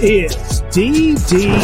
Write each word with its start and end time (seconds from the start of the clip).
This 0.00 0.62
is 0.62 0.62
DDS. 0.72 1.54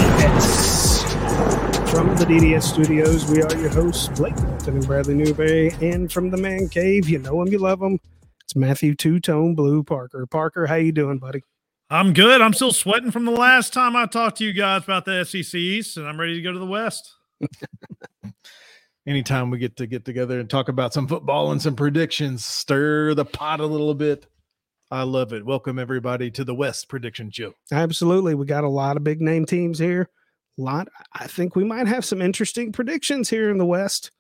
From 1.88 2.14
the 2.16 2.26
DDS 2.26 2.64
studios, 2.64 3.24
we 3.30 3.40
are 3.40 3.56
your 3.56 3.70
hosts, 3.70 4.08
Blake 4.08 4.36
Milton 4.42 4.74
and 4.74 4.86
Bradley 4.86 5.14
Newberry. 5.14 5.70
And 5.80 6.12
from 6.12 6.28
the 6.28 6.36
man 6.36 6.68
cave, 6.68 7.08
you 7.08 7.18
know 7.18 7.40
him, 7.40 7.48
you 7.48 7.56
love 7.56 7.80
him. 7.80 7.98
It's 8.44 8.54
Matthew 8.54 8.94
Two 8.94 9.20
Tone 9.20 9.54
Blue 9.54 9.82
Parker. 9.82 10.26
Parker, 10.26 10.66
how 10.66 10.74
you 10.74 10.92
doing, 10.92 11.16
buddy? 11.16 11.44
I'm 11.88 12.12
good. 12.12 12.42
I'm 12.42 12.52
still 12.52 12.74
sweating 12.74 13.10
from 13.10 13.24
the 13.24 13.30
last 13.30 13.72
time 13.72 13.96
I 13.96 14.04
talked 14.04 14.36
to 14.36 14.44
you 14.44 14.52
guys 14.52 14.84
about 14.84 15.06
the 15.06 15.24
SEC 15.24 15.54
East, 15.54 15.96
and 15.96 16.06
I'm 16.06 16.20
ready 16.20 16.34
to 16.34 16.42
go 16.42 16.52
to 16.52 16.58
the 16.58 16.66
West. 16.66 17.14
Anytime 19.06 19.48
we 19.48 19.56
get 19.56 19.78
to 19.78 19.86
get 19.86 20.04
together 20.04 20.40
and 20.40 20.50
talk 20.50 20.68
about 20.68 20.92
some 20.92 21.08
football 21.08 21.52
and 21.52 21.62
some 21.62 21.74
predictions, 21.74 22.44
stir 22.44 23.14
the 23.14 23.24
pot 23.24 23.60
a 23.60 23.66
little 23.66 23.94
bit. 23.94 24.26
I 24.90 25.02
love 25.02 25.32
it. 25.32 25.44
Welcome 25.44 25.80
everybody 25.80 26.30
to 26.30 26.44
the 26.44 26.54
West 26.54 26.88
Prediction 26.88 27.30
Show. 27.32 27.54
Absolutely. 27.72 28.36
We 28.36 28.46
got 28.46 28.62
a 28.62 28.68
lot 28.68 28.96
of 28.96 29.02
big 29.02 29.20
name 29.20 29.44
teams 29.44 29.80
here. 29.80 30.08
A 30.58 30.62
lot. 30.62 30.88
I 31.12 31.26
think 31.26 31.56
we 31.56 31.64
might 31.64 31.88
have 31.88 32.04
some 32.04 32.22
interesting 32.22 32.70
predictions 32.70 33.28
here 33.28 33.50
in 33.50 33.58
the 33.58 33.66
West. 33.66 34.12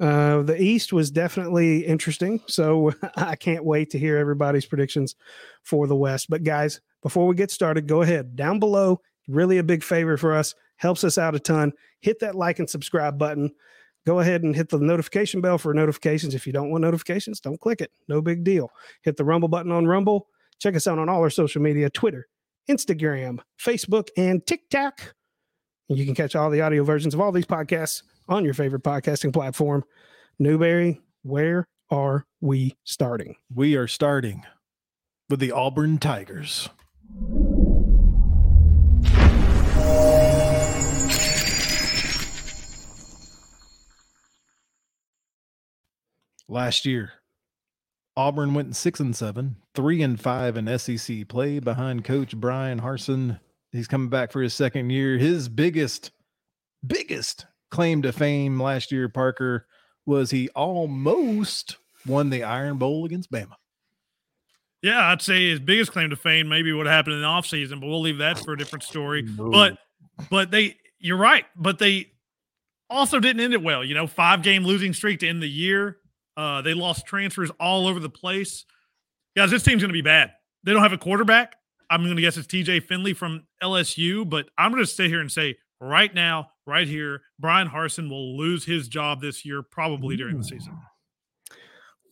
Uh, 0.00 0.40
the 0.40 0.60
East 0.60 0.94
was 0.94 1.10
definitely 1.10 1.84
interesting. 1.84 2.40
So 2.46 2.94
I 3.16 3.36
can't 3.36 3.64
wait 3.64 3.90
to 3.90 3.98
hear 3.98 4.16
everybody's 4.16 4.64
predictions 4.64 5.16
for 5.64 5.86
the 5.86 5.96
West. 5.96 6.30
But 6.30 6.44
guys, 6.44 6.80
before 7.02 7.26
we 7.26 7.34
get 7.34 7.50
started, 7.50 7.86
go 7.86 8.00
ahead 8.00 8.36
down 8.36 8.58
below. 8.58 9.02
Really 9.28 9.58
a 9.58 9.62
big 9.62 9.84
favor 9.84 10.16
for 10.16 10.34
us. 10.34 10.54
Helps 10.76 11.04
us 11.04 11.18
out 11.18 11.34
a 11.34 11.38
ton. 11.38 11.72
Hit 12.00 12.20
that 12.20 12.34
like 12.34 12.58
and 12.58 12.70
subscribe 12.70 13.18
button 13.18 13.50
go 14.06 14.20
ahead 14.20 14.42
and 14.42 14.54
hit 14.54 14.68
the 14.68 14.78
notification 14.78 15.40
bell 15.40 15.58
for 15.58 15.74
notifications. 15.74 16.34
If 16.34 16.46
you 16.46 16.52
don't 16.52 16.70
want 16.70 16.82
notifications, 16.82 17.40
don't 17.40 17.60
click 17.60 17.80
it. 17.80 17.90
No 18.08 18.20
big 18.22 18.44
deal. 18.44 18.70
Hit 19.02 19.16
the 19.16 19.24
Rumble 19.24 19.48
button 19.48 19.72
on 19.72 19.86
Rumble. 19.86 20.28
Check 20.58 20.76
us 20.76 20.86
out 20.86 20.98
on 20.98 21.08
all 21.08 21.20
our 21.20 21.30
social 21.30 21.62
media 21.62 21.90
Twitter, 21.90 22.28
Instagram, 22.68 23.38
Facebook, 23.58 24.08
and 24.16 24.46
TikTok. 24.46 25.14
And 25.88 25.98
you 25.98 26.04
can 26.04 26.14
catch 26.14 26.36
all 26.36 26.50
the 26.50 26.60
audio 26.60 26.84
versions 26.84 27.14
of 27.14 27.20
all 27.20 27.32
these 27.32 27.46
podcasts 27.46 28.02
on 28.28 28.44
your 28.44 28.54
favorite 28.54 28.84
podcasting 28.84 29.32
platform. 29.32 29.84
Newberry, 30.38 31.00
where 31.22 31.66
are 31.90 32.26
we 32.40 32.76
starting? 32.84 33.36
We 33.52 33.74
are 33.76 33.88
starting 33.88 34.44
with 35.28 35.40
the 35.40 35.52
Auburn 35.52 35.98
Tigers. 35.98 36.68
Last 46.50 46.84
year. 46.84 47.12
Auburn 48.16 48.54
went 48.54 48.74
six 48.74 48.98
and 48.98 49.14
seven, 49.14 49.54
three 49.72 50.02
and 50.02 50.20
five 50.20 50.56
in 50.56 50.78
SEC 50.78 51.28
play 51.28 51.60
behind 51.60 52.04
Coach 52.04 52.36
Bryan 52.36 52.80
Harsin. 52.80 53.38
He's 53.70 53.86
coming 53.86 54.08
back 54.08 54.32
for 54.32 54.42
his 54.42 54.52
second 54.52 54.90
year. 54.90 55.16
His 55.16 55.48
biggest, 55.48 56.10
biggest 56.84 57.46
claim 57.70 58.02
to 58.02 58.12
fame 58.12 58.60
last 58.60 58.90
year, 58.90 59.08
Parker, 59.08 59.68
was 60.06 60.32
he 60.32 60.48
almost 60.50 61.76
won 62.04 62.30
the 62.30 62.42
Iron 62.42 62.78
Bowl 62.78 63.04
against 63.04 63.30
Bama. 63.30 63.54
Yeah, 64.82 65.06
I'd 65.06 65.22
say 65.22 65.50
his 65.50 65.60
biggest 65.60 65.92
claim 65.92 66.10
to 66.10 66.16
fame 66.16 66.48
maybe 66.48 66.72
what 66.72 66.86
happened 66.86 67.14
in 67.14 67.22
the 67.22 67.28
offseason, 67.28 67.80
but 67.80 67.86
we'll 67.86 68.00
leave 68.00 68.18
that 68.18 68.40
for 68.40 68.54
a 68.54 68.58
different 68.58 68.82
story. 68.82 69.22
No. 69.22 69.50
But 69.50 69.78
but 70.28 70.50
they 70.50 70.78
you're 70.98 71.16
right, 71.16 71.44
but 71.54 71.78
they 71.78 72.10
also 72.88 73.20
didn't 73.20 73.40
end 73.40 73.54
it 73.54 73.62
well. 73.62 73.84
You 73.84 73.94
know, 73.94 74.08
five 74.08 74.42
game 74.42 74.64
losing 74.64 74.92
streak 74.94 75.20
to 75.20 75.28
end 75.28 75.42
the 75.42 75.48
year. 75.48 75.98
Uh, 76.40 76.62
they 76.62 76.72
lost 76.72 77.04
transfers 77.04 77.50
all 77.60 77.86
over 77.86 78.00
the 78.00 78.08
place. 78.08 78.64
Guys, 79.36 79.50
this 79.50 79.62
team's 79.62 79.82
going 79.82 79.90
to 79.90 79.92
be 79.92 80.00
bad. 80.00 80.32
They 80.64 80.72
don't 80.72 80.80
have 80.80 80.94
a 80.94 80.98
quarterback. 80.98 81.54
I'm 81.90 82.02
going 82.02 82.16
to 82.16 82.22
guess 82.22 82.38
it's 82.38 82.46
TJ 82.46 82.84
Finley 82.84 83.12
from 83.12 83.46
LSU, 83.62 84.26
but 84.26 84.48
I'm 84.56 84.70
going 84.70 84.82
to 84.82 84.90
stay 84.90 85.06
here 85.06 85.20
and 85.20 85.30
say 85.30 85.56
right 85.82 86.14
now, 86.14 86.52
right 86.66 86.88
here, 86.88 87.20
Bryan 87.38 87.68
Harsin 87.68 88.08
will 88.08 88.38
lose 88.38 88.64
his 88.64 88.88
job 88.88 89.20
this 89.20 89.44
year, 89.44 89.62
probably 89.62 90.16
during 90.16 90.38
the 90.38 90.44
season. 90.44 90.78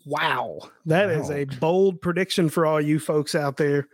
Wow. 0.05 0.59
that 0.85 1.07
wow. 1.07 1.23
is 1.23 1.31
a 1.31 1.47
bold 1.47 2.03
prediction 2.03 2.51
for 2.51 2.67
all 2.67 2.83
you 2.83 2.99
folks 2.99 3.35
out 3.35 3.57
there. 3.57 3.89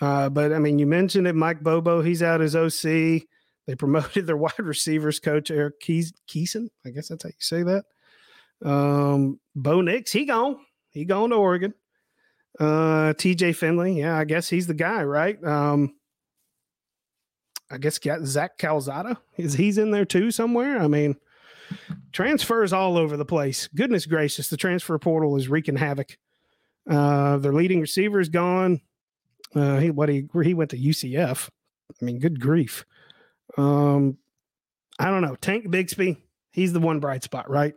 Uh, 0.00 0.28
but 0.28 0.52
I 0.52 0.58
mean, 0.58 0.80
you 0.80 0.86
mentioned 0.86 1.28
it, 1.28 1.36
Mike 1.36 1.62
Bobo, 1.62 2.02
he's 2.02 2.24
out 2.24 2.40
as 2.40 2.56
OC. 2.56 3.22
They 3.68 3.74
promoted 3.78 4.26
their 4.26 4.36
wide 4.36 4.58
receivers 4.58 5.20
coach, 5.20 5.52
Eric 5.52 5.78
Keys- 5.78 6.12
Keeson. 6.28 6.70
I 6.84 6.90
guess 6.90 7.06
that's 7.06 7.22
how 7.22 7.28
you 7.28 7.34
say 7.38 7.62
that. 7.62 7.84
Um, 8.64 9.40
Bo 9.54 9.80
Nix, 9.80 10.12
he 10.12 10.24
gone. 10.24 10.58
He 10.90 11.04
gone 11.04 11.30
to 11.30 11.36
Oregon. 11.36 11.74
Uh, 12.58 13.12
TJ 13.12 13.54
Finley, 13.54 13.98
yeah, 13.98 14.16
I 14.16 14.24
guess 14.24 14.48
he's 14.48 14.66
the 14.66 14.74
guy, 14.74 15.02
right? 15.02 15.42
Um, 15.44 15.94
I 17.70 17.78
guess 17.78 17.98
got 17.98 18.22
Zach 18.22 18.58
Calzada. 18.58 19.18
Is 19.36 19.54
he's 19.54 19.78
in 19.78 19.90
there 19.90 20.06
too 20.06 20.30
somewhere? 20.30 20.78
I 20.78 20.88
mean, 20.88 21.16
transfers 22.12 22.72
all 22.72 22.96
over 22.96 23.16
the 23.16 23.24
place. 23.24 23.68
Goodness 23.74 24.06
gracious, 24.06 24.48
the 24.48 24.56
transfer 24.56 24.98
portal 24.98 25.36
is 25.36 25.48
wreaking 25.48 25.76
havoc. 25.76 26.16
Uh, 26.88 27.36
their 27.38 27.52
leading 27.52 27.80
receiver 27.80 28.20
is 28.20 28.28
gone. 28.28 28.80
Uh, 29.54 29.78
he 29.78 29.90
what 29.90 30.08
he 30.08 30.26
he 30.42 30.54
went 30.54 30.70
to 30.70 30.78
UCF. 30.78 31.50
I 31.90 32.04
mean, 32.04 32.18
good 32.18 32.40
grief. 32.40 32.84
Um, 33.58 34.18
I 34.98 35.10
don't 35.10 35.22
know. 35.22 35.36
Tank 35.36 35.66
Bigsby, 35.66 36.16
he's 36.52 36.72
the 36.72 36.80
one 36.80 37.00
bright 37.00 37.22
spot, 37.22 37.50
right? 37.50 37.74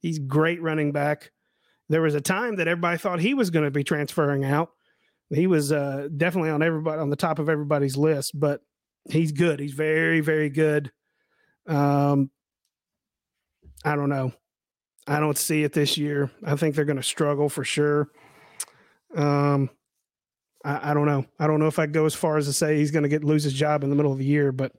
He's 0.00 0.18
great 0.18 0.60
running 0.62 0.92
back. 0.92 1.30
There 1.88 2.02
was 2.02 2.14
a 2.14 2.20
time 2.20 2.56
that 2.56 2.68
everybody 2.68 2.98
thought 2.98 3.20
he 3.20 3.34
was 3.34 3.50
going 3.50 3.64
to 3.64 3.70
be 3.70 3.84
transferring 3.84 4.44
out. 4.44 4.70
He 5.28 5.46
was 5.46 5.70
uh, 5.70 6.08
definitely 6.16 6.50
on 6.50 6.62
everybody 6.62 7.00
on 7.00 7.10
the 7.10 7.16
top 7.16 7.38
of 7.38 7.48
everybody's 7.48 7.96
list, 7.96 8.38
but 8.38 8.60
he's 9.08 9.32
good. 9.32 9.60
He's 9.60 9.72
very, 9.72 10.20
very 10.20 10.50
good. 10.50 10.90
Um, 11.66 12.30
I 13.84 13.96
don't 13.96 14.08
know. 14.08 14.32
I 15.06 15.20
don't 15.20 15.38
see 15.38 15.62
it 15.62 15.72
this 15.72 15.96
year. 15.96 16.30
I 16.44 16.56
think 16.56 16.74
they're 16.74 16.84
going 16.84 16.96
to 16.96 17.02
struggle 17.02 17.48
for 17.48 17.64
sure. 17.64 18.08
Um, 19.16 19.70
I, 20.64 20.90
I, 20.90 20.94
don't 20.94 21.06
know. 21.06 21.24
I 21.38 21.46
don't 21.46 21.60
know 21.60 21.66
if 21.66 21.78
I 21.78 21.86
go 21.86 22.06
as 22.06 22.14
far 22.14 22.36
as 22.36 22.46
to 22.46 22.52
say 22.52 22.76
he's 22.76 22.90
going 22.90 23.02
to 23.02 23.08
get 23.08 23.24
lose 23.24 23.44
his 23.44 23.54
job 23.54 23.82
in 23.82 23.90
the 23.90 23.96
middle 23.96 24.12
of 24.12 24.18
the 24.18 24.24
year, 24.24 24.52
but 24.52 24.72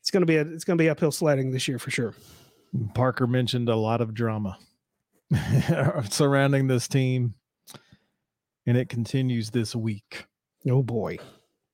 it's 0.00 0.10
going 0.10 0.22
to 0.22 0.26
be 0.26 0.36
a, 0.36 0.42
it's 0.42 0.64
going 0.64 0.78
to 0.78 0.82
be 0.82 0.88
uphill 0.88 1.12
sledding 1.12 1.50
this 1.50 1.68
year 1.68 1.78
for 1.78 1.90
sure. 1.90 2.14
Parker 2.94 3.26
mentioned 3.26 3.68
a 3.68 3.76
lot 3.76 4.00
of 4.00 4.14
drama 4.14 4.58
surrounding 6.10 6.66
this 6.66 6.88
team, 6.88 7.34
and 8.66 8.76
it 8.76 8.88
continues 8.88 9.50
this 9.50 9.74
week. 9.74 10.26
Oh 10.68 10.82
boy. 10.82 11.18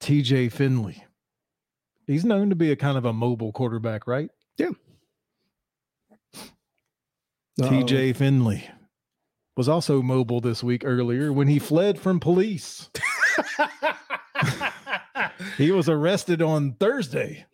TJ 0.00 0.52
Finley. 0.52 1.04
He's 2.06 2.24
known 2.24 2.50
to 2.50 2.56
be 2.56 2.70
a 2.70 2.76
kind 2.76 2.98
of 2.98 3.04
a 3.04 3.12
mobile 3.12 3.52
quarterback, 3.52 4.06
right? 4.06 4.30
Yeah. 4.58 4.70
TJ 7.60 8.16
Finley 8.16 8.68
was 9.56 9.68
also 9.68 10.02
mobile 10.02 10.40
this 10.40 10.62
week 10.62 10.82
earlier 10.84 11.32
when 11.32 11.48
he 11.48 11.58
fled 11.58 11.98
from 11.98 12.20
police. 12.20 12.90
he 15.56 15.70
was 15.70 15.88
arrested 15.88 16.42
on 16.42 16.72
Thursday 16.74 17.46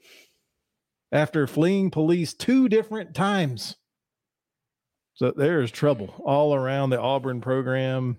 after 1.13 1.47
fleeing 1.47 1.91
police 1.91 2.35
two 2.35 2.69
different 2.69 3.15
times. 3.15 3.77
So 5.15 5.33
there's 5.37 5.71
trouble 5.71 6.15
all 6.25 6.55
around 6.55 6.91
the 6.91 7.01
Auburn 7.01 7.41
program. 7.41 8.17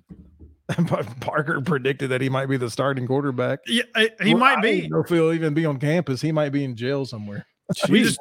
Parker 1.19 1.59
predicted 1.61 2.11
that 2.11 2.21
he 2.21 2.29
might 2.29 2.45
be 2.45 2.57
the 2.57 2.69
starting 2.69 3.07
quarterback. 3.07 3.59
Yeah, 3.65 3.83
he 4.21 4.33
well, 4.33 4.37
might 4.37 4.59
I 4.59 4.61
be. 4.61 4.89
if 4.93 5.09
he'll 5.09 5.33
even 5.33 5.53
be 5.53 5.65
on 5.65 5.79
campus. 5.79 6.21
He 6.21 6.31
might 6.31 6.49
be 6.49 6.63
in 6.63 6.75
jail 6.75 7.05
somewhere. 7.05 7.45
We 7.89 8.03
just, 8.03 8.19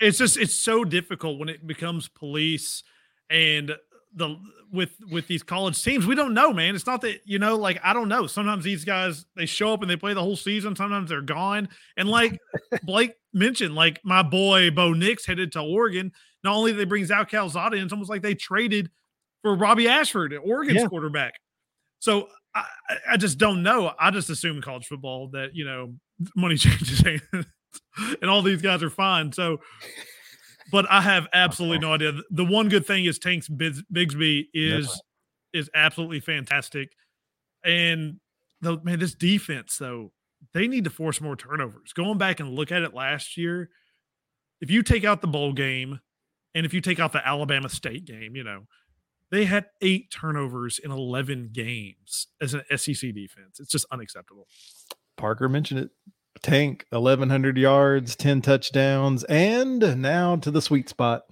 it's 0.00 0.18
just 0.18 0.36
it's 0.36 0.54
so 0.54 0.82
difficult 0.82 1.38
when 1.38 1.48
it 1.48 1.64
becomes 1.64 2.08
police 2.08 2.82
and 3.30 3.76
the 4.12 4.36
with 4.72 4.96
with 5.10 5.26
these 5.26 5.42
college 5.42 5.82
teams. 5.82 6.06
We 6.06 6.14
don't 6.14 6.34
know 6.34 6.52
man. 6.52 6.74
It's 6.74 6.86
not 6.86 7.02
that 7.02 7.20
you 7.24 7.38
know 7.38 7.56
like 7.56 7.78
i 7.84 7.92
don't 7.92 8.08
know. 8.08 8.26
Sometimes 8.26 8.64
these 8.64 8.84
guys 8.84 9.26
they 9.36 9.46
show 9.46 9.74
up 9.74 9.82
and 9.82 9.90
they 9.90 9.96
play 9.96 10.14
the 10.14 10.22
whole 10.22 10.36
season. 10.36 10.74
Sometimes 10.74 11.10
they're 11.10 11.20
gone. 11.20 11.68
And 11.96 12.08
like 12.08 12.40
blake 12.82 13.14
mentioned 13.32 13.74
like 13.74 14.00
my 14.04 14.22
boy 14.22 14.70
bo 14.70 14.92
nix 14.92 15.26
headed 15.26 15.52
to 15.52 15.60
oregon. 15.60 16.12
Not 16.42 16.54
only 16.56 16.72
they 16.72 16.84
bring 16.84 17.04
zach 17.04 17.30
calzada 17.30 17.76
in 17.76 17.84
it's 17.84 17.92
almost 17.92 18.10
like 18.10 18.22
they 18.22 18.34
traded 18.34 18.90
for 19.42 19.54
robby 19.54 19.88
ashford 19.88 20.34
oregon's 20.42 20.80
yeah. 20.80 20.86
quarterback. 20.86 21.34
So 21.98 22.28
I, 22.54 22.64
I 23.12 23.16
just 23.16 23.38
don't 23.38 23.62
know. 23.62 23.92
I 23.98 24.10
just 24.10 24.28
assume 24.30 24.60
college 24.62 24.86
football 24.86 25.28
that 25.32 25.50
you 25.54 25.64
know 25.64 25.94
money 26.34 26.56
changes 26.56 27.02
and 28.20 28.30
all 28.30 28.42
these 28.42 28.62
guys 28.62 28.82
are 28.82 28.90
fine. 28.90 29.32
So 29.32 29.58
but 30.72 30.90
I 30.90 31.02
have 31.02 31.28
absolutely 31.32 31.78
no 31.78 31.92
idea. 31.92 32.14
The 32.30 32.44
one 32.44 32.68
good 32.68 32.86
thing 32.86 33.04
is 33.04 33.18
Tanks 33.18 33.48
Bigsby 33.48 34.46
is 34.52 35.00
is 35.52 35.70
absolutely 35.74 36.18
fantastic, 36.18 36.96
and 37.64 38.18
the 38.60 38.80
man, 38.82 38.98
this 38.98 39.14
defense 39.14 39.76
though 39.76 40.10
they 40.52 40.66
need 40.66 40.84
to 40.84 40.90
force 40.90 41.20
more 41.20 41.36
turnovers. 41.36 41.92
Going 41.92 42.18
back 42.18 42.40
and 42.40 42.48
look 42.48 42.72
at 42.72 42.82
it 42.82 42.94
last 42.94 43.36
year, 43.36 43.70
if 44.60 44.70
you 44.70 44.82
take 44.82 45.04
out 45.04 45.20
the 45.20 45.28
bowl 45.28 45.52
game, 45.52 46.00
and 46.54 46.66
if 46.66 46.74
you 46.74 46.80
take 46.80 46.98
out 46.98 47.12
the 47.12 47.24
Alabama 47.26 47.68
State 47.68 48.04
game, 48.06 48.34
you 48.34 48.42
know 48.42 48.66
they 49.30 49.44
had 49.44 49.66
eight 49.80 50.10
turnovers 50.10 50.78
in 50.78 50.90
11 50.90 51.50
games 51.52 52.28
as 52.40 52.54
an 52.54 52.62
SEC 52.76 53.14
defense. 53.14 53.60
It's 53.60 53.70
just 53.70 53.86
unacceptable. 53.90 54.46
Parker 55.16 55.48
mentioned 55.48 55.80
it. 55.80 55.90
Tank, 56.42 56.86
1,100 56.90 57.56
yards, 57.56 58.16
10 58.16 58.42
touchdowns, 58.42 59.24
and 59.24 60.02
now 60.02 60.36
to 60.36 60.50
the 60.50 60.62
sweet 60.62 60.88
spot 60.88 61.22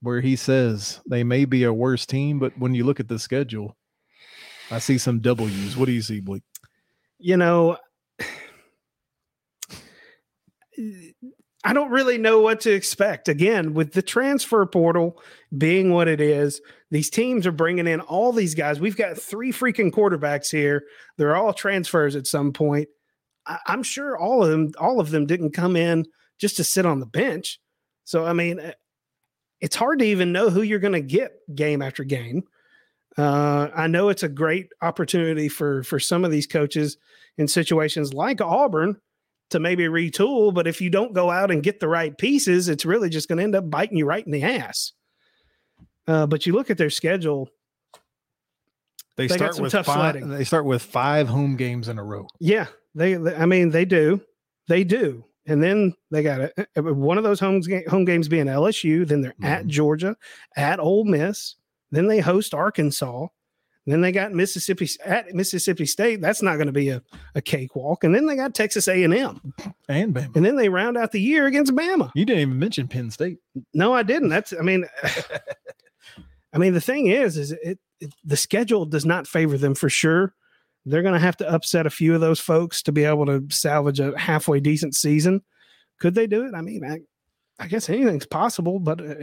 where 0.00 0.20
he 0.20 0.34
says 0.34 1.00
they 1.08 1.22
may 1.22 1.44
be 1.44 1.64
a 1.64 1.72
worse 1.72 2.06
team, 2.06 2.38
but 2.38 2.58
when 2.58 2.74
you 2.74 2.84
look 2.84 3.00
at 3.00 3.08
the 3.08 3.18
schedule, 3.18 3.76
I 4.70 4.78
see 4.78 4.98
some 4.98 5.20
W's. 5.20 5.76
What 5.76 5.86
do 5.86 5.92
you 5.92 6.02
see, 6.02 6.20
Blake? 6.20 6.42
You 7.18 7.36
know, 7.36 7.76
I 11.64 11.72
don't 11.72 11.90
really 11.90 12.18
know 12.18 12.40
what 12.40 12.60
to 12.62 12.72
expect. 12.72 13.28
Again, 13.28 13.74
with 13.74 13.92
the 13.92 14.02
transfer 14.02 14.66
portal 14.66 15.22
being 15.56 15.92
what 15.92 16.08
it 16.08 16.20
is, 16.20 16.60
these 16.90 17.08
teams 17.10 17.46
are 17.46 17.52
bringing 17.52 17.86
in 17.86 18.00
all 18.00 18.32
these 18.32 18.54
guys. 18.54 18.80
We've 18.80 18.96
got 18.96 19.18
three 19.18 19.52
freaking 19.52 19.92
quarterbacks 19.92 20.50
here. 20.50 20.82
They're 21.16 21.36
all 21.36 21.52
transfers 21.52 22.16
at 22.16 22.26
some 22.26 22.52
point. 22.52 22.88
I- 23.46 23.58
am 23.68 23.82
sure 23.82 24.16
all 24.16 24.44
of 24.44 24.50
them, 24.50 24.72
all 24.78 25.00
of 25.00 25.10
them 25.10 25.26
didn't 25.26 25.52
come 25.52 25.76
in 25.76 26.06
just 26.38 26.56
to 26.56 26.64
sit 26.64 26.86
on 26.86 27.00
the 27.00 27.06
bench. 27.06 27.60
So, 28.04 28.24
I 28.24 28.32
mean, 28.32 28.60
eh, 28.60 28.72
it's 29.60 29.76
hard 29.76 30.00
to 30.00 30.04
even 30.04 30.32
know 30.32 30.50
who 30.50 30.62
you're 30.62 30.78
going 30.78 30.92
to 30.92 31.00
get 31.00 31.32
game 31.54 31.82
after 31.82 32.04
game. 32.04 32.44
Uh, 33.16 33.68
I 33.74 33.86
know 33.86 34.08
it's 34.08 34.22
a 34.22 34.28
great 34.28 34.68
opportunity 34.80 35.48
for 35.48 35.82
for 35.82 36.00
some 36.00 36.24
of 36.24 36.30
these 36.30 36.46
coaches 36.46 36.96
in 37.36 37.46
situations 37.46 38.14
like 38.14 38.40
Auburn 38.40 38.96
to 39.50 39.60
maybe 39.60 39.84
retool. 39.84 40.52
But 40.52 40.66
if 40.66 40.80
you 40.80 40.90
don't 40.90 41.12
go 41.12 41.30
out 41.30 41.50
and 41.50 41.62
get 41.62 41.78
the 41.78 41.88
right 41.88 42.16
pieces, 42.16 42.68
it's 42.68 42.84
really 42.84 43.10
just 43.10 43.28
going 43.28 43.38
to 43.38 43.44
end 43.44 43.54
up 43.54 43.70
biting 43.70 43.98
you 43.98 44.06
right 44.06 44.24
in 44.24 44.32
the 44.32 44.42
ass. 44.42 44.92
Uh, 46.06 46.26
but 46.26 46.46
you 46.46 46.52
look 46.52 46.70
at 46.70 46.78
their 46.78 46.90
schedule. 46.90 47.48
They, 49.16 49.26
they 49.26 49.36
start 49.36 49.58
with 49.58 49.72
five. 49.72 50.28
They 50.28 50.44
start 50.44 50.64
with 50.64 50.82
five 50.82 51.28
home 51.28 51.56
games 51.56 51.88
in 51.88 51.98
a 51.98 52.04
row. 52.04 52.26
Yeah, 52.40 52.66
they. 52.94 53.16
I 53.16 53.46
mean, 53.46 53.70
they 53.70 53.84
do. 53.84 54.20
They 54.68 54.84
do. 54.84 55.24
And 55.46 55.62
then 55.62 55.94
they 56.10 56.22
got 56.22 56.50
a, 56.76 56.82
one 56.82 57.18
of 57.18 57.24
those 57.24 57.40
home 57.40 57.62
home 57.88 58.04
games 58.04 58.28
being 58.28 58.46
LSU. 58.46 59.06
Then 59.06 59.20
they're 59.22 59.32
mm-hmm. 59.32 59.44
at 59.44 59.66
Georgia, 59.66 60.16
at 60.56 60.78
Ole 60.78 61.04
Miss. 61.04 61.56
Then 61.90 62.06
they 62.06 62.20
host 62.20 62.54
Arkansas. 62.54 63.26
Then 63.84 64.00
they 64.00 64.12
got 64.12 64.32
Mississippi 64.32 64.88
at 65.04 65.34
Mississippi 65.34 65.86
State. 65.86 66.20
That's 66.20 66.40
not 66.40 66.54
going 66.54 66.68
to 66.68 66.72
be 66.72 66.90
a, 66.90 67.02
a 67.34 67.42
cakewalk. 67.42 68.04
And 68.04 68.14
then 68.14 68.26
they 68.26 68.36
got 68.36 68.54
Texas 68.54 68.86
A 68.86 69.02
and 69.02 69.12
M 69.12 69.52
and 69.88 70.14
Bama. 70.14 70.36
And 70.36 70.44
then 70.44 70.54
they 70.54 70.68
round 70.68 70.96
out 70.96 71.10
the 71.10 71.20
year 71.20 71.46
against 71.46 71.74
Bama. 71.74 72.12
You 72.14 72.24
didn't 72.24 72.42
even 72.42 72.58
mention 72.60 72.86
Penn 72.86 73.10
State. 73.10 73.38
No, 73.74 73.92
I 73.92 74.04
didn't. 74.04 74.28
That's 74.28 74.52
I 74.52 74.62
mean, 74.62 74.86
I 76.52 76.58
mean 76.58 76.74
the 76.74 76.80
thing 76.80 77.06
is, 77.06 77.36
is 77.36 77.52
it, 77.52 77.78
it 78.00 78.14
the 78.24 78.36
schedule 78.36 78.84
does 78.84 79.06
not 79.06 79.26
favor 79.26 79.56
them 79.56 79.74
for 79.74 79.88
sure. 79.88 80.34
They're 80.84 81.02
going 81.02 81.14
to 81.14 81.20
have 81.20 81.36
to 81.36 81.48
upset 81.48 81.86
a 81.86 81.90
few 81.90 82.14
of 82.14 82.20
those 82.20 82.40
folks 82.40 82.82
to 82.82 82.92
be 82.92 83.04
able 83.04 83.26
to 83.26 83.46
salvage 83.50 84.00
a 84.00 84.18
halfway 84.18 84.58
decent 84.58 84.94
season. 84.94 85.42
Could 86.00 86.14
they 86.14 86.26
do 86.26 86.44
it? 86.44 86.54
I 86.54 86.60
mean, 86.60 86.84
I, 86.84 87.00
I 87.62 87.68
guess 87.68 87.88
anything's 87.88 88.26
possible, 88.26 88.80
but 88.80 89.00
uh, 89.00 89.14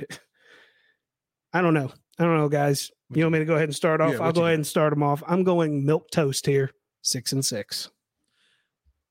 I 1.53 1.61
don't 1.61 1.73
know. 1.73 1.91
I 2.17 2.23
don't 2.23 2.37
know, 2.37 2.49
guys. 2.49 2.91
You 3.11 3.23
want 3.23 3.33
me 3.33 3.39
to 3.39 3.45
go 3.45 3.55
ahead 3.55 3.69
and 3.69 3.75
start 3.75 4.01
off? 4.01 4.13
Yeah, 4.13 4.21
I'll 4.21 4.31
go 4.31 4.43
ahead 4.45 4.55
and 4.55 4.67
start 4.67 4.91
them 4.91 5.03
off. 5.03 5.23
I'm 5.27 5.43
going 5.43 5.85
milk 5.85 6.11
toast 6.11 6.45
here, 6.45 6.71
six 7.01 7.33
and 7.33 7.43
six. 7.43 7.89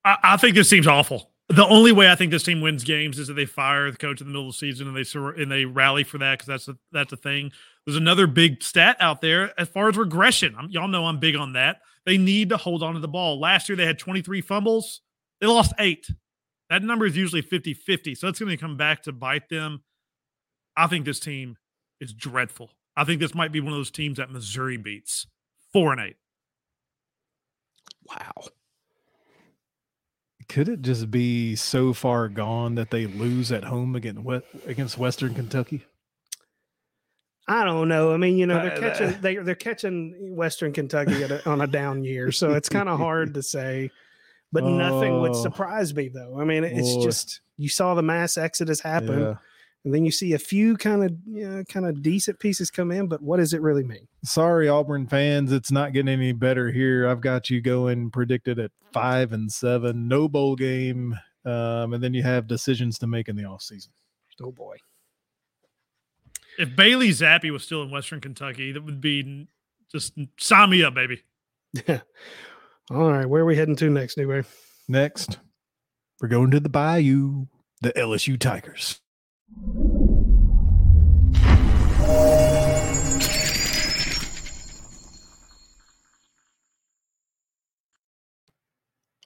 I, 0.05 0.17
I, 0.23 0.37
think 0.37 0.55
this 0.55 0.71
seems 0.71 0.87
awful. 0.87 1.33
The 1.51 1.67
only 1.67 1.93
way 1.93 2.11
I 2.11 2.15
think 2.15 2.31
this 2.31 2.43
team 2.43 2.61
wins 2.61 2.85
games 2.85 3.19
is 3.19 3.29
that 3.29 3.35
they 3.35 3.47
fire 3.47 3.91
the 3.91 3.97
coach 3.97 4.21
in 4.21 4.27
the 4.27 4.33
middle 4.33 4.49
of 4.49 4.55
the 4.55 4.59
season 4.59 4.87
and 4.87 4.97
they 4.97 5.43
and 5.43 5.51
they 5.51 5.65
rally 5.65 6.05
for 6.05 6.19
that 6.19 6.39
because 6.39 6.47
that's 6.47 6.69
a, 6.69 6.77
that's 6.93 7.13
a 7.13 7.17
thing. 7.17 7.53
There's 7.87 7.97
another 7.97 8.27
big 8.27 8.63
stat 8.63 8.99
out 9.01 9.23
there 9.23 9.59
as 9.59 9.69
far 9.69 9.89
as 9.89 9.97
regression. 9.97 10.55
I'm, 10.59 10.69
y'all 10.69 10.89
know 10.89 11.07
I'm 11.07 11.19
big 11.19 11.37
on 11.37 11.55
that. 11.55 11.81
They 12.05 12.19
need 12.19 12.51
to 12.51 12.59
hold 12.59 12.83
on 12.83 12.95
to 12.95 13.01
the 13.01 13.09
ball. 13.09 13.41
Last 13.41 13.69
year 13.69 13.77
they 13.77 13.87
had 13.87 13.99
23 13.99 14.43
fumbles. 14.43 15.01
They 15.41 15.47
lost 15.47 15.73
eight. 15.79 16.11
That 16.69 16.83
number 16.83 17.07
is 17.07 17.17
usually 17.17 17.41
50 17.41 17.73
50. 17.73 18.15
So 18.15 18.29
it's 18.29 18.39
going 18.39 18.51
to 18.51 18.57
come 18.59 18.77
back 18.77 19.05
to 19.05 19.13
bite 19.13 19.49
them. 19.49 19.83
I 20.77 20.87
think 20.87 21.07
this 21.07 21.21
team 21.21 21.57
is 21.99 22.13
dreadful. 22.13 22.71
I 22.95 23.05
think 23.05 23.21
this 23.21 23.35
might 23.35 23.53
be 23.53 23.61
one 23.61 23.73
of 23.73 23.79
those 23.79 23.91
teams 23.91 24.19
that 24.19 24.31
Missouri 24.31 24.77
beats. 24.77 25.27
Four 25.73 25.93
and 25.93 26.01
eight. 26.01 26.17
Wow. 28.05 28.49
Could 30.49 30.69
it 30.69 30.83
just 30.83 31.11
be 31.11 31.57
so 31.57 31.93
far 31.93 32.29
gone 32.29 32.75
that 32.77 32.91
they 32.91 33.07
lose 33.07 33.53
at 33.53 33.65
home 33.65 33.95
against 33.95 34.27
against 34.67 34.99
Western 34.99 35.35
Kentucky? 35.35 35.85
I 37.47 37.65
don't 37.65 37.89
know. 37.89 38.13
I 38.13 38.17
mean, 38.17 38.37
you 38.37 38.47
know, 38.47 38.63
they're 38.63 38.77
uh, 38.77 38.81
catching 38.81 39.21
they 39.21 39.37
they're 39.37 39.55
catching 39.55 40.37
Western 40.37 40.73
Kentucky 40.73 41.23
a, 41.23 41.43
on 41.47 41.61
a 41.61 41.67
down 41.67 42.03
year, 42.05 42.33
so 42.33 42.55
it's 42.55 42.69
kind 42.69 42.89
of 42.89 42.99
hard 42.99 43.35
to 43.35 43.43
say. 43.43 43.91
But 44.51 44.65
oh, 44.65 44.77
nothing 44.77 45.21
would 45.21 45.31
oh. 45.35 45.43
surprise 45.43 45.95
me, 45.95 46.09
though. 46.09 46.39
I 46.41 46.45
mean, 46.45 46.65
it's 46.65 46.95
boy. 46.95 47.05
just 47.05 47.41
you 47.59 47.69
saw 47.69 47.95
the 47.95 48.03
mass 48.03 48.39
exodus 48.39 48.81
happen. 48.81 49.21
Yeah 49.21 49.35
and 49.85 49.95
then 49.95 50.05
you 50.05 50.11
see 50.11 50.33
a 50.33 50.39
few 50.39 50.77
kind 50.77 51.05
of 51.05 51.13
you 51.27 51.49
know, 51.49 51.65
kind 51.65 51.87
of 51.87 52.03
decent 52.03 52.39
pieces 52.39 52.71
come 52.71 52.91
in 52.91 53.07
but 53.07 53.23
what 53.23 53.39
does 53.39 53.53
it 53.53 53.61
really 53.61 53.85
mean? 53.85 54.07
Sorry 54.25 54.69
auburn 54.69 55.07
fans 55.07 55.53
it's 55.53 55.71
not 55.71 55.93
getting 55.93 56.13
any 56.13 56.33
better 56.33 56.71
here. 56.71 57.09
I've 57.09 57.21
got 57.21 57.51
you 57.51 57.61
going 57.61 58.11
predicted 58.11 58.59
at 58.59 58.71
five 58.93 59.33
and 59.33 59.51
seven 59.51 60.09
no 60.09 60.29
bowl 60.29 60.57
game 60.57 61.19
um, 61.45 61.95
and 61.95 62.03
then 62.03 62.15
you 62.15 62.23
have 62.23 62.47
decisions 62.47 62.99
to 62.99 63.07
make 63.07 63.29
in 63.29 63.37
the 63.37 63.45
off 63.45 63.63
season 63.63 63.93
oh 64.43 64.53
boy. 64.53 64.77
If 66.59 66.75
bailey 66.75 67.11
zappe 67.11 67.51
was 67.51 67.63
still 67.63 67.83
in 67.83 67.91
western 67.91 68.21
kentucky 68.21 68.73
that 68.73 68.85
would 68.85 69.01
be 69.01 69.49
just 69.91 70.15
sign 70.39 70.71
me 70.71 70.83
up 70.83 70.95
baby. 70.95 71.23
Yeah 71.87 72.01
all 72.91 73.13
right 73.13 73.27
where 73.27 73.43
are 73.43 73.47
we 73.47 73.57
heading 73.57 73.77
to 73.77 73.91
next 73.91 74.19
anyway 74.19 74.43
next 74.89 75.39
we're 76.21 76.29
going 76.29 76.51
to 76.51 76.61
the 76.61 76.71
bayou 76.71 77.47
the 77.83 77.93
lsu 77.93 78.39
tigers 78.39 79.01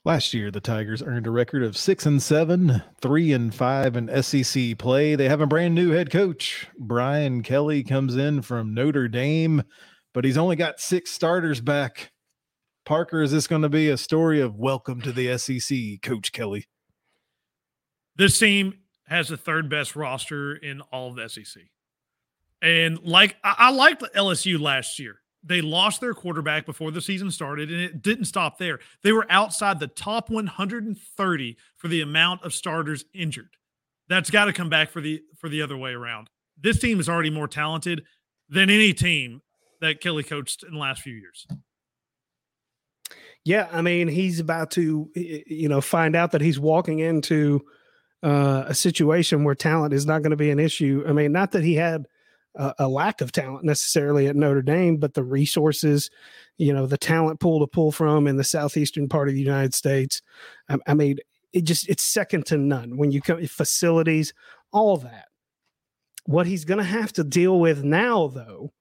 Last 0.05 0.35
year, 0.35 0.51
the 0.51 0.61
Tigers 0.61 1.01
earned 1.01 1.29
a 1.29 1.31
record 1.31 1.63
of 1.63 1.77
six 1.77 2.07
and 2.07 2.21
seven, 2.21 2.83
three 3.01 3.33
and 3.33 3.55
five 3.55 3.97
in 3.97 4.23
SEC 4.23 4.77
play. 4.77 5.15
They 5.15 5.29
have 5.29 5.41
a 5.41 5.47
brand 5.47 5.77
new 5.77 5.93
head 5.93 6.11
coach. 6.11 6.67
Brian 6.77 7.45
Kelly 7.45 7.85
comes 7.85 8.17
in 8.17 8.43
from 8.43 8.75
Notre 8.75 9.07
Dame, 9.07 9.63
but 10.13 10.25
he's 10.25 10.37
only 10.37 10.57
got 10.57 10.81
six 10.81 11.13
starters 11.13 11.61
back. 11.61 12.11
Parker, 12.85 13.23
is 13.23 13.31
this 13.31 13.47
going 13.47 13.63
to 13.63 13.69
be 13.69 13.89
a 13.89 13.97
story 13.97 14.41
of 14.41 14.57
welcome 14.57 15.01
to 15.03 15.13
the 15.13 15.39
SEC, 15.39 16.03
Coach 16.03 16.33
Kelly? 16.33 16.67
This 18.17 18.37
team 18.37 18.75
has 19.13 19.29
the 19.29 19.37
third 19.37 19.69
best 19.69 19.95
roster 19.95 20.57
in 20.57 20.81
all 20.93 21.09
of 21.09 21.17
the 21.17 21.29
SEC. 21.29 21.63
And 22.61 22.99
like 23.03 23.37
I, 23.45 23.55
I 23.59 23.71
liked 23.71 24.03
LSU 24.15 24.61
last 24.61 24.99
year. 24.99 25.17
They 25.45 25.61
lost 25.61 26.01
their 26.01 26.15
quarterback 26.15 26.67
before 26.67 26.93
the 26.93 27.01
season 27.01 27.31
started, 27.31 27.71
and 27.71 27.81
it 27.81 28.01
didn't 28.01 28.27
stop 28.27 28.59
there. 28.59 28.79
They 29.03 29.13
were 29.13 29.27
outside 29.29 29.81
the 29.81 29.89
top 29.89 30.31
130 30.31 31.57
for 31.77 31.89
the 31.89 32.01
amount 32.01 32.45
of 32.45 32.55
starters 32.55 33.05
injured. 33.13 33.57
That's 34.09 34.31
got 34.31 34.45
to 34.45 34.53
come 34.53 34.69
back 34.69 34.91
for 34.91 35.01
the 35.01 35.23
for 35.37 35.49
the 35.49 35.63
other 35.63 35.77
way 35.77 35.93
around. 35.93 36.31
This 36.61 36.79
team 36.79 37.01
is 37.01 37.09
already 37.09 37.31
more 37.31 37.49
talented 37.49 38.05
than 38.49 38.71
any 38.71 38.93
team 38.93 39.43
that 39.81 40.01
Kelly 40.01 40.23
coached 40.23 40.63
in 40.63 40.75
the 40.75 40.79
last 40.79 41.03
few 41.03 41.15
years. 41.15 41.47
Yeah, 43.45 43.69
I 43.73 43.83
mean, 43.83 44.07
he's 44.07 44.39
about 44.39 44.71
to, 44.73 45.11
you 45.15 45.69
know, 45.69 45.81
find 45.81 46.15
out 46.15 46.31
that 46.31 46.41
he's 46.41 46.61
walking 46.61 47.01
into 47.01 47.65
uh, 48.23 48.65
a 48.69 48.75
situation 48.75 49.45
where 49.45 49.55
talent 49.55 49.93
is 49.93 50.07
not 50.07 50.23
going 50.23 50.31
to 50.31 50.37
be 50.37 50.51
an 50.51 50.61
issue. 50.61 51.05
I 51.07 51.13
mean, 51.13 51.33
not 51.33 51.53
that 51.53 51.65
he 51.65 51.75
had 51.75 52.07
a, 52.55 52.75
a, 52.81 52.89
lack 52.89 53.21
of 53.21 53.33
talent 53.33 53.65
necessarily 53.65 54.29
at 54.29 54.37
Notre 54.37 54.63
Dame, 54.63 54.99
but 54.99 55.15
the 55.15 55.25
resources, 55.25 56.11
you 56.57 56.73
know, 56.73 56.87
the 56.87 56.99
talent 56.99 57.41
pool 57.41 57.61
to 57.61 57.67
pull 57.67 57.91
from 57.91 58.27
in 58.27 58.37
the 58.37 58.45
southeastern 58.45 59.09
part 59.09 59.29
of 59.29 59.35
the 59.35 59.41
United 59.41 59.75
States. 59.75 60.23
I, 60.69 60.79
I 60.87 60.95
mean, 60.95 61.19
it 61.53 61.65
just 61.65 61.89
it's 61.89 62.03
second 62.03 62.47
to 62.47 62.57
none 62.57 62.97
when 62.97 63.11
you 63.11 63.21
come 63.21 63.45
facilities, 63.47 64.33
all 64.73 64.97
that. 64.99 65.27
What 66.25 66.47
he's 66.47 66.65
going 66.65 66.79
to 66.79 66.85
have 66.85 67.13
to 67.15 67.25
deal 67.25 67.59
with 67.59 67.83
now, 67.83 68.29
though, 68.29 68.73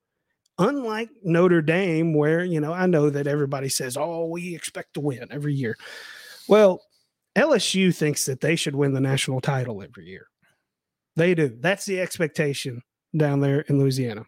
unlike 0.60 1.10
Notre 1.24 1.62
Dame, 1.62 2.14
where 2.14 2.44
you 2.44 2.60
know 2.60 2.72
I 2.72 2.86
know 2.86 3.10
that 3.10 3.28
everybody 3.28 3.68
says, 3.68 3.98
"Oh, 3.98 4.28
we 4.28 4.56
expect 4.56 4.94
to 4.94 5.02
win 5.02 5.28
every 5.32 5.54
year." 5.54 5.76
Well, 6.48 6.82
LSU 7.36 7.96
thinks 7.96 8.26
that 8.26 8.42
they 8.42 8.56
should 8.56 8.76
win 8.76 8.94
the 8.94 9.02
national 9.02 9.42
title 9.42 9.82
every 9.82 10.06
year. 10.06 10.28
They 11.16 11.34
do. 11.34 11.58
That's 11.60 11.86
the 11.86 12.00
expectation 12.00 12.82
down 13.16 13.42
there 13.42 13.62
in 13.62 13.80
Louisiana. 13.80 14.26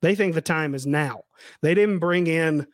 They 0.00 0.14
think 0.14 0.34
the 0.34 0.40
time 0.40 0.74
is 0.74 0.86
now. 0.86 1.22
They 1.62 1.74
didn't 1.74 1.98
bring 1.98 2.26
in, 2.26 2.66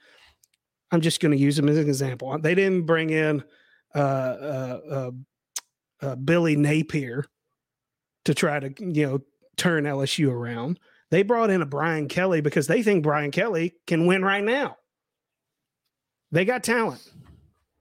I'm 0.90 1.00
just 1.00 1.20
going 1.20 1.32
to 1.32 1.38
use 1.38 1.56
them 1.56 1.68
as 1.68 1.76
an 1.76 1.86
example. 1.86 2.38
They 2.38 2.54
didn't 2.54 2.86
bring 2.86 3.10
in 3.10 3.44
uh, 3.94 3.98
uh, 3.98 4.80
uh, 4.90 5.10
uh, 6.00 6.16
Billy 6.16 6.56
Napier 6.56 7.24
to 8.24 8.34
try 8.34 8.60
to, 8.60 8.72
you 8.78 9.06
know, 9.06 9.18
turn 9.56 9.84
LSU 9.84 10.30
around. 10.30 10.78
They 11.10 11.22
brought 11.22 11.50
in 11.50 11.62
a 11.62 11.66
Brian 11.66 12.08
Kelly 12.08 12.40
because 12.40 12.66
they 12.66 12.82
think 12.82 13.02
Brian 13.02 13.30
Kelly 13.30 13.74
can 13.86 14.06
win 14.06 14.24
right 14.24 14.44
now. 14.44 14.76
They 16.30 16.44
got 16.44 16.62
talent. 16.62 17.02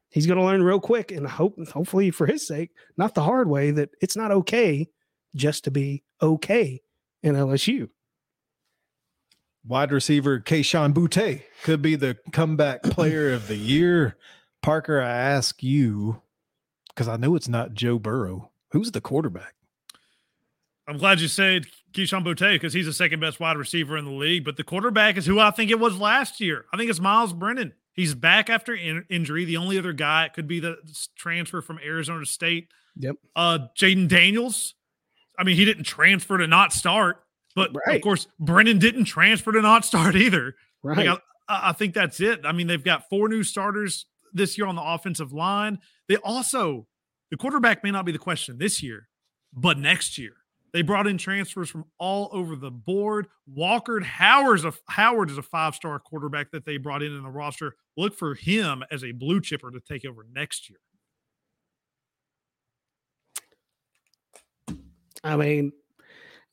He's 0.10 0.28
going 0.28 0.38
to 0.38 0.44
learn 0.46 0.64
real 0.64 0.80
quick 0.80 1.12
and 1.12 1.28
hope, 1.28 1.58
hopefully 1.70 2.12
for 2.12 2.26
his 2.26 2.48
sake, 2.48 2.72
not 2.98 3.16
the 3.16 3.24
hard 3.24 3.50
way, 3.50 3.72
that 3.72 3.90
it's 4.02 4.16
not 4.16 4.32
okay 4.32 4.90
just 5.36 5.64
to 5.66 5.72
be 5.72 6.04
okay 6.22 6.82
in 7.24 7.36
LSU. 7.36 7.90
Wide 9.66 9.92
receiver 9.92 10.40
Kayshon 10.40 10.94
Boutte 10.94 11.44
could 11.64 11.82
be 11.82 11.96
the 11.96 12.18
comeback 12.32 12.84
player 12.84 13.34
of 13.34 13.48
the 13.48 13.58
year. 13.58 14.18
Parker, 14.62 15.02
I 15.02 15.10
ask 15.10 15.62
you, 15.62 16.22
because 16.90 17.08
I 17.08 17.18
know 17.18 17.36
it's 17.36 17.50
not 17.50 17.74
Joe 17.74 18.00
Burrow. 18.00 18.52
Who's 18.72 18.92
the 18.92 19.02
quarterback? 19.02 19.54
I'm 20.88 20.98
glad 20.98 21.20
you 21.20 21.28
said 21.28 21.66
Kayshon 21.92 22.24
Boutte 22.24 22.56
because 22.56 22.74
he's 22.74 22.86
the 22.86 22.94
second 22.94 23.20
best 23.20 23.40
wide 23.40 23.58
receiver 23.58 23.98
in 23.98 24.06
the 24.06 24.12
league. 24.12 24.46
But 24.46 24.56
the 24.56 24.64
quarterback 24.64 25.18
is 25.18 25.26
who 25.26 25.40
I 25.40 25.52
think 25.52 25.70
it 25.70 25.80
was 25.80 26.00
last 26.00 26.40
year. 26.40 26.66
I 26.74 26.78
think 26.78 26.90
it's 26.90 27.00
Miles 27.00 27.34
Brennan. 27.34 27.74
He's 27.98 28.13
back 28.13 28.50
after 28.50 28.75
in- 28.75 29.06
injury. 29.10 29.44
The 29.44 29.58
only 29.58 29.77
other 29.77 29.92
guy 29.92 30.30
could 30.34 30.48
be 30.48 30.60
the 30.60 30.77
transfer 31.18 31.62
from 31.62 31.80
Arizona 31.84 32.25
State. 32.25 32.70
Yep. 32.96 33.16
Uh, 33.36 33.60
Jayden 33.75 34.08
Daniels. 34.08 34.75
I 35.38 35.44
mean, 35.44 35.56
he 35.56 35.66
didn't 35.66 35.84
transfer 35.84 36.38
to 36.38 36.48
not 36.48 36.72
start, 36.72 37.24
but 37.56 37.72
right. 37.86 37.96
of 37.96 38.01
course, 38.04 38.27
Brennan 38.39 38.77
didn't 38.77 39.06
transfer 39.06 39.51
to 39.51 39.62
not 39.62 39.84
start 39.84 40.16
either. 40.16 40.56
Right. 40.84 41.08
Like 41.08 41.22
I, 41.50 41.70
I 41.70 41.74
think 41.74 41.96
that's 41.96 42.20
it. 42.20 42.42
I 42.46 42.51
mean, 42.51 42.68
they've 42.68 42.84
got 42.84 43.10
four 43.10 43.27
new 43.30 43.44
starters 43.44 44.06
this 44.32 44.58
year 44.58 44.68
on 44.68 44.75
the 44.75 44.84
offensive 44.84 45.34
line. 45.34 45.80
They 46.08 46.18
also, 46.18 46.88
the 47.32 47.38
quarterback 47.38 47.84
may 47.84 47.92
not 47.92 48.06
be 48.06 48.12
the 48.12 48.20
question 48.20 48.60
this 48.60 48.84
year, 48.84 49.08
but 49.54 49.80
next 49.80 50.18
year. 50.20 50.34
They 50.74 50.81
brought 50.81 51.07
in 51.07 51.17
transfers 51.17 51.69
from 51.69 51.86
all 51.97 52.29
over 52.31 52.55
the 52.55 52.71
board. 52.71 53.27
Walker 53.47 54.00
Howard's 54.00 54.65
a, 54.65 54.74
Howard 54.89 55.29
is 55.29 55.38
a 55.38 55.41
five 55.43 55.75
star 55.75 55.97
quarterback 56.00 56.51
that 56.51 56.65
they 56.65 56.77
brought 56.77 57.01
in 57.01 57.15
in 57.15 57.24
the 57.24 57.29
roster. 57.29 57.75
Look 57.95 58.15
for 58.15 58.36
him 58.36 58.83
as 58.91 59.03
a 59.03 59.12
blue 59.12 59.41
chipper 59.41 59.71
to 59.71 59.79
take 59.79 60.05
over 60.05 60.25
next 60.33 60.69
year. 60.69 60.79
I 65.24 65.36
mean, 65.36 65.71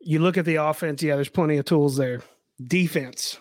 you 0.01 0.21
look 0.21 0.39
at 0.39 0.45
the 0.45 0.57
offense, 0.57 1.03
yeah, 1.03 1.17
there's 1.17 1.29
plenty 1.29 1.59
of 1.59 1.65
tools 1.65 1.97
there. 1.97 2.23
Defense. 2.63 3.39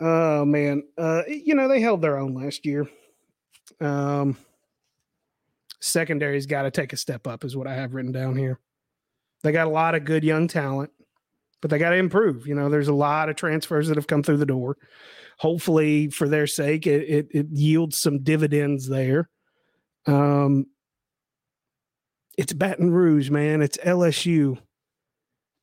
Oh 0.00 0.44
man. 0.44 0.84
Uh, 0.96 1.22
you 1.26 1.54
know, 1.54 1.68
they 1.68 1.80
held 1.80 2.02
their 2.02 2.18
own 2.18 2.34
last 2.34 2.64
year. 2.64 2.88
Um 3.80 4.36
secondary's 5.80 6.46
got 6.46 6.62
to 6.62 6.70
take 6.70 6.92
a 6.92 6.96
step 6.96 7.26
up, 7.26 7.44
is 7.44 7.56
what 7.56 7.66
I 7.66 7.74
have 7.74 7.94
written 7.94 8.12
down 8.12 8.36
here. 8.36 8.58
They 9.46 9.52
got 9.52 9.68
a 9.68 9.70
lot 9.70 9.94
of 9.94 10.04
good 10.04 10.24
young 10.24 10.48
talent, 10.48 10.90
but 11.62 11.70
they 11.70 11.78
got 11.78 11.90
to 11.90 11.96
improve. 11.96 12.48
You 12.48 12.56
know, 12.56 12.68
there's 12.68 12.88
a 12.88 12.94
lot 12.94 13.28
of 13.28 13.36
transfers 13.36 13.86
that 13.86 13.96
have 13.96 14.08
come 14.08 14.24
through 14.24 14.38
the 14.38 14.44
door. 14.44 14.76
Hopefully, 15.38 16.10
for 16.10 16.28
their 16.28 16.48
sake, 16.48 16.84
it, 16.88 17.02
it, 17.08 17.28
it 17.30 17.46
yields 17.52 17.96
some 17.96 18.24
dividends 18.24 18.88
there. 18.88 19.28
Um, 20.04 20.66
it's 22.36 22.52
Baton 22.52 22.90
Rouge, 22.90 23.30
man. 23.30 23.62
It's 23.62 23.78
LSU. 23.78 24.58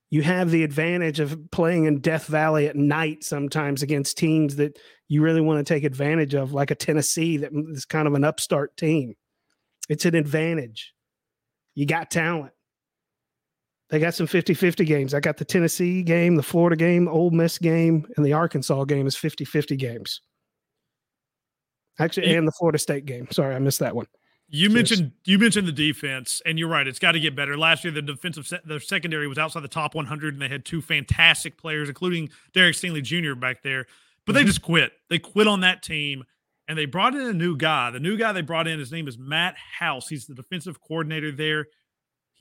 You 0.09 0.21
have 0.21 0.49
the 0.49 0.63
advantage 0.63 1.19
of 1.19 1.51
playing 1.51 1.83
in 1.83 1.99
Death 1.99 2.27
Valley 2.27 2.67
at 2.67 2.77
night 2.77 3.25
sometimes 3.25 3.83
against 3.83 4.17
teams 4.17 4.55
that 4.55 4.79
you 5.09 5.21
really 5.21 5.41
want 5.41 5.59
to 5.59 5.73
take 5.73 5.83
advantage 5.83 6.35
of, 6.35 6.53
like 6.53 6.71
a 6.71 6.75
Tennessee 6.75 7.35
that 7.35 7.51
is 7.51 7.83
kind 7.83 8.07
of 8.07 8.13
an 8.13 8.23
upstart 8.23 8.77
team. 8.77 9.15
It's 9.89 10.05
an 10.05 10.15
advantage. 10.15 10.93
You 11.75 11.85
got 11.85 12.09
talent. 12.09 12.53
They 13.93 13.99
got 13.99 14.15
some 14.15 14.25
50 14.25 14.55
50 14.55 14.85
games. 14.85 15.13
I 15.13 15.19
got 15.19 15.37
the 15.37 15.45
Tennessee 15.45 16.01
game, 16.01 16.35
the 16.35 16.41
Florida 16.41 16.75
game, 16.75 17.07
Ole 17.07 17.29
Miss 17.29 17.59
game, 17.59 18.07
and 18.17 18.25
the 18.25 18.33
Arkansas 18.33 18.85
game 18.85 19.05
is 19.05 19.15
50 19.15 19.45
50 19.45 19.75
games. 19.75 20.19
Actually, 21.99 22.35
and 22.35 22.47
the 22.47 22.51
Florida 22.53 22.79
State 22.79 23.05
game. 23.05 23.27
Sorry, 23.29 23.53
I 23.53 23.59
missed 23.59 23.77
that 23.81 23.95
one. 23.95 24.07
You 24.47 24.67
Cheers. 24.67 24.73
mentioned 24.73 25.11
you 25.25 25.37
mentioned 25.37 25.67
the 25.67 25.71
defense, 25.71 26.41
and 26.43 26.57
you're 26.57 26.69
right. 26.69 26.87
It's 26.87 26.97
got 26.97 27.11
to 27.11 27.19
get 27.19 27.35
better. 27.35 27.55
Last 27.55 27.83
year, 27.83 27.93
the 27.93 28.01
defensive 28.01 28.47
se- 28.47 28.61
the 28.65 28.79
secondary 28.79 29.27
was 29.27 29.37
outside 29.37 29.61
the 29.61 29.67
top 29.67 29.93
100, 29.93 30.33
and 30.33 30.41
they 30.41 30.49
had 30.49 30.65
two 30.65 30.81
fantastic 30.81 31.55
players, 31.55 31.87
including 31.87 32.29
Derek 32.51 32.75
Stingley 32.75 33.03
Jr. 33.03 33.35
back 33.35 33.61
there. 33.61 33.85
But 34.25 34.33
mm-hmm. 34.33 34.39
they 34.39 34.43
just 34.45 34.63
quit. 34.63 34.93
They 35.11 35.19
quit 35.19 35.45
on 35.45 35.59
that 35.59 35.83
team, 35.83 36.23
and 36.67 36.79
they 36.79 36.85
brought 36.85 37.13
in 37.13 37.21
a 37.21 37.31
new 37.31 37.55
guy. 37.55 37.91
The 37.91 37.99
new 37.99 38.17
guy 38.17 38.31
they 38.31 38.41
brought 38.41 38.67
in, 38.67 38.79
his 38.79 38.91
name 38.91 39.07
is 39.07 39.19
Matt 39.19 39.53
House. 39.77 40.07
He's 40.07 40.25
the 40.25 40.33
defensive 40.33 40.81
coordinator 40.81 41.31
there 41.31 41.67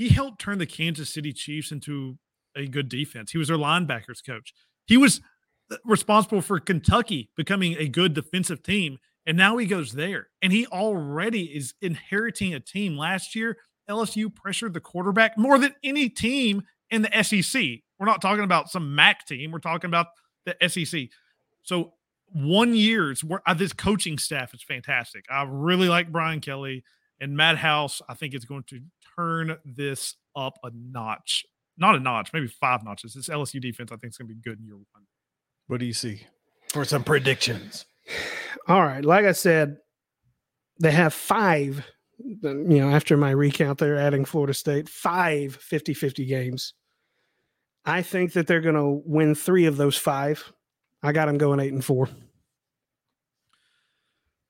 he 0.02 0.09
helped 0.09 0.40
turn 0.40 0.59
the 0.59 0.66
Kansas 0.66 1.14
City 1.14 1.32
Chiefs 1.32 1.71
into 1.71 2.18
a 2.56 2.66
good 2.66 2.88
defense. 2.88 3.30
He 3.30 3.38
was 3.38 3.47
their 3.47 3.56
linebackers 3.56 4.25
coach. 4.26 4.52
He 4.87 4.97
was 4.97 5.21
uh, 5.71 5.76
responsible 5.85 6.40
for 6.40 6.59
Kentucky 6.59 7.30
becoming 7.37 7.76
a 7.78 7.87
good 7.87 8.12
defensive 8.12 8.64
team. 8.64 8.99
And 9.26 9.37
now 9.37 9.56
he 9.59 9.66
goes 9.66 9.92
there. 9.92 10.26
And 10.42 10.52
he 10.52 10.66
already 10.66 11.44
is 11.44 11.75
inheriting 11.80 12.52
a 12.52 12.59
team. 12.59 12.97
Last 12.97 13.37
year, 13.37 13.59
LSU 13.88 14.35
pressured 14.35 14.75
the 14.75 14.80
quarterback 14.80 15.38
more 15.38 15.56
than 15.56 15.73
any 15.85 16.09
team 16.09 16.64
in 16.90 17.02
the 17.02 17.23
SEC. 17.23 17.62
We're 18.00 18.06
not 18.06 18.21
talking 18.21 18.42
about 18.42 18.71
some 18.71 18.97
MAC 18.97 19.25
team. 19.25 19.52
We're 19.52 19.61
talking 19.61 19.88
about 19.88 20.09
the 20.47 20.56
SEC. 20.68 21.11
So 21.62 21.92
one 22.32 22.75
year's 22.75 23.23
where 23.23 23.40
uh, 23.47 23.54
this 23.54 23.73
coaching 23.73 24.18
staff 24.18 24.52
is 24.52 24.64
fantastic. 24.64 25.26
I 25.30 25.47
really 25.49 25.88
like 25.88 26.11
Brian 26.11 26.40
Kelly 26.40 26.82
and 27.21 27.37
Matt 27.37 27.59
House. 27.59 28.02
I 28.09 28.14
think 28.14 28.35
it's 28.35 28.44
going 28.44 28.64
to 28.64 28.80
turn 29.19 29.57
this 29.64 30.16
up 30.37 30.54
a 30.64 30.71
notch. 30.75 31.45
Not 31.78 31.95
a 31.95 32.00
notch, 32.00 32.31
maybe 32.33 32.49
five 32.49 32.85
notches. 32.85 33.14
This 33.14 33.28
LSU 33.28 33.61
defense, 33.61 33.90
I 33.92 33.97
think, 33.97 34.12
is 34.12 34.19
going 34.19 34.28
to 34.28 34.35
be 34.35 34.40
good 34.40 34.59
in 34.59 34.66
year 34.66 34.76
one. 34.76 35.04
What 35.66 35.81
do 35.81 35.87
you 35.87 35.95
see 35.95 36.26
for 36.73 36.85
some 36.85 37.04
predictions? 37.04 37.87
All 38.69 38.83
right. 38.83 39.04
Like 39.04 39.25
I 39.25 39.33
said, 39.33 39.78
they 40.81 40.92
have 40.92 41.14
five, 41.14 41.85
you 42.19 42.38
know, 42.42 42.90
after 42.90 43.16
my 43.16 43.31
recount, 43.31 43.78
they're 43.78 43.99
adding 43.99 44.25
Florida 44.25 44.54
State, 44.54 44.88
five 44.88 45.57
50 45.57 45.95
50 45.95 46.26
games. 46.26 46.75
I 47.85 48.02
think 48.02 48.35
that 48.35 48.47
they're 48.47 48.61
going 48.61 48.76
to 48.76 49.02
win 49.04 49.35
three 49.35 49.66
of 49.66 49.76
those 49.76 49.97
five. 49.97 50.52
I 51.02 51.12
got 51.12 51.26
them 51.26 51.38
going 51.38 51.59
eight 51.59 51.73
and 51.73 51.85
four. 51.85 52.09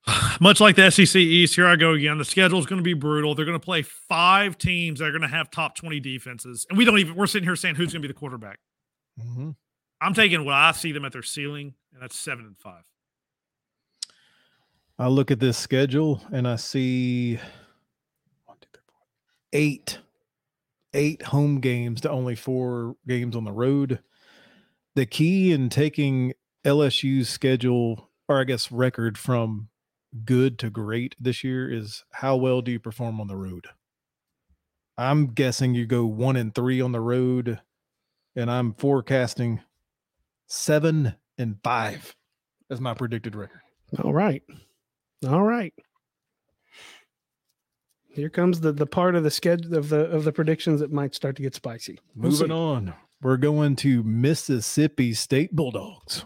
Much 0.40 0.60
like 0.60 0.76
the 0.76 0.90
SEC 0.90 1.16
East, 1.16 1.54
here 1.54 1.66
I 1.66 1.76
go 1.76 1.92
again. 1.92 2.18
The 2.18 2.24
schedule 2.24 2.58
is 2.58 2.66
going 2.66 2.78
to 2.78 2.84
be 2.84 2.94
brutal. 2.94 3.34
They're 3.34 3.44
going 3.44 3.58
to 3.58 3.64
play 3.64 3.82
five 3.82 4.58
teams 4.58 4.98
that 4.98 5.06
are 5.06 5.12
going 5.12 5.22
to 5.22 5.28
have 5.28 5.50
top 5.50 5.76
20 5.76 6.00
defenses. 6.00 6.66
And 6.68 6.76
we 6.76 6.84
don't 6.84 6.98
even, 6.98 7.14
we're 7.14 7.26
sitting 7.26 7.46
here 7.46 7.56
saying 7.56 7.76
who's 7.76 7.92
going 7.92 8.02
to 8.02 8.08
be 8.08 8.12
the 8.12 8.18
quarterback. 8.18 8.58
Mm-hmm. 9.20 9.50
I'm 10.00 10.14
taking 10.14 10.44
what 10.44 10.54
I 10.54 10.72
see 10.72 10.90
them 10.92 11.04
at 11.04 11.12
their 11.12 11.22
ceiling, 11.22 11.74
and 11.92 12.02
that's 12.02 12.18
seven 12.18 12.44
and 12.44 12.58
five. 12.58 12.82
I 14.98 15.08
look 15.08 15.30
at 15.30 15.40
this 15.40 15.56
schedule 15.56 16.22
and 16.32 16.46
I 16.46 16.56
see 16.56 17.36
one, 18.44 18.56
two, 18.60 18.68
three, 18.72 18.82
four, 18.88 19.06
eight, 19.52 19.98
eight 20.92 21.22
home 21.22 21.60
games 21.60 22.00
to 22.02 22.10
only 22.10 22.34
four 22.34 22.96
games 23.06 23.36
on 23.36 23.44
the 23.44 23.52
road. 23.52 24.00
The 24.94 25.06
key 25.06 25.52
in 25.52 25.70
taking 25.70 26.34
LSU's 26.64 27.28
schedule, 27.28 28.10
or 28.28 28.40
I 28.40 28.44
guess 28.44 28.70
record 28.70 29.16
from 29.16 29.68
good 30.24 30.58
to 30.60 30.70
great 30.70 31.14
this 31.18 31.42
year 31.42 31.70
is 31.72 32.04
how 32.12 32.36
well 32.36 32.62
do 32.62 32.70
you 32.70 32.78
perform 32.80 33.20
on 33.20 33.28
the 33.28 33.36
road? 33.36 33.66
I'm 34.98 35.28
guessing 35.28 35.74
you 35.74 35.86
go 35.86 36.04
one 36.04 36.36
and 36.36 36.54
three 36.54 36.80
on 36.80 36.92
the 36.92 37.00
road, 37.00 37.60
and 38.36 38.50
I'm 38.50 38.74
forecasting 38.74 39.60
seven 40.46 41.14
and 41.38 41.56
five 41.64 42.14
as 42.70 42.80
my 42.80 42.94
predicted 42.94 43.34
record. 43.34 43.62
All 44.02 44.12
right. 44.12 44.42
All 45.26 45.42
right. 45.42 45.72
Here 48.10 48.28
comes 48.28 48.60
the 48.60 48.72
the 48.72 48.86
part 48.86 49.14
of 49.14 49.22
the 49.24 49.30
schedule 49.30 49.74
of 49.76 49.88
the 49.88 50.00
of 50.10 50.24
the 50.24 50.32
predictions 50.32 50.80
that 50.80 50.92
might 50.92 51.14
start 51.14 51.36
to 51.36 51.42
get 51.42 51.54
spicy. 51.54 51.98
We'll 52.14 52.30
Moving 52.30 52.48
see. 52.48 52.52
on. 52.52 52.94
We're 53.22 53.38
going 53.38 53.76
to 53.76 54.02
Mississippi 54.02 55.14
State 55.14 55.54
Bulldogs. 55.56 56.24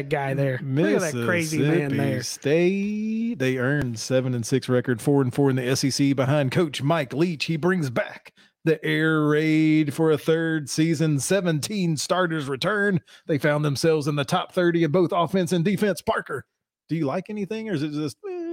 That 0.00 0.08
guy 0.08 0.34
there. 0.34 0.58
Look 0.62 1.02
at 1.02 1.12
that 1.12 1.24
crazy 1.26 1.58
man 1.58 1.96
there. 1.96 2.22
Stay. 2.22 3.34
They 3.34 3.58
earned 3.58 3.98
seven 3.98 4.34
and 4.34 4.44
six 4.46 4.68
record, 4.68 5.00
four 5.02 5.20
and 5.20 5.32
four 5.32 5.50
in 5.50 5.56
the 5.56 5.76
SEC 5.76 6.16
behind 6.16 6.52
Coach 6.52 6.82
Mike 6.82 7.12
Leach. 7.12 7.44
He 7.44 7.56
brings 7.56 7.90
back 7.90 8.32
the 8.64 8.82
air 8.84 9.22
raid 9.22 9.92
for 9.92 10.10
a 10.10 10.18
third 10.18 10.70
season. 10.70 11.18
17 11.18 11.96
starters 11.96 12.48
return. 12.48 13.00
They 13.26 13.38
found 13.38 13.64
themselves 13.64 14.06
in 14.06 14.16
the 14.16 14.24
top 14.24 14.52
30 14.52 14.84
of 14.84 14.92
both 14.92 15.12
offense 15.12 15.52
and 15.52 15.64
defense. 15.64 16.00
Parker, 16.00 16.44
do 16.88 16.96
you 16.96 17.06
like 17.06 17.28
anything 17.28 17.68
or 17.68 17.74
is 17.74 17.82
it 17.82 17.92
just. 17.92 18.16
Eh? 18.28 18.46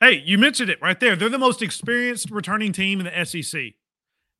Hey, 0.00 0.22
you 0.24 0.38
mentioned 0.38 0.70
it 0.70 0.80
right 0.82 0.98
there. 0.98 1.16
They're 1.16 1.28
the 1.28 1.38
most 1.38 1.62
experienced 1.62 2.30
returning 2.30 2.72
team 2.72 3.00
in 3.00 3.06
the 3.06 3.24
SEC. 3.24 3.60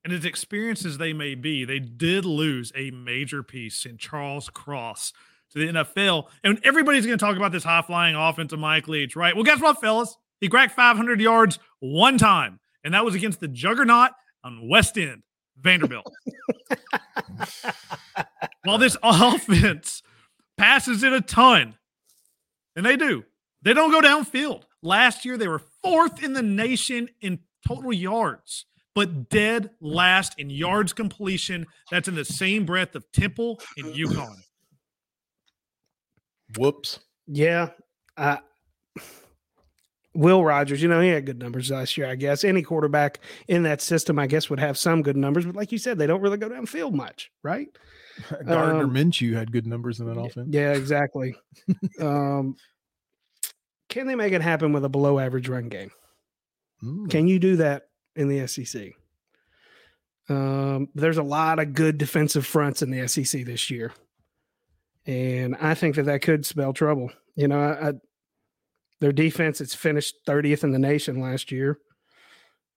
And 0.03 0.13
as 0.13 0.25
experienced 0.25 0.85
as 0.85 0.99
they 0.99 1.15
may 1.15 1.35
be, 1.35 1.65
they 1.65 1.79
did 1.79 2.27
lose 2.27 2.71
a 2.75 2.91
major 2.91 3.43
piece 3.43 3.87
in 3.87 3.97
Charles 3.97 4.51
Cross 4.51 5.15
to 5.55 5.67
the 5.67 5.73
NFL. 5.73 6.29
And 6.43 6.61
everybody's 6.65 7.07
going 7.07 7.19
to 7.19 7.25
talk 7.25 7.37
about 7.37 7.53
this 7.53 7.65
high 7.65 7.83
flying 7.83 8.15
offense 8.15 8.53
of 8.53 8.59
Mike 8.59 8.89
Leach, 8.89 9.17
right? 9.17 9.35
Well, 9.35 9.45
guess 9.45 9.61
what, 9.61 9.81
fellas? 9.81 10.17
He 10.41 10.49
cracked 10.49 10.75
500 10.75 11.21
yards 11.21 11.59
one 11.81 12.19
time, 12.19 12.61
and 12.83 12.93
that 12.95 13.05
was 13.05 13.15
against 13.15 13.41
the 13.41 13.49
juggernaut 13.49 14.11
on 14.43 14.69
West 14.69 14.99
End. 14.99 15.23
Vanderbilt. 15.57 16.11
While 18.65 18.79
this 18.79 18.97
offense 19.03 20.03
passes 20.57 21.03
it 21.03 21.13
a 21.13 21.21
ton, 21.21 21.75
and 22.77 22.85
they 22.85 22.97
do, 22.97 23.25
they 23.63 23.73
don't 23.73 23.91
go 23.91 24.01
downfield. 24.01 24.63
Last 24.83 25.25
year, 25.25 25.37
they 25.37 25.49
were 25.49 25.63
fourth 25.83 26.23
in 26.23 26.33
the 26.33 26.43
nation 26.43 27.09
in 27.21 27.41
total 27.67 27.93
yards, 27.93 28.67
but 28.95 29.29
dead 29.29 29.71
last 29.81 30.35
in 30.39 30.51
yards 30.51 30.93
completion. 30.93 31.67
That's 31.91 32.09
in 32.09 32.15
the 32.15 32.25
same 32.25 32.67
breath 32.67 32.95
of 32.95 33.11
Temple 33.13 33.61
and 33.77 33.95
UConn. 33.95 34.37
Whoops. 36.57 37.01
Yeah. 37.27 37.71
Uh, 38.17 38.37
Will 40.15 40.45
Rogers, 40.45 40.81
you 40.81 40.89
know, 40.89 41.01
he 41.01 41.09
had 41.09 41.27
good 41.27 41.41
numbers 41.41 41.71
last 41.71 41.97
year, 41.97 42.09
I 42.09 42.15
guess. 42.15 42.45
Any 42.45 42.63
quarterback 42.63 43.19
in 43.49 43.65
that 43.65 43.83
system, 43.83 44.19
I 44.19 44.29
guess, 44.29 44.49
would 44.49 44.61
have 44.61 44.79
some 44.79 45.03
good 45.03 45.17
numbers. 45.17 45.45
But 45.45 45.57
like 45.57 45.73
you 45.73 45.79
said, 45.79 45.99
they 45.99 46.07
don't 46.07 46.21
really 46.21 46.37
go 46.37 46.49
downfield 46.49 46.93
much, 46.93 47.33
right? 47.43 47.69
Gardner 48.31 48.85
um, 48.85 48.95
Minshew 48.95 49.35
had 49.35 49.51
good 49.51 49.67
numbers 49.67 49.99
in 49.99 50.07
that 50.07 50.19
offense. 50.19 50.49
Yeah, 50.51 50.73
exactly. 50.73 51.35
um, 52.01 52.55
can 53.89 54.07
they 54.07 54.15
make 54.15 54.33
it 54.33 54.43
happen 54.43 54.73
with 54.73 54.85
a 54.85 54.89
below 54.89 55.19
average 55.19 55.49
run 55.49 55.69
game? 55.69 55.91
Mm. 56.83 57.11
Can 57.11 57.27
you 57.27 57.41
do 57.41 57.57
that 57.57 57.89
in 58.15 58.29
the 58.29 58.47
SEC? 58.47 58.93
Um, 60.29 60.89
there's 60.95 61.19
a 61.19 61.23
lot 61.25 61.59
of 61.59 61.75
good 61.75 61.99
defensive 61.99 62.47
fronts 62.47 62.83
in 62.83 62.91
the 62.91 63.07
SEC 63.09 63.45
this 63.45 63.69
year. 63.69 63.93
And 65.07 65.57
I 65.61 65.75
think 65.75 65.97
that 65.97 66.05
that 66.05 66.23
could 66.23 66.47
spell 66.47 66.73
trouble. 66.73 67.11
You 67.37 67.49
know, 67.49 67.61
I, 67.61 67.89
I 67.89 67.93
their 69.01 69.13
defense, 69.13 69.61
it's 69.61 69.75
finished 69.75 70.17
30th 70.27 70.65
in 70.65 70.71
the 70.71 70.79
nation 70.79 71.21
last 71.21 71.53
year. 71.53 71.79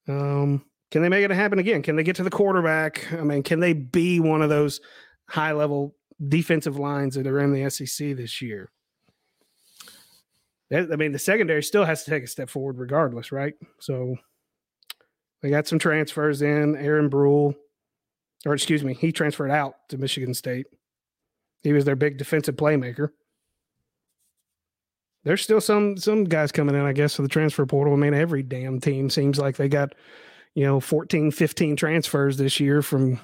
Um, 0.08 0.66
can 0.92 1.02
they 1.02 1.10
make 1.10 1.24
it 1.24 1.32
happen 1.32 1.60
again? 1.60 1.82
Can 1.82 1.96
they 1.96 2.04
get 2.04 2.16
to 2.18 2.24
the 2.24 2.30
quarterback? 2.30 3.12
I 3.14 3.24
mean, 3.24 3.44
can 3.44 3.60
they 3.60 3.74
be 3.74 4.20
one 4.20 4.42
of 4.42 4.50
those 4.50 4.80
high 5.30 5.52
level 5.52 5.96
defensive 6.28 6.78
lines 6.78 7.16
that 7.16 7.28
are 7.28 7.40
in 7.40 7.54
the 7.54 7.70
SEC 7.70 8.16
this 8.16 8.42
year? 8.42 8.72
I 10.72 10.98
mean, 10.98 11.14
the 11.14 11.20
secondary 11.20 11.64
still 11.64 11.86
has 11.86 12.04
to 12.04 12.12
take 12.12 12.24
a 12.24 12.28
step 12.28 12.50
forward 12.50 12.78
regardless, 12.78 13.32
right? 13.32 13.54
So 13.80 14.18
they 15.42 15.50
got 15.50 15.68
some 15.68 15.80
transfers 15.80 16.42
in. 16.42 16.76
Aaron 16.76 17.10
Brule, 17.10 17.54
or 18.46 18.54
excuse 18.54 18.84
me, 18.84 18.94
he 18.94 19.12
transferred 19.12 19.52
out 19.52 19.76
to 19.90 19.98
Michigan 19.98 20.34
State. 20.34 20.68
He 21.68 21.74
was 21.74 21.86
their 21.86 21.96
big 21.96 22.18
defensive 22.18 22.56
playmaker 22.56 23.10
there's 25.28 25.42
still 25.42 25.60
some 25.60 25.98
some 25.98 26.24
guys 26.24 26.54
coming 26.54 26.74
in, 26.74 26.86
I 26.86 26.94
guess, 26.94 27.16
for 27.16 27.22
the 27.22 27.28
transfer 27.28 27.66
portal. 27.66 27.94
I 27.94 27.98
mean, 27.98 28.14
every 28.14 28.44
damn 28.44 28.80
team 28.80 29.10
seems 29.10 29.38
like 29.38 29.58
they 29.58 29.68
got, 29.68 29.94
you 30.56 30.64
know, 30.64 30.80
14, 30.80 31.32
15 31.32 31.76
transfers 31.76 32.38
this 32.38 32.62
year 32.62 32.82
from 32.82 33.20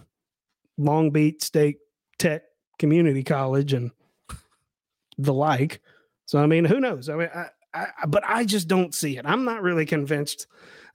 Long 0.77 1.11
Beach 1.11 1.41
State 1.41 1.77
Tech 2.19 2.41
Community 2.77 3.23
College 3.23 3.71
and 3.71 3.91
the 5.17 5.33
like. 5.33 5.79
So 6.25 6.39
I 6.39 6.45
mean, 6.45 6.65
who 6.65 6.81
knows? 6.81 7.07
I 7.07 7.15
mean, 7.15 7.29
I, 7.33 7.47
I, 7.73 7.87
but 8.05 8.23
I 8.27 8.43
just 8.43 8.67
don't 8.67 8.93
see 8.93 9.17
it. 9.17 9.25
I'm 9.25 9.45
not 9.45 9.61
really 9.61 9.85
convinced. 9.85 10.47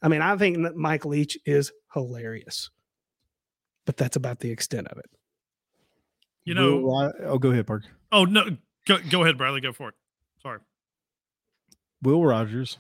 I 0.02 0.08
mean, 0.08 0.20
I 0.20 0.36
think 0.36 0.62
that 0.64 0.76
Mike 0.76 1.06
Leach 1.06 1.38
is 1.46 1.72
hilarious, 1.94 2.68
but 3.86 3.96
that's 3.96 4.16
about 4.16 4.40
the 4.40 4.50
extent 4.50 4.88
of 4.88 4.98
it. 4.98 5.08
You 6.48 6.54
know, 6.54 7.12
oh, 7.26 7.38
go 7.38 7.50
ahead, 7.50 7.66
Park. 7.66 7.82
Oh 8.10 8.24
no, 8.24 8.56
go, 8.86 8.96
go 9.10 9.22
ahead, 9.22 9.36
Bradley. 9.36 9.60
Go 9.60 9.74
for 9.74 9.90
it. 9.90 9.94
Sorry. 10.42 10.60
Will 12.00 12.24
Rogers, 12.24 12.78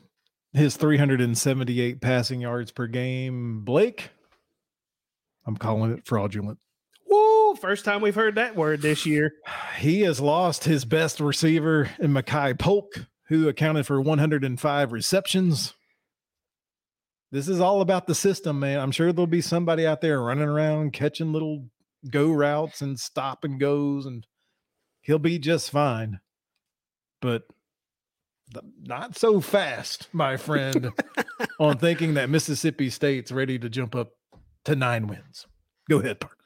his 0.54 0.78
378 0.78 2.00
passing 2.00 2.40
yards 2.40 2.70
per 2.70 2.86
game. 2.86 3.66
Blake, 3.66 4.08
I'm 5.46 5.58
calling 5.58 5.92
it 5.92 6.06
fraudulent. 6.06 6.58
Woo! 7.10 7.56
First 7.56 7.84
time 7.84 8.00
we've 8.00 8.14
heard 8.14 8.36
that 8.36 8.56
word 8.56 8.80
this 8.80 9.04
year. 9.04 9.34
He 9.76 10.00
has 10.00 10.18
lost 10.18 10.64
his 10.64 10.84
best 10.84 11.20
receiver 11.20 11.90
in 12.00 12.12
Makai 12.12 12.58
Polk, 12.58 13.06
who 13.28 13.48
accounted 13.48 13.86
for 13.86 14.00
105 14.00 14.92
receptions. 14.92 15.74
This 17.30 17.48
is 17.48 17.60
all 17.60 17.80
about 17.82 18.06
the 18.08 18.14
system, 18.14 18.58
man. 18.58 18.80
I'm 18.80 18.90
sure 18.90 19.12
there'll 19.12 19.28
be 19.28 19.42
somebody 19.42 19.86
out 19.86 20.00
there 20.00 20.20
running 20.20 20.48
around 20.48 20.94
catching 20.94 21.32
little 21.32 21.66
go 22.10 22.30
routes 22.30 22.80
and 22.80 22.98
stop 22.98 23.44
and 23.44 23.58
goes, 23.58 24.06
and 24.06 24.26
he'll 25.00 25.18
be 25.18 25.38
just 25.38 25.70
fine. 25.70 26.20
But 27.20 27.44
not 28.82 29.16
so 29.16 29.40
fast, 29.40 30.08
my 30.12 30.36
friend, 30.36 30.92
on 31.58 31.78
thinking 31.78 32.14
that 32.14 32.30
Mississippi 32.30 32.90
State's 32.90 33.32
ready 33.32 33.58
to 33.58 33.68
jump 33.68 33.94
up 33.94 34.12
to 34.64 34.76
nine 34.76 35.06
wins. 35.06 35.46
Go 35.88 35.98
ahead, 36.00 36.20
Park. 36.20 36.38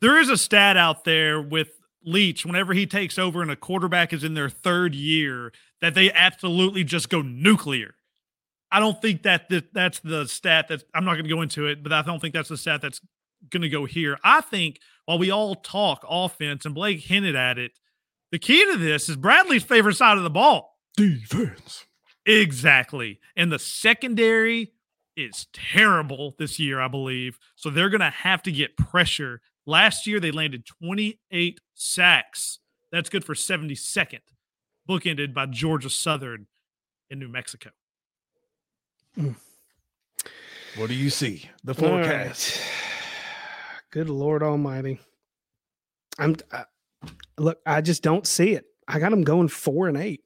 There 0.00 0.18
is 0.18 0.28
a 0.28 0.36
stat 0.36 0.76
out 0.76 1.04
there 1.04 1.40
with 1.40 1.70
Leach 2.04 2.46
whenever 2.46 2.72
he 2.72 2.86
takes 2.86 3.18
over 3.18 3.42
and 3.42 3.50
a 3.50 3.56
quarterback 3.56 4.12
is 4.12 4.24
in 4.24 4.34
their 4.34 4.48
third 4.48 4.94
year 4.94 5.52
that 5.80 5.94
they 5.94 6.12
absolutely 6.12 6.84
just 6.84 7.08
go 7.08 7.22
nuclear. 7.22 7.94
I 8.70 8.80
don't 8.80 9.00
think 9.00 9.22
that 9.22 9.50
that's 9.72 10.00
the 10.00 10.26
stat 10.26 10.68
that 10.68 10.84
I'm 10.94 11.04
not 11.04 11.14
going 11.14 11.24
to 11.24 11.34
go 11.34 11.42
into 11.42 11.66
it, 11.66 11.82
but 11.82 11.92
I 11.92 12.02
don't 12.02 12.20
think 12.20 12.34
that's 12.34 12.50
the 12.50 12.56
stat 12.56 12.82
that's 12.82 13.00
going 13.50 13.62
to 13.62 13.68
go 13.68 13.84
here. 13.84 14.18
I 14.22 14.40
think 14.40 14.80
while 15.04 15.18
we 15.18 15.30
all 15.30 15.54
talk 15.54 16.04
offense 16.08 16.64
and 16.64 16.74
Blake 16.74 17.00
hinted 17.00 17.36
at 17.36 17.58
it, 17.58 17.72
the 18.30 18.38
key 18.38 18.64
to 18.72 18.76
this 18.76 19.08
is 19.08 19.16
Bradley's 19.16 19.62
favorite 19.62 19.96
side 19.96 20.18
of 20.18 20.22
the 20.22 20.30
ball 20.30 20.76
defense. 20.96 21.86
Exactly. 22.26 23.20
And 23.36 23.50
the 23.50 23.58
secondary 23.58 24.72
is 25.16 25.46
terrible 25.52 26.34
this 26.38 26.58
year, 26.58 26.80
I 26.80 26.88
believe. 26.88 27.38
So 27.56 27.70
they're 27.70 27.88
going 27.88 28.00
to 28.00 28.10
have 28.10 28.42
to 28.42 28.52
get 28.52 28.76
pressure. 28.76 29.40
Last 29.66 30.06
year, 30.06 30.20
they 30.20 30.30
landed 30.30 30.66
28 30.66 31.60
sacks. 31.74 32.58
That's 32.92 33.08
good 33.08 33.24
for 33.24 33.34
72nd, 33.34 34.20
bookended 34.88 35.34
by 35.34 35.46
Georgia 35.46 35.90
Southern 35.90 36.46
in 37.10 37.18
New 37.18 37.28
Mexico. 37.28 37.70
Hmm. 39.14 39.32
What 40.76 40.88
do 40.88 40.94
you 40.94 41.10
see? 41.10 41.48
The 41.64 41.74
forecast. 41.74 42.60
Good 43.90 44.08
Lord 44.08 44.42
Almighty. 44.42 45.00
I'm 46.18 46.36
uh, 46.52 46.64
look. 47.38 47.60
I 47.64 47.80
just 47.80 48.02
don't 48.02 48.26
see 48.26 48.52
it. 48.52 48.66
I 48.86 48.98
got 48.98 49.10
them 49.10 49.22
going 49.22 49.48
four 49.48 49.88
and 49.88 49.96
eight. 49.96 50.22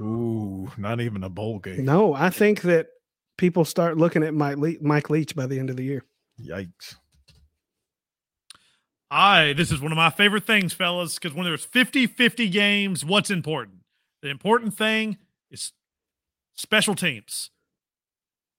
Ooh, 0.00 0.70
not 0.76 1.00
even 1.00 1.24
a 1.24 1.28
bowl 1.28 1.58
game. 1.58 1.84
No, 1.84 2.14
I 2.14 2.30
think 2.30 2.62
that 2.62 2.86
people 3.36 3.64
start 3.64 3.96
looking 3.96 4.22
at 4.22 4.32
Mike, 4.32 4.56
Le- 4.58 4.80
Mike 4.80 5.10
Leach 5.10 5.34
by 5.34 5.46
the 5.46 5.58
end 5.58 5.70
of 5.70 5.76
the 5.76 5.84
year. 5.84 6.04
Yikes. 6.40 6.96
I 9.10 9.54
this 9.54 9.72
is 9.72 9.80
one 9.80 9.90
of 9.92 9.96
my 9.96 10.10
favorite 10.10 10.46
things, 10.46 10.72
fellas, 10.72 11.14
because 11.14 11.34
when 11.34 11.44
there's 11.44 11.66
50-50 11.66 12.52
games, 12.52 13.04
what's 13.04 13.30
important? 13.30 13.78
The 14.22 14.28
important 14.28 14.76
thing 14.76 15.16
is 15.50 15.72
special 16.54 16.94
teams. 16.94 17.50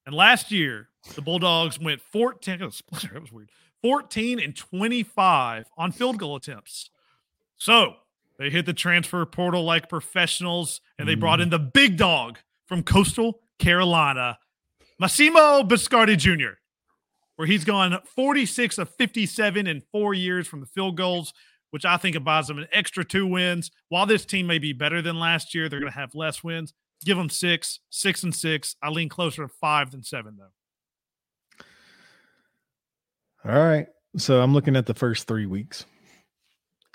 And 0.06 0.16
last 0.16 0.52
year, 0.52 0.89
the 1.16 1.22
Bulldogs 1.22 1.80
went 1.80 2.02
14. 2.02 2.62
Oh, 2.62 2.70
that 3.14 3.22
was 3.22 3.32
weird. 3.32 3.50
14 3.82 4.40
and 4.40 4.56
25 4.56 5.66
on 5.78 5.92
field 5.92 6.18
goal 6.18 6.36
attempts. 6.36 6.90
So 7.56 7.96
they 8.38 8.50
hit 8.50 8.66
the 8.66 8.74
transfer 8.74 9.26
portal 9.26 9.64
like 9.64 9.90
professionals, 9.90 10.82
and 10.98 11.08
they 11.08 11.16
mm. 11.16 11.20
brought 11.20 11.42
in 11.42 11.50
the 11.50 11.60
big 11.60 11.98
dog 11.98 12.40
from 12.66 12.84
Coastal 12.84 13.42
Carolina, 13.58 14.38
Massimo 15.00 15.64
Biscardi 15.64 16.18
Jr., 16.18 16.58
where 17.36 17.48
he's 17.48 17.66
gone 17.66 17.98
46 18.16 18.78
of 18.78 18.90
57 18.96 19.68
in 19.68 19.82
four 19.92 20.14
years 20.14 20.48
from 20.48 20.60
the 20.60 20.66
field 20.66 20.98
goals, 20.98 21.34
which 21.72 21.86
I 21.86 21.98
think 21.98 22.22
buys 22.24 22.48
them 22.48 22.58
an 22.58 22.68
extra 22.72 23.06
two 23.06 23.26
wins. 23.28 23.72
While 23.90 24.06
this 24.06 24.26
team 24.26 24.48
may 24.48 24.60
be 24.60 24.74
better 24.74 25.02
than 25.02 25.20
last 25.20 25.54
year, 25.56 25.70
they're 25.70 25.80
going 25.80 25.92
to 25.92 25.98
have 25.98 26.16
less 26.16 26.44
wins. 26.44 26.74
Give 27.06 27.18
them 27.18 27.30
six, 27.30 27.80
six 27.90 28.24
and 28.24 28.36
six. 28.36 28.76
I 28.82 28.90
lean 28.90 29.08
closer 29.08 29.44
to 29.44 29.48
five 29.48 29.92
than 29.92 30.04
seven, 30.04 30.36
though. 30.38 30.52
All 33.46 33.52
right. 33.52 33.88
So 34.18 34.42
I'm 34.42 34.54
looking 34.54 34.76
at 34.76 34.86
the 34.86 34.94
first 34.94 35.28
three 35.28 35.46
weeks 35.46 35.86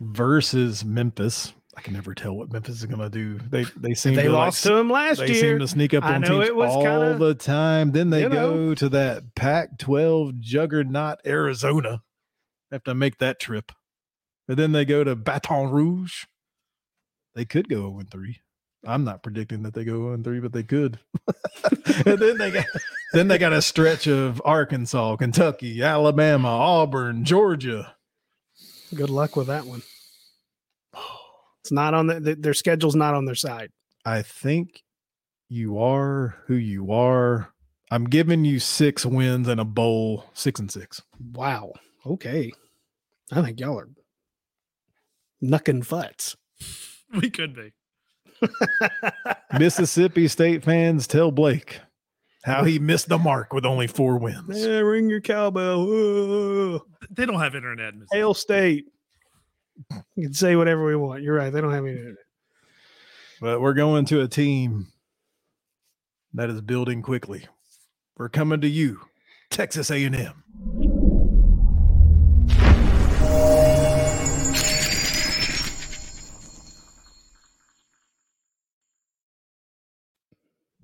versus 0.00 0.84
Memphis. 0.84 1.52
I 1.76 1.80
can 1.80 1.94
never 1.94 2.14
tell 2.14 2.34
what 2.34 2.52
Memphis 2.52 2.76
is 2.76 2.86
going 2.86 3.00
to 3.00 3.10
do. 3.10 3.38
They 3.38 3.64
they 3.76 3.94
seem 3.94 4.14
they 4.14 4.24
to 4.24 4.32
lost 4.32 4.64
like, 4.64 4.70
to 4.70 4.76
them 4.76 4.90
last 4.90 5.18
they 5.18 5.26
year. 5.26 5.34
They 5.34 5.40
seem 5.40 5.58
to 5.58 5.68
sneak 5.68 5.94
up 5.94 6.04
on 6.04 6.22
teams 6.22 6.50
all 6.50 6.82
kinda, 6.82 7.18
the 7.18 7.34
time. 7.34 7.92
Then 7.92 8.10
they 8.10 8.22
go 8.22 8.28
know. 8.28 8.74
to 8.76 8.88
that 8.90 9.34
Pac-12 9.34 10.38
juggernaut 10.40 11.18
Arizona. 11.26 12.02
Have 12.70 12.84
to 12.84 12.94
make 12.94 13.18
that 13.18 13.40
trip, 13.40 13.72
and 14.48 14.56
then 14.56 14.72
they 14.72 14.84
go 14.84 15.04
to 15.04 15.16
Baton 15.16 15.70
Rouge. 15.70 16.24
They 17.34 17.44
could 17.44 17.68
go 17.68 17.90
0 17.90 18.02
3. 18.10 18.40
I'm 18.86 19.04
not 19.04 19.22
predicting 19.22 19.62
that 19.62 19.74
they 19.74 19.84
go 19.84 20.14
0 20.14 20.22
3, 20.22 20.40
but 20.40 20.52
they 20.52 20.62
could. 20.62 20.98
and 22.06 22.18
then 22.18 22.38
they 22.38 22.50
got 22.50 22.66
then 23.12 23.28
they 23.28 23.38
got 23.38 23.52
a 23.52 23.62
stretch 23.62 24.06
of 24.06 24.42
Arkansas, 24.44 25.16
Kentucky, 25.16 25.82
Alabama, 25.82 26.48
Auburn, 26.48 27.24
Georgia. 27.24 27.94
Good 28.94 29.10
luck 29.10 29.36
with 29.36 29.46
that 29.46 29.66
one. 29.66 29.82
It's 31.60 31.72
not 31.72 31.94
on 31.94 32.08
the, 32.08 32.36
their 32.38 32.52
schedule's 32.52 32.94
not 32.94 33.14
on 33.14 33.24
their 33.24 33.34
side. 33.34 33.70
I 34.04 34.20
think 34.20 34.82
you 35.48 35.78
are 35.78 36.36
who 36.46 36.54
you 36.54 36.92
are. 36.92 37.54
I'm 37.90 38.04
giving 38.04 38.44
you 38.44 38.58
six 38.58 39.06
wins 39.06 39.48
and 39.48 39.60
a 39.60 39.64
bowl, 39.64 40.26
six 40.34 40.60
and 40.60 40.70
six. 40.70 41.00
Wow. 41.32 41.72
Okay. 42.04 42.52
I 43.32 43.40
think 43.40 43.60
y'all 43.60 43.78
are 43.78 43.88
knucking 45.42 45.84
futs. 45.84 46.36
We 47.14 47.30
could 47.30 47.54
be. 47.54 47.72
Mississippi 49.58 50.28
State 50.28 50.64
fans 50.64 51.06
tell 51.06 51.30
Blake 51.30 51.80
how 52.44 52.64
he 52.64 52.78
missed 52.78 53.08
the 53.08 53.18
mark 53.18 53.52
with 53.52 53.64
only 53.64 53.86
four 53.86 54.18
wins. 54.18 54.64
Yeah, 54.64 54.78
ring 54.78 55.08
your 55.08 55.20
cowbell. 55.20 56.80
They 57.10 57.26
don't 57.26 57.40
have 57.40 57.54
internet. 57.54 57.94
In 57.94 58.06
Hail 58.12 58.34
State. 58.34 58.86
You 60.14 60.26
can 60.26 60.34
say 60.34 60.54
whatever 60.56 60.84
we 60.84 60.96
want. 60.96 61.22
You're 61.22 61.34
right. 61.34 61.50
They 61.50 61.60
don't 61.60 61.72
have 61.72 61.86
internet. 61.86 62.14
But 63.40 63.60
we're 63.60 63.74
going 63.74 64.04
to 64.06 64.20
a 64.20 64.28
team 64.28 64.88
that 66.34 66.50
is 66.50 66.60
building 66.60 67.02
quickly. 67.02 67.46
We're 68.16 68.28
coming 68.28 68.60
to 68.60 68.68
you, 68.68 69.00
Texas 69.50 69.90
A&M. 69.90 70.93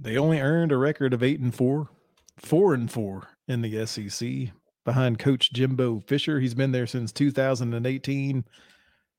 They 0.01 0.17
only 0.17 0.41
earned 0.41 0.73
a 0.73 0.79
record 0.79 1.13
of 1.13 1.23
eight 1.23 1.41
and 1.41 1.55
four, 1.55 1.91
four 2.39 2.73
and 2.73 2.91
four 2.91 3.29
in 3.47 3.61
the 3.61 3.87
SEC 3.87 4.53
behind 4.85 5.19
Coach 5.19 5.53
Jimbo 5.53 6.01
Fisher. 6.01 6.41
He's 6.41 6.55
been 6.55 6.73
there 6.73 6.87
since 6.87 7.13
2018. 7.13 8.45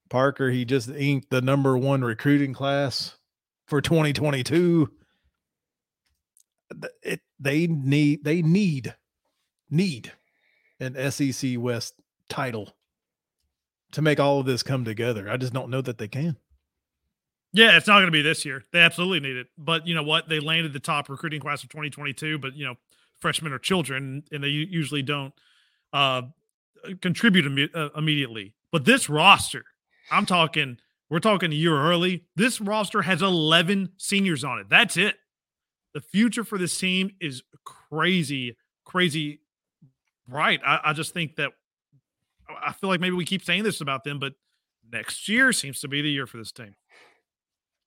Parker, 0.10 0.50
he 0.50 0.66
just 0.66 0.90
inked 0.90 1.30
the 1.30 1.42
number 1.42 1.78
one 1.78 2.04
recruiting 2.04 2.54
class 2.54 3.18
for 3.68 3.80
2022. 3.80 4.90
It, 7.04 7.22
they 7.40 7.68
need 7.68 8.24
they 8.24 8.42
need 8.42 8.96
need 9.70 10.12
an 10.80 11.12
SEC 11.12 11.58
West 11.58 11.94
title 12.28 12.76
to 13.92 14.02
make 14.02 14.20
all 14.20 14.40
of 14.40 14.46
this 14.46 14.64
come 14.64 14.84
together. 14.84 15.30
I 15.30 15.38
just 15.38 15.54
don't 15.54 15.70
know 15.70 15.82
that 15.82 15.98
they 15.98 16.08
can. 16.08 16.38
Yeah, 17.54 17.76
it's 17.76 17.88
not 17.88 17.96
going 17.96 18.06
to 18.06 18.12
be 18.12 18.22
this 18.22 18.46
year. 18.46 18.64
They 18.72 18.80
absolutely 18.80 19.20
need 19.20 19.36
it. 19.38 19.48
But 19.58 19.86
you 19.86 19.94
know 19.94 20.04
what? 20.04 20.30
They 20.30 20.40
landed 20.40 20.74
the 20.74 20.80
top 20.80 21.10
recruiting 21.10 21.42
class 21.42 21.64
of 21.64 21.70
2022, 21.70 22.40
but 22.40 22.56
you 22.56 22.66
know, 22.66 22.76
freshmen 23.20 23.52
are 23.52 23.60
children 23.60 24.24
and 24.32 24.44
they 24.44 24.48
usually 24.48 25.02
don't 25.02 25.34
uh, 25.94 26.24
contribute 27.02 27.46
Im- 27.46 27.70
uh, 27.74 27.90
immediately. 27.96 28.56
But 28.72 28.86
this 28.86 29.10
roster, 29.10 29.66
I'm 30.10 30.26
talking, 30.26 30.78
we're 31.10 31.20
talking 31.20 31.52
a 31.52 31.56
year 31.56 31.78
early. 31.78 32.24
This 32.36 32.62
roster 32.62 33.02
has 33.02 33.22
11 33.22 33.92
seniors 33.98 34.44
on 34.44 34.60
it. 34.60 34.70
That's 34.70 34.96
it. 34.96 35.16
The 35.94 36.02
future 36.02 36.46
for 36.46 36.58
this 36.58 36.78
team 36.78 37.12
is 37.20 37.44
crazy, 37.66 38.56
crazy 38.86 39.42
bright. 40.26 40.62
I, 40.66 40.80
I 40.86 40.94
just 40.94 41.14
think 41.14 41.36
that 41.36 41.52
I 42.64 42.72
feel 42.72 42.90
like 42.90 43.02
maybe 43.02 43.16
we 43.16 43.26
keep 43.26 43.44
saying 43.44 43.64
this 43.64 43.82
about 43.82 44.06
them, 44.06 44.20
but 44.20 44.34
next 44.92 45.28
year 45.28 45.52
seems 45.52 45.82
to 45.82 45.90
be 45.90 46.02
the 46.02 46.10
year 46.10 46.28
for 46.28 46.38
this 46.38 46.52
team. 46.54 46.76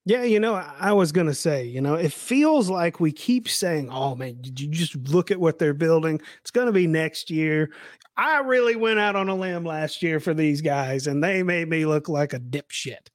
Yeah, 0.07 0.23
you 0.23 0.38
know, 0.38 0.55
I 0.55 0.93
was 0.93 1.12
going 1.12 1.29
to 1.29 1.35
say, 1.35 1.64
you 1.64 1.81
know, 1.81 1.95
it 1.95 2.12
feels 2.12 2.69
like 2.69 3.01
we 3.01 3.11
keep 3.11 3.49
saying, 3.49 3.88
oh 3.90 4.14
man, 4.14 4.37
did 4.43 4.61
you 4.61 4.69
just 4.69 4.97
look 5.09 5.31
at 5.31 5.40
what 5.40 5.59
they're 5.59 5.73
building? 5.73 6.21
It's 6.43 6.51
going 6.51 6.67
to 6.67 6.73
be 6.73 6.87
next 6.87 7.31
year. 7.31 7.71
I 8.17 8.40
really 8.40 8.77
went 8.77 8.99
out 8.99 9.17
on 9.17 9.31
a 9.31 9.35
limb 9.35 9.64
last 9.64 10.03
year 10.03 10.21
for 10.21 10.35
these 10.35 10.61
guys 10.61 11.07
and 11.07 11.25
they 11.25 11.43
made 11.43 11.69
me 11.69 11.87
look 11.87 12.09
like 12.09 12.35
a 12.35 12.38
dipshit. 12.38 13.09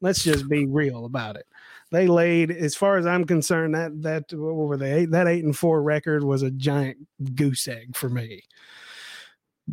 Let's 0.00 0.24
just 0.24 0.48
be 0.48 0.66
real 0.66 1.04
about 1.04 1.36
it. 1.36 1.46
They 1.92 2.08
laid, 2.08 2.50
as 2.50 2.74
far 2.74 2.96
as 2.96 3.06
I'm 3.06 3.24
concerned, 3.24 3.74
that, 3.74 4.02
that, 4.02 4.24
what 4.36 4.54
were 4.54 4.76
they? 4.76 5.04
That 5.04 5.28
eight 5.28 5.44
and 5.44 5.56
four 5.56 5.80
record 5.80 6.24
was 6.24 6.42
a 6.42 6.50
giant 6.50 7.06
goose 7.36 7.68
egg 7.68 7.94
for 7.94 8.08
me. 8.08 8.42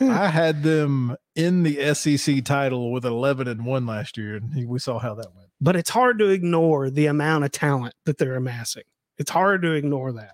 I 0.00 0.28
had 0.28 0.62
them 0.62 1.16
in 1.34 1.64
the 1.64 1.94
SEC 1.94 2.44
title 2.44 2.92
with 2.92 3.04
11 3.04 3.48
and 3.48 3.66
1 3.66 3.86
last 3.86 4.16
year, 4.16 4.36
and 4.36 4.68
we 4.68 4.78
saw 4.78 5.00
how 5.00 5.14
that 5.14 5.34
went. 5.34 5.45
But 5.60 5.76
it's 5.76 5.90
hard 5.90 6.18
to 6.18 6.28
ignore 6.28 6.90
the 6.90 7.06
amount 7.06 7.44
of 7.44 7.52
talent 7.52 7.94
that 8.04 8.18
they're 8.18 8.36
amassing. 8.36 8.84
It's 9.18 9.30
hard 9.30 9.62
to 9.62 9.72
ignore 9.72 10.12
that. 10.12 10.32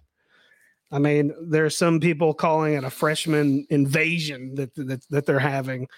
I 0.91 0.99
mean, 0.99 1.33
there 1.41 1.65
are 1.65 1.71
some 1.71 2.01
people 2.01 2.35
calling 2.35 2.75
it 2.75 2.85
a 2.85 2.91
freshman 2.91 3.67
invasion 3.71 4.55
that 4.57 4.75
that, 4.75 5.09
that 5.09 5.27
they're 5.27 5.39
having 5.39 5.89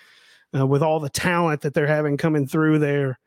uh, 0.57 0.67
with 0.67 0.83
all 0.83 1.01
the 1.01 1.09
talent 1.09 1.63
that 1.63 1.75
they're 1.75 1.87
having 1.87 2.17
coming 2.17 2.47
through 2.47 2.79
there. 2.79 3.19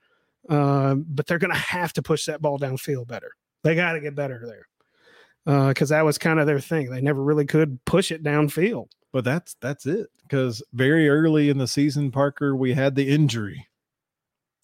Uh, 0.47 0.95
but 0.95 1.27
they're 1.27 1.39
going 1.39 1.51
to 1.51 1.57
have 1.59 1.91
to 1.91 2.01
push 2.01 2.25
that 2.25 2.41
ball 2.41 2.57
downfield 2.57 3.07
better. 3.07 3.31
They 3.63 3.75
got 3.75 3.93
to 3.93 3.99
get 3.99 4.15
better 4.15 4.45
there 4.45 5.67
because 5.67 5.91
uh, 5.91 5.97
that 5.97 6.05
was 6.05 6.17
kind 6.17 6.39
of 6.39 6.47
their 6.47 6.61
thing. 6.61 6.89
They 6.89 7.01
never 7.01 7.21
really 7.21 7.45
could 7.45 7.83
push 7.83 8.11
it 8.11 8.23
downfield. 8.23 8.87
But 9.11 9.25
that's 9.25 9.55
that's 9.61 9.85
it. 9.85 10.07
Because 10.23 10.63
very 10.73 11.09
early 11.09 11.49
in 11.49 11.57
the 11.57 11.67
season, 11.67 12.11
Parker, 12.11 12.55
we 12.55 12.73
had 12.73 12.95
the 12.95 13.09
injury 13.09 13.66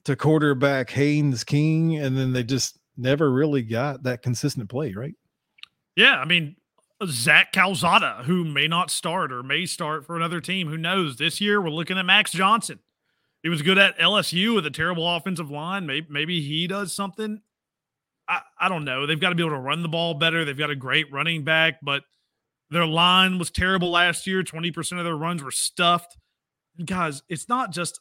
to 0.06 0.16
quarterback 0.16 0.90
Haynes 0.92 1.44
King, 1.44 1.98
and 1.98 2.18
then 2.18 2.34
they 2.34 2.44
just 2.44 2.80
never 2.98 3.32
really 3.32 3.62
got 3.62 4.04
that 4.04 4.22
consistent 4.22 4.70
play, 4.70 4.94
right? 4.94 5.16
Yeah, 5.96 6.18
I 6.18 6.26
mean 6.26 6.56
Zach 7.06 7.52
Calzada, 7.52 8.24
who 8.26 8.44
may 8.46 8.68
not 8.68 8.90
start 8.92 9.32
or 9.32 9.44
may 9.44 9.66
start 9.66 10.06
for 10.06 10.16
another 10.16 10.42
team. 10.42 10.68
Who 10.68 10.78
knows? 10.78 11.18
This 11.18 11.42
year 11.42 11.62
we're 11.62 11.70
looking 11.70 11.98
at 11.98 12.06
Max 12.06 12.32
Johnson. 12.32 12.80
He 13.42 13.50
was 13.50 13.62
good 13.62 13.78
at 13.78 13.98
LSU 13.98 14.56
with 14.56 14.66
a 14.66 14.72
terrible 14.72 15.08
offensive 15.16 15.52
line. 15.52 15.86
Maybe 15.86 16.08
maybe 16.10 16.42
he 16.42 16.68
does 16.68 16.94
something. 16.94 17.42
I, 18.28 18.40
I 18.60 18.70
don't 18.70 18.86
know. 18.86 19.06
They've 19.06 19.20
got 19.20 19.30
to 19.30 19.36
be 19.36 19.44
able 19.44 19.56
to 19.56 19.62
run 19.62 19.84
the 19.84 19.90
ball 19.90 20.14
better. 20.14 20.46
They've 20.46 20.58
got 20.58 20.70
a 20.70 20.76
great 20.76 21.12
running 21.12 21.44
back, 21.44 21.80
but 21.82 22.04
their 22.70 22.86
line 22.86 23.38
was 23.38 23.52
terrible 23.52 23.92
last 23.92 24.26
year. 24.26 24.44
20% 24.44 24.98
of 24.98 25.04
their 25.04 25.18
runs 25.18 25.44
were 25.44 25.52
stuffed. 25.52 26.18
guys, 26.86 27.22
it's 27.28 27.50
not 27.50 27.72
just 27.72 28.00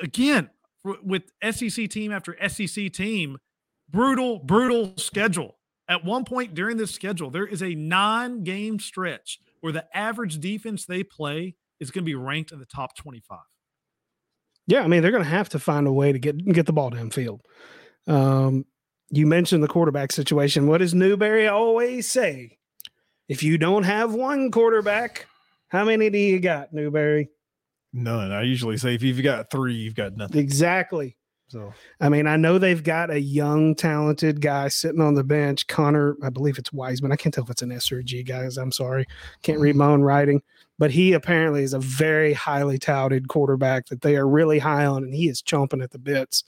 again 0.00 0.48
with 0.84 1.24
SEC 1.50 1.88
team 1.88 2.12
after 2.12 2.36
SEC 2.48 2.92
team, 2.92 3.38
brutal, 3.88 4.38
brutal 4.38 4.94
schedule. 4.96 5.56
At 5.88 6.04
one 6.04 6.24
point 6.24 6.54
during 6.54 6.76
this 6.76 6.92
schedule, 6.92 7.30
there 7.30 7.46
is 7.46 7.62
a 7.62 7.74
nine 7.74 8.44
game 8.44 8.78
stretch 8.78 9.38
where 9.60 9.72
the 9.72 9.84
average 9.96 10.38
defense 10.40 10.86
they 10.86 11.02
play 11.02 11.56
is 11.80 11.90
going 11.90 12.04
to 12.04 12.06
be 12.06 12.14
ranked 12.14 12.52
in 12.52 12.58
the 12.58 12.66
top 12.66 12.96
25. 12.96 13.38
Yeah, 14.66 14.82
I 14.82 14.88
mean, 14.88 15.02
they're 15.02 15.10
going 15.10 15.24
to 15.24 15.28
have 15.28 15.48
to 15.50 15.58
find 15.58 15.86
a 15.86 15.92
way 15.92 16.12
to 16.12 16.18
get 16.18 16.44
get 16.46 16.66
the 16.66 16.72
ball 16.72 16.90
downfield. 16.90 17.40
Um, 18.06 18.64
you 19.10 19.26
mentioned 19.26 19.62
the 19.62 19.68
quarterback 19.68 20.12
situation. 20.12 20.66
What 20.66 20.78
does 20.78 20.94
Newberry 20.94 21.48
always 21.48 22.10
say? 22.10 22.58
If 23.28 23.42
you 23.42 23.58
don't 23.58 23.82
have 23.82 24.14
one 24.14 24.50
quarterback, 24.50 25.26
how 25.68 25.84
many 25.84 26.10
do 26.10 26.18
you 26.18 26.38
got, 26.38 26.72
Newberry? 26.72 27.28
None. 27.92 28.32
I 28.32 28.42
usually 28.42 28.76
say 28.78 28.94
if 28.94 29.02
you've 29.02 29.22
got 29.22 29.50
three, 29.50 29.74
you've 29.74 29.94
got 29.94 30.16
nothing. 30.16 30.40
Exactly. 30.40 31.16
So, 31.48 31.74
I 32.00 32.08
mean, 32.08 32.26
I 32.26 32.36
know 32.36 32.56
they've 32.56 32.82
got 32.82 33.10
a 33.10 33.20
young, 33.20 33.74
talented 33.74 34.40
guy 34.40 34.68
sitting 34.68 35.02
on 35.02 35.12
the 35.14 35.22
bench, 35.22 35.66
Connor. 35.66 36.16
I 36.22 36.30
believe 36.30 36.56
it's 36.56 36.72
Wiseman. 36.72 37.12
I 37.12 37.16
can't 37.16 37.34
tell 37.34 37.44
if 37.44 37.50
it's 37.50 37.60
an 37.60 37.70
S 37.70 37.92
or 37.92 37.98
a 37.98 38.02
G, 38.02 38.22
guys. 38.22 38.56
I'm 38.56 38.72
sorry, 38.72 39.04
can't 39.42 39.60
read 39.60 39.72
mm-hmm. 39.72 39.80
my 39.80 39.86
own 39.88 40.00
writing. 40.00 40.40
But 40.78 40.92
he 40.92 41.12
apparently 41.12 41.62
is 41.62 41.74
a 41.74 41.78
very 41.78 42.32
highly 42.32 42.78
touted 42.78 43.28
quarterback 43.28 43.86
that 43.88 44.00
they 44.00 44.16
are 44.16 44.26
really 44.26 44.58
high 44.58 44.86
on, 44.86 45.04
and 45.04 45.14
he 45.14 45.28
is 45.28 45.42
chomping 45.42 45.82
at 45.82 45.90
the 45.90 45.98
bits. 45.98 46.42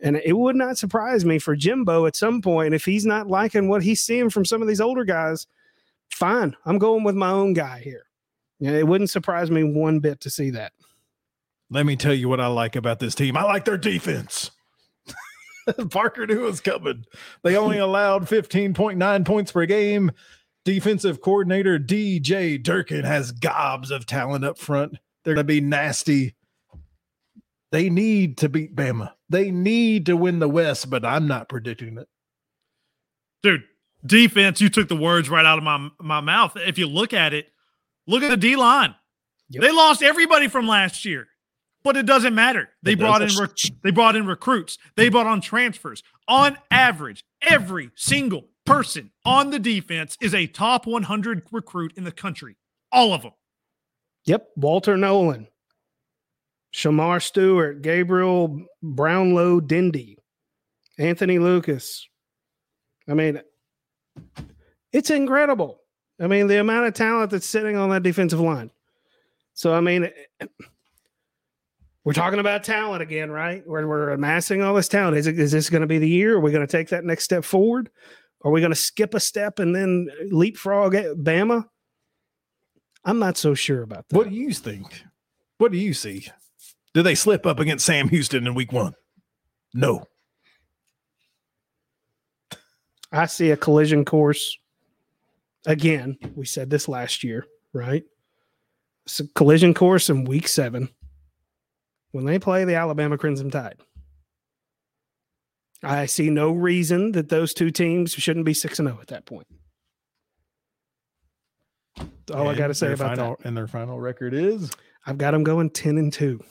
And 0.00 0.22
it 0.24 0.34
would 0.34 0.54
not 0.54 0.78
surprise 0.78 1.24
me 1.24 1.40
for 1.40 1.56
Jimbo 1.56 2.06
at 2.06 2.14
some 2.14 2.40
point 2.40 2.74
if 2.74 2.84
he's 2.84 3.04
not 3.04 3.26
liking 3.26 3.68
what 3.68 3.82
he's 3.82 4.02
seeing 4.02 4.30
from 4.30 4.44
some 4.44 4.62
of 4.62 4.68
these 4.68 4.80
older 4.80 5.04
guys. 5.04 5.48
Fine, 6.12 6.54
I'm 6.64 6.78
going 6.78 7.02
with 7.02 7.16
my 7.16 7.30
own 7.30 7.54
guy 7.54 7.80
here. 7.80 8.07
Yeah, 8.60 8.72
it 8.72 8.86
wouldn't 8.86 9.10
surprise 9.10 9.50
me 9.50 9.62
one 9.62 10.00
bit 10.00 10.20
to 10.20 10.30
see 10.30 10.50
that. 10.50 10.72
Let 11.70 11.86
me 11.86 11.96
tell 11.96 12.14
you 12.14 12.28
what 12.28 12.40
I 12.40 12.46
like 12.46 12.76
about 12.76 12.98
this 12.98 13.14
team. 13.14 13.36
I 13.36 13.42
like 13.42 13.64
their 13.64 13.76
defense. 13.76 14.50
Parker 15.90 16.26
knew 16.26 16.44
it 16.44 16.50
was 16.50 16.60
coming. 16.60 17.04
They 17.42 17.56
only 17.56 17.78
allowed 17.78 18.26
15.9 18.26 19.24
points 19.26 19.52
per 19.52 19.66
game. 19.66 20.10
Defensive 20.64 21.20
coordinator 21.20 21.78
DJ 21.78 22.62
Durkin 22.62 23.04
has 23.04 23.32
gobs 23.32 23.90
of 23.90 24.06
talent 24.06 24.44
up 24.44 24.58
front. 24.58 24.98
They're 25.24 25.34
going 25.34 25.46
to 25.46 25.52
be 25.52 25.60
nasty. 25.60 26.34
They 27.70 27.90
need 27.90 28.38
to 28.38 28.48
beat 28.48 28.74
Bama. 28.74 29.12
They 29.28 29.50
need 29.50 30.06
to 30.06 30.16
win 30.16 30.38
the 30.38 30.48
West, 30.48 30.88
but 30.88 31.04
I'm 31.04 31.26
not 31.28 31.48
predicting 31.48 31.98
it. 31.98 32.08
Dude, 33.42 33.64
defense, 34.04 34.60
you 34.60 34.70
took 34.70 34.88
the 34.88 34.96
words 34.96 35.28
right 35.28 35.44
out 35.44 35.58
of 35.58 35.64
my, 35.64 35.90
my 36.00 36.20
mouth. 36.20 36.56
If 36.56 36.78
you 36.78 36.86
look 36.86 37.12
at 37.12 37.34
it, 37.34 37.52
Look 38.08 38.22
at 38.22 38.30
the 38.30 38.36
D 38.36 38.56
line. 38.56 38.94
Yep. 39.50 39.62
They 39.62 39.70
lost 39.70 40.02
everybody 40.02 40.48
from 40.48 40.66
last 40.66 41.04
year, 41.04 41.28
but 41.84 41.96
it 41.96 42.06
doesn't 42.06 42.34
matter. 42.34 42.70
They 42.82 42.92
it 42.92 42.98
brought 42.98 43.22
in 43.22 43.30
rec- 43.38 43.56
they 43.84 43.90
brought 43.90 44.16
in 44.16 44.26
recruits. 44.26 44.78
They 44.96 45.06
hmm. 45.06 45.12
brought 45.12 45.26
on 45.26 45.40
transfers. 45.40 46.02
On 46.26 46.56
average, 46.70 47.24
every 47.42 47.90
single 47.94 48.48
person 48.64 49.10
on 49.24 49.50
the 49.50 49.58
defense 49.58 50.16
is 50.20 50.34
a 50.34 50.46
top 50.46 50.86
100 50.86 51.46
recruit 51.52 51.92
in 51.96 52.04
the 52.04 52.12
country. 52.12 52.56
All 52.90 53.12
of 53.12 53.22
them. 53.22 53.32
Yep, 54.24 54.48
Walter 54.56 54.96
Nolen, 54.96 55.46
Shemar 56.74 57.22
Stewart, 57.22 57.82
Gabriel 57.82 58.66
Brownlow 58.82 59.60
Dindy, 59.60 60.18
Anthony 60.98 61.38
Lucas. 61.38 62.06
I 63.08 63.14
mean, 63.14 63.40
it's 64.92 65.10
incredible. 65.10 65.77
I 66.20 66.26
mean, 66.26 66.46
the 66.46 66.60
amount 66.60 66.86
of 66.86 66.94
talent 66.94 67.30
that's 67.30 67.46
sitting 67.46 67.76
on 67.76 67.90
that 67.90 68.02
defensive 68.02 68.40
line. 68.40 68.70
So, 69.54 69.74
I 69.74 69.80
mean, 69.80 70.10
we're 72.04 72.12
talking 72.12 72.40
about 72.40 72.64
talent 72.64 73.02
again, 73.02 73.30
right? 73.30 73.62
We're, 73.66 73.86
we're 73.86 74.10
amassing 74.10 74.62
all 74.62 74.74
this 74.74 74.88
talent. 74.88 75.16
Is, 75.16 75.26
it, 75.26 75.38
is 75.38 75.52
this 75.52 75.70
going 75.70 75.82
to 75.82 75.86
be 75.86 75.98
the 75.98 76.08
year? 76.08 76.36
Are 76.36 76.40
we 76.40 76.52
going 76.52 76.66
to 76.66 76.70
take 76.70 76.88
that 76.88 77.04
next 77.04 77.24
step 77.24 77.44
forward? 77.44 77.90
Are 78.42 78.50
we 78.50 78.60
going 78.60 78.72
to 78.72 78.76
skip 78.76 79.14
a 79.14 79.20
step 79.20 79.58
and 79.58 79.74
then 79.74 80.08
leapfrog 80.30 80.94
at 80.94 81.16
Bama? 81.16 81.66
I'm 83.04 83.18
not 83.18 83.36
so 83.36 83.54
sure 83.54 83.82
about 83.82 84.08
that. 84.08 84.16
What 84.16 84.28
do 84.28 84.34
you 84.34 84.52
think? 84.52 85.02
What 85.58 85.72
do 85.72 85.78
you 85.78 85.92
see? 85.92 86.28
Did 86.94 87.02
they 87.02 87.14
slip 87.14 87.46
up 87.46 87.58
against 87.58 87.86
Sam 87.86 88.08
Houston 88.08 88.46
in 88.46 88.54
week 88.54 88.72
one? 88.72 88.94
No. 89.74 90.04
I 93.10 93.26
see 93.26 93.50
a 93.50 93.56
collision 93.56 94.04
course. 94.04 94.56
Again, 95.68 96.16
we 96.34 96.46
said 96.46 96.70
this 96.70 96.88
last 96.88 97.22
year, 97.22 97.46
right? 97.74 98.02
It's 99.04 99.20
a 99.20 99.28
collision 99.34 99.74
course 99.74 100.08
in 100.08 100.24
week 100.24 100.48
seven 100.48 100.88
when 102.12 102.24
they 102.24 102.38
play 102.38 102.64
the 102.64 102.74
Alabama 102.74 103.18
Crimson 103.18 103.50
Tide. 103.50 103.76
I 105.82 106.06
see 106.06 106.30
no 106.30 106.52
reason 106.52 107.12
that 107.12 107.28
those 107.28 107.52
two 107.52 107.70
teams 107.70 108.12
shouldn't 108.12 108.46
be 108.46 108.54
6 108.54 108.76
0 108.78 108.98
at 108.98 109.08
that 109.08 109.26
point. 109.26 109.46
All 112.32 112.40
and 112.40 112.48
I 112.48 112.54
got 112.54 112.68
to 112.68 112.74
say 112.74 112.94
about 112.94 113.16
final, 113.16 113.36
that. 113.36 113.46
And 113.46 113.54
their 113.54 113.66
final 113.66 114.00
record 114.00 114.32
is? 114.32 114.70
I've 115.06 115.18
got 115.18 115.32
them 115.32 115.44
going 115.44 115.68
10 115.68 115.98
and 115.98 116.10
2. 116.10 116.42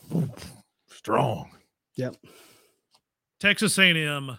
Strong. 0.90 1.50
Yep. 1.96 2.16
Texas 3.40 3.80
A&M 3.80 4.38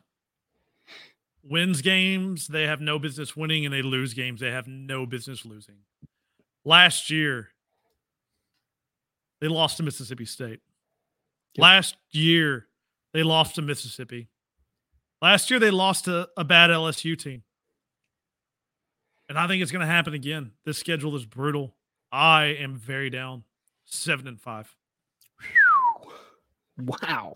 wins 1.48 1.82
games 1.82 2.48
they 2.48 2.64
have 2.64 2.80
no 2.80 2.98
business 2.98 3.36
winning 3.36 3.64
and 3.64 3.74
they 3.74 3.82
lose 3.82 4.14
games 4.14 4.40
they 4.40 4.50
have 4.50 4.66
no 4.66 5.06
business 5.06 5.44
losing. 5.44 5.76
Last 6.64 7.10
year 7.10 7.48
they 9.40 9.48
lost 9.48 9.76
to 9.78 9.82
Mississippi 9.82 10.24
State. 10.24 10.60
Yep. 11.54 11.62
Last 11.62 11.96
year 12.10 12.66
they 13.12 13.22
lost 13.22 13.54
to 13.54 13.62
Mississippi. 13.62 14.28
Last 15.20 15.50
year 15.50 15.58
they 15.58 15.70
lost 15.70 16.04
to 16.04 16.28
a 16.36 16.44
bad 16.44 16.70
LSU 16.70 17.18
team. 17.18 17.42
And 19.28 19.38
I 19.38 19.46
think 19.46 19.62
it's 19.62 19.72
going 19.72 19.86
to 19.86 19.92
happen 19.92 20.14
again. 20.14 20.52
This 20.64 20.78
schedule 20.78 21.14
is 21.14 21.26
brutal. 21.26 21.74
I 22.10 22.44
am 22.44 22.76
very 22.76 23.10
down. 23.10 23.44
7 23.84 24.26
and 24.26 24.40
5. 24.40 24.76
Wow. 26.78 27.34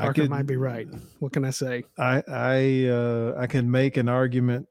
Parker 0.00 0.22
could, 0.22 0.30
might 0.30 0.46
be 0.46 0.56
right. 0.56 0.88
What 1.18 1.32
can 1.32 1.44
I 1.44 1.50
say? 1.50 1.84
I 1.98 2.22
I 2.26 2.86
uh, 2.86 3.34
I 3.38 3.46
can 3.46 3.70
make 3.70 3.96
an 3.96 4.08
argument 4.08 4.68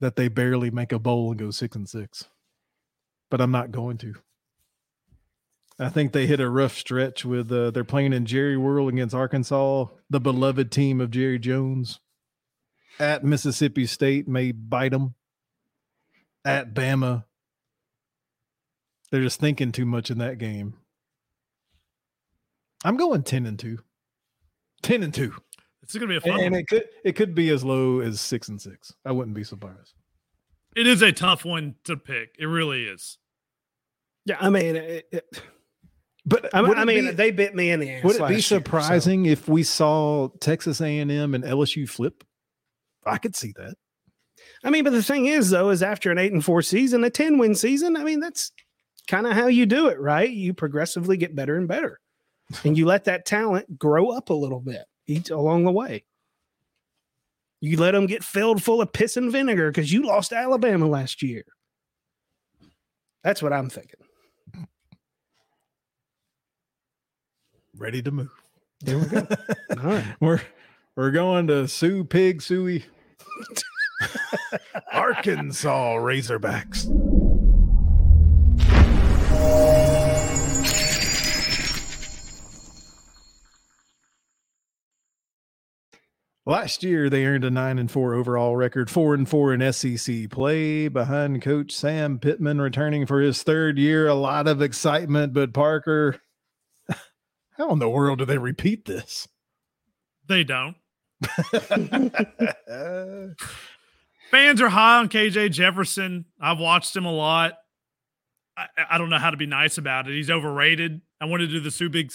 that 0.00 0.16
they 0.16 0.28
barely 0.28 0.70
make 0.70 0.92
a 0.92 0.98
bowl 0.98 1.30
and 1.30 1.38
go 1.38 1.50
six 1.50 1.76
and 1.76 1.88
six, 1.88 2.24
but 3.30 3.40
I'm 3.40 3.50
not 3.50 3.70
going 3.70 3.98
to. 3.98 4.14
I 5.78 5.88
think 5.88 6.12
they 6.12 6.26
hit 6.26 6.40
a 6.40 6.50
rough 6.50 6.76
stretch 6.76 7.24
with 7.24 7.50
uh, 7.52 7.70
they're 7.70 7.84
playing 7.84 8.12
in 8.12 8.26
Jerry 8.26 8.56
World 8.56 8.90
against 8.90 9.14
Arkansas, 9.14 9.86
the 10.08 10.20
beloved 10.20 10.70
team 10.70 11.00
of 11.00 11.10
Jerry 11.10 11.38
Jones. 11.38 12.00
At 12.98 13.24
Mississippi 13.24 13.86
State 13.86 14.28
may 14.28 14.52
bite 14.52 14.92
them. 14.92 15.14
At 16.44 16.74
Bama, 16.74 17.24
they're 19.10 19.22
just 19.22 19.40
thinking 19.40 19.72
too 19.72 19.86
much 19.86 20.10
in 20.10 20.18
that 20.18 20.38
game. 20.38 20.74
I'm 22.82 22.96
going 22.96 23.22
ten 23.22 23.44
and 23.44 23.58
two. 23.58 23.80
10 24.82 25.02
and 25.02 25.14
2. 25.14 25.32
It's 25.82 25.94
going 25.94 26.02
to 26.02 26.06
be 26.08 26.16
a 26.16 26.20
fun 26.20 26.40
and, 26.40 26.54
and 26.54 26.56
it 26.56 26.68
could 26.68 26.84
it 27.04 27.16
could 27.16 27.34
be 27.34 27.50
as 27.50 27.64
low 27.64 28.00
as 28.00 28.20
6 28.20 28.48
and 28.48 28.60
6. 28.60 28.94
I 29.04 29.12
wouldn't 29.12 29.34
be 29.34 29.44
surprised. 29.44 29.94
It 30.76 30.86
is 30.86 31.02
a 31.02 31.10
tough 31.10 31.44
one 31.44 31.74
to 31.84 31.96
pick. 31.96 32.36
It 32.38 32.46
really 32.46 32.84
is. 32.84 33.18
Yeah, 34.24 34.36
I 34.40 34.50
mean 34.50 34.76
it, 34.76 35.08
it, 35.10 35.42
but 36.26 36.54
I, 36.54 36.60
I 36.60 36.84
mean, 36.84 37.06
be, 37.06 37.10
they 37.12 37.30
bit 37.30 37.54
me 37.54 37.70
in 37.70 37.80
the 37.80 37.90
ass. 37.90 38.04
Would 38.04 38.16
it 38.16 38.28
be 38.28 38.40
surprising 38.40 39.24
year, 39.24 39.34
so. 39.34 39.42
if 39.42 39.48
we 39.48 39.62
saw 39.62 40.28
Texas 40.40 40.80
A&M 40.80 41.10
and 41.10 41.44
LSU 41.44 41.88
flip? 41.88 42.22
I 43.04 43.18
could 43.18 43.34
see 43.34 43.52
that. 43.56 43.74
I 44.62 44.70
mean, 44.70 44.84
but 44.84 44.90
the 44.90 45.02
thing 45.02 45.26
is, 45.26 45.50
though, 45.50 45.70
is 45.70 45.82
after 45.82 46.10
an 46.10 46.18
eight 46.18 46.32
and 46.32 46.44
four 46.44 46.62
season, 46.62 47.02
a 47.04 47.10
ten 47.10 47.38
win 47.38 47.54
season. 47.54 47.96
I 47.96 48.04
mean, 48.04 48.20
that's 48.20 48.52
kind 49.08 49.26
of 49.26 49.32
how 49.32 49.46
you 49.46 49.64
do 49.64 49.88
it, 49.88 49.98
right? 49.98 50.30
You 50.30 50.52
progressively 50.52 51.16
get 51.16 51.34
better 51.34 51.56
and 51.56 51.66
better 51.66 51.98
and 52.64 52.76
you 52.76 52.86
let 52.86 53.04
that 53.04 53.26
talent 53.26 53.78
grow 53.78 54.10
up 54.10 54.30
a 54.30 54.34
little 54.34 54.60
bit 54.60 54.84
each 55.06 55.30
along 55.30 55.64
the 55.64 55.72
way. 55.72 56.04
You 57.60 57.76
let 57.76 57.92
them 57.92 58.06
get 58.06 58.24
filled 58.24 58.62
full 58.62 58.80
of 58.80 58.92
piss 58.92 59.16
and 59.16 59.30
vinegar 59.30 59.70
because 59.70 59.92
you 59.92 60.06
lost 60.06 60.32
Alabama 60.32 60.86
last 60.86 61.22
year. 61.22 61.44
That's 63.22 63.42
what 63.42 63.52
I'm 63.52 63.68
thinking. 63.68 64.00
Ready 67.76 68.02
to 68.02 68.10
move. 68.10 68.30
There 68.80 68.98
we 68.98 69.04
go. 69.06 69.26
All 69.70 69.76
right. 69.76 70.04
We're 70.20 70.40
we're 70.96 71.10
going 71.10 71.46
to 71.48 71.68
Sue 71.68 72.04
Pig 72.04 72.40
Suey. 72.40 72.84
Arkansas 74.92 75.96
Razorbacks. 75.96 76.88
Last 86.46 86.82
year, 86.82 87.10
they 87.10 87.26
earned 87.26 87.44
a 87.44 87.50
nine 87.50 87.78
and 87.78 87.90
four 87.90 88.14
overall 88.14 88.56
record, 88.56 88.90
four 88.90 89.14
and 89.14 89.28
four 89.28 89.52
in 89.52 89.72
SEC 89.72 90.30
play 90.30 90.88
behind 90.88 91.42
Coach 91.42 91.72
Sam 91.72 92.18
Pittman 92.18 92.60
returning 92.60 93.04
for 93.04 93.20
his 93.20 93.42
third 93.42 93.78
year. 93.78 94.08
A 94.08 94.14
lot 94.14 94.48
of 94.48 94.62
excitement, 94.62 95.34
but 95.34 95.52
Parker, 95.52 96.20
how 97.58 97.70
in 97.70 97.78
the 97.78 97.90
world 97.90 98.20
do 98.20 98.24
they 98.24 98.38
repeat 98.38 98.86
this? 98.86 99.28
They 100.28 100.42
don't. 100.44 100.76
Fans 104.30 104.62
are 104.62 104.68
high 104.68 104.98
on 104.98 105.08
KJ 105.08 105.50
Jefferson. 105.50 106.24
I've 106.40 106.58
watched 106.58 106.96
him 106.96 107.04
a 107.04 107.12
lot. 107.12 107.54
I, 108.60 108.94
I, 108.94 108.98
don't 108.98 109.10
know 109.10 109.18
how 109.18 109.30
to 109.30 109.36
be 109.36 109.46
nice 109.46 109.78
about 109.78 110.08
it. 110.08 110.14
He's 110.14 110.30
overrated. 110.30 111.00
I 111.20 111.24
want 111.24 111.40
to 111.40 111.46
do 111.46 111.60
the 111.60 111.70
Sue 111.70 111.88
Big 111.88 112.12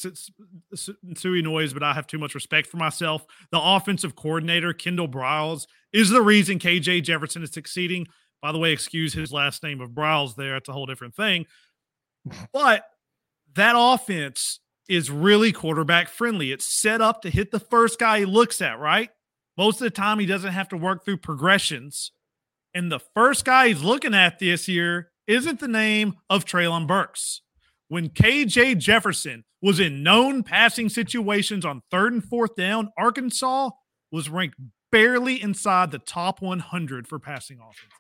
Suey 0.76 1.42
noise, 1.42 1.74
but 1.74 1.84
I 1.84 1.94
have 1.94 2.08
too 2.08 2.18
much 2.18 2.36
respect 2.36 2.68
for 2.68 2.78
myself. 2.78 3.26
The 3.52 3.60
offensive 3.62 4.16
coordinator, 4.16 4.74
Kendall 4.74 5.08
Briles, 5.08 5.66
is 5.92 6.10
the 6.10 6.22
reason 6.22 6.60
KJ 6.60 7.04
Jefferson 7.04 7.44
is 7.44 7.52
succeeding. 7.52 8.08
By 8.42 8.52
the 8.52 8.60
way, 8.60 8.72
excuse 8.72 9.14
his 9.14 9.34
last 9.34 9.64
name 9.64 9.82
of 9.82 9.92
Briles 9.92 10.36
there. 10.36 10.56
It's 10.56 10.70
a 10.70 10.74
whole 10.74 10.86
different 10.86 11.16
thing. 11.16 11.46
But 12.54 12.86
that 13.56 13.76
offense 13.78 14.60
is 14.88 15.10
really 15.10 15.52
quarterback 15.52 16.10
friendly. 16.10 16.52
It's 16.52 16.66
set 16.66 17.02
up 17.02 17.22
to 17.24 17.30
hit 17.30 17.52
the 17.52 17.60
first 17.60 17.98
guy 17.98 18.20
he 18.20 18.26
looks 18.26 18.62
at, 18.62 18.80
right? 18.80 19.10
Most 19.58 19.76
of 19.76 19.86
the 19.86 19.90
time, 19.90 20.20
he 20.20 20.26
doesn't 20.26 20.52
have 20.52 20.70
to 20.70 20.78
work 20.78 21.06
through 21.06 21.18
progressions. 21.18 22.12
And 22.74 22.92
the 22.92 23.00
first 23.00 23.46
guy 23.46 23.70
he's 23.70 23.82
looking 23.82 24.14
at 24.14 24.40
this 24.40 24.68
year 24.68 25.12
isn't 25.28 25.60
the 25.60 25.68
name 25.68 26.16
of 26.30 26.46
Treylon 26.46 26.88
Burks. 26.88 27.42
When 27.88 28.10
KJ 28.10 28.78
Jefferson 28.78 29.44
was 29.62 29.80
in 29.80 30.04
known 30.04 30.44
passing 30.44 30.90
situations 30.90 31.66
on 31.66 31.82
third 31.92 32.14
and 32.14 32.24
fourth 32.24 32.56
down, 32.56 32.92
Arkansas 32.98 33.70
was 34.12 34.30
ranked 34.30 34.58
barely 34.92 35.42
inside 35.42 35.92
the 35.92 36.00
top 36.00 36.42
100 36.42 37.08
for 37.08 37.20
passing 37.20 37.60
offenses. 37.60 37.92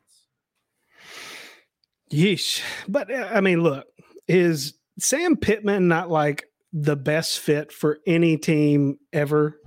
Yeesh. 2.11 2.61
But 2.87 3.11
uh, 3.11 3.29
I 3.31 3.41
mean, 3.41 3.61
look, 3.61 3.85
is 4.27 4.75
Sam 4.99 5.35
Pittman 5.35 5.87
not 5.87 6.09
like 6.09 6.45
the 6.73 6.95
best 6.95 7.39
fit 7.39 7.71
for 7.71 7.99
any 8.07 8.37
team 8.37 8.97
ever? 9.13 9.59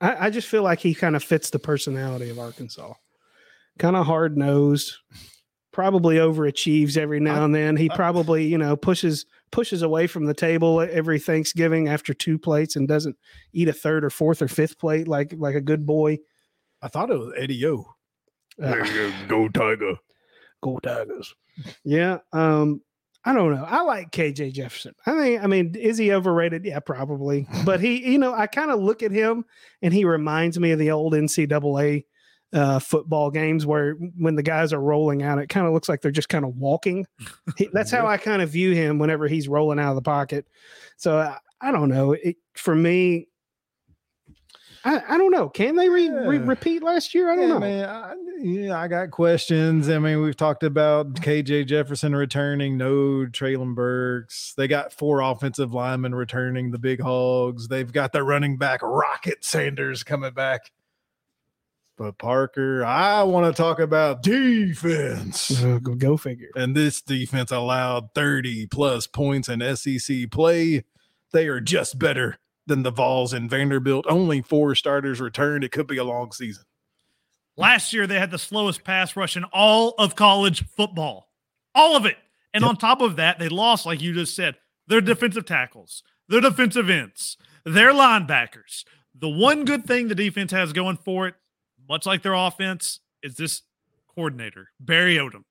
I, 0.00 0.26
I 0.26 0.30
just 0.30 0.48
feel 0.48 0.62
like 0.62 0.80
he 0.80 0.94
kind 0.94 1.16
of 1.16 1.22
fits 1.22 1.50
the 1.50 1.58
personality 1.58 2.30
of 2.30 2.38
Arkansas. 2.38 2.94
Kind 3.78 3.96
of 3.96 4.06
hard 4.06 4.36
nosed, 4.36 4.96
probably 5.74 6.16
overachieves 6.16 6.96
every 6.96 7.20
now 7.20 7.42
I, 7.42 7.44
and 7.44 7.54
then. 7.54 7.76
He 7.76 7.90
I, 7.90 7.96
probably, 7.96 8.46
you 8.46 8.56
know, 8.56 8.76
pushes 8.76 9.26
pushes 9.50 9.82
away 9.82 10.06
from 10.06 10.24
the 10.24 10.32
table 10.32 10.80
every 10.80 11.18
Thanksgiving 11.18 11.88
after 11.88 12.14
two 12.14 12.38
plates 12.38 12.76
and 12.76 12.88
doesn't 12.88 13.16
eat 13.52 13.68
a 13.68 13.72
third 13.74 14.04
or 14.04 14.10
fourth 14.10 14.40
or 14.40 14.48
fifth 14.48 14.78
plate 14.78 15.06
like 15.06 15.34
like 15.36 15.54
a 15.54 15.60
good 15.60 15.84
boy. 15.84 16.18
I 16.80 16.88
thought 16.88 17.10
it 17.10 17.18
was 17.18 17.34
Eddie 17.36 17.66
O. 17.66 17.84
Uh, 18.62 19.10
go 19.28 19.48
Tiger. 19.48 19.96
Go 20.62 20.78
Tigers. 20.78 21.34
Yeah. 21.84 22.18
Um, 22.32 22.80
I 23.24 23.32
don't 23.32 23.54
know. 23.54 23.64
I 23.64 23.82
like 23.82 24.10
KJ 24.10 24.52
Jefferson. 24.52 24.94
I 25.06 25.12
mean, 25.12 25.40
I 25.40 25.46
mean, 25.46 25.74
is 25.74 25.98
he 25.98 26.12
overrated? 26.12 26.64
Yeah, 26.64 26.80
probably. 26.80 27.48
But 27.64 27.80
he, 27.80 28.12
you 28.12 28.18
know, 28.18 28.34
I 28.34 28.46
kind 28.46 28.70
of 28.70 28.80
look 28.80 29.02
at 29.02 29.10
him 29.10 29.44
and 29.82 29.92
he 29.92 30.04
reminds 30.04 30.58
me 30.58 30.70
of 30.72 30.78
the 30.78 30.90
old 30.90 31.14
NCAA 31.14 32.04
uh, 32.54 32.78
football 32.78 33.30
games 33.30 33.66
where 33.66 33.94
when 34.16 34.36
the 34.36 34.42
guys 34.42 34.72
are 34.72 34.80
rolling 34.80 35.22
out, 35.22 35.38
it 35.38 35.48
kind 35.48 35.66
of 35.66 35.72
looks 35.72 35.88
like 35.88 36.00
they're 36.00 36.10
just 36.10 36.28
kind 36.28 36.44
of 36.44 36.56
walking. 36.56 37.06
He, 37.56 37.68
that's 37.72 37.90
how 37.90 38.06
I 38.06 38.16
kind 38.16 38.42
of 38.42 38.50
view 38.50 38.72
him 38.72 38.98
whenever 38.98 39.28
he's 39.28 39.46
rolling 39.46 39.78
out 39.78 39.90
of 39.90 39.96
the 39.96 40.02
pocket. 40.02 40.46
So 40.96 41.18
I, 41.18 41.38
I 41.60 41.70
don't 41.70 41.88
know. 41.88 42.12
It, 42.12 42.36
for 42.54 42.74
me, 42.74 43.28
I, 44.84 45.02
I 45.08 45.18
don't 45.18 45.30
know. 45.30 45.48
Can 45.48 45.76
they 45.76 45.88
re, 45.88 46.08
re, 46.08 46.38
repeat 46.38 46.82
last 46.82 47.14
year? 47.14 47.30
I 47.30 47.36
don't 47.36 47.48
yeah, 47.48 47.54
know. 47.54 47.60
Man, 47.60 47.88
I, 47.88 48.14
yeah, 48.40 48.80
I 48.80 48.88
got 48.88 49.10
questions. 49.10 49.88
I 49.88 49.98
mean, 49.98 50.20
we've 50.20 50.36
talked 50.36 50.62
about 50.62 51.14
KJ 51.14 51.66
Jefferson 51.66 52.14
returning, 52.16 52.76
no 52.76 53.26
Treylon 53.26 53.74
Burks. 53.74 54.54
They 54.56 54.66
got 54.66 54.92
four 54.92 55.20
offensive 55.20 55.72
linemen 55.72 56.14
returning, 56.14 56.70
the 56.70 56.78
big 56.78 57.00
hogs. 57.00 57.68
They've 57.68 57.90
got 57.90 58.12
their 58.12 58.24
running 58.24 58.56
back 58.56 58.80
Rocket 58.82 59.44
Sanders 59.44 60.02
coming 60.02 60.34
back. 60.34 60.70
But 61.96 62.18
Parker, 62.18 62.84
I 62.84 63.22
want 63.22 63.54
to 63.54 63.62
talk 63.62 63.78
about 63.78 64.22
defense. 64.22 65.62
Uh, 65.62 65.78
go, 65.80 65.94
go 65.94 66.16
figure. 66.16 66.50
And 66.56 66.74
this 66.74 67.00
defense 67.00 67.52
allowed 67.52 68.12
30 68.14 68.66
plus 68.66 69.06
points 69.06 69.48
in 69.48 69.76
SEC 69.76 70.30
play. 70.30 70.84
They 71.32 71.46
are 71.46 71.60
just 71.60 71.98
better 71.98 72.38
than 72.66 72.82
the 72.82 72.90
Vols 72.90 73.32
and 73.32 73.48
Vanderbilt. 73.48 74.06
Only 74.08 74.42
four 74.42 74.74
starters 74.74 75.20
returned. 75.20 75.62
It 75.62 75.70
could 75.70 75.86
be 75.86 75.98
a 75.98 76.04
long 76.04 76.32
season. 76.32 76.64
Last 77.56 77.92
year, 77.92 78.08
they 78.08 78.18
had 78.18 78.32
the 78.32 78.38
slowest 78.38 78.82
pass 78.82 79.14
rush 79.14 79.36
in 79.36 79.44
all 79.44 79.94
of 79.96 80.16
college 80.16 80.66
football. 80.66 81.28
All 81.76 81.96
of 81.96 82.06
it. 82.06 82.16
And 82.52 82.62
yep. 82.62 82.70
on 82.70 82.76
top 82.76 83.00
of 83.00 83.14
that, 83.16 83.38
they 83.38 83.48
lost, 83.48 83.86
like 83.86 84.02
you 84.02 84.12
just 84.12 84.34
said, 84.34 84.56
their 84.88 85.00
defensive 85.00 85.46
tackles, 85.46 86.02
their 86.28 86.40
defensive 86.40 86.90
ends, 86.90 87.36
their 87.64 87.92
linebackers. 87.92 88.84
The 89.14 89.28
one 89.28 89.64
good 89.64 89.86
thing 89.86 90.08
the 90.08 90.16
defense 90.16 90.50
has 90.50 90.72
going 90.72 90.96
for 90.96 91.28
it 91.28 91.34
much 91.88 92.06
like 92.06 92.22
their 92.22 92.34
offense, 92.34 93.00
is 93.22 93.36
this 93.36 93.62
coordinator, 94.14 94.68
Barry 94.80 95.16
Odom. 95.16 95.42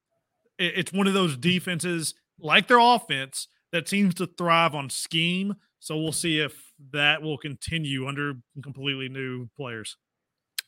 It's 0.60 0.94
one 0.94 1.08
of 1.08 1.14
those 1.14 1.36
defenses 1.36 2.14
like 2.40 2.68
their 2.68 2.80
offense 2.80 3.48
that 3.72 3.88
seems 3.88 4.14
to 4.16 4.28
thrive 4.28 4.76
on 4.76 4.90
scheme. 4.90 5.56
So 5.80 5.98
we'll 5.98 6.12
see 6.12 6.40
if 6.40 6.72
that 6.92 7.22
will 7.22 7.38
continue 7.38 8.08
under 8.08 8.36
completely 8.62 9.10
new 9.10 9.50
players. 9.58 9.98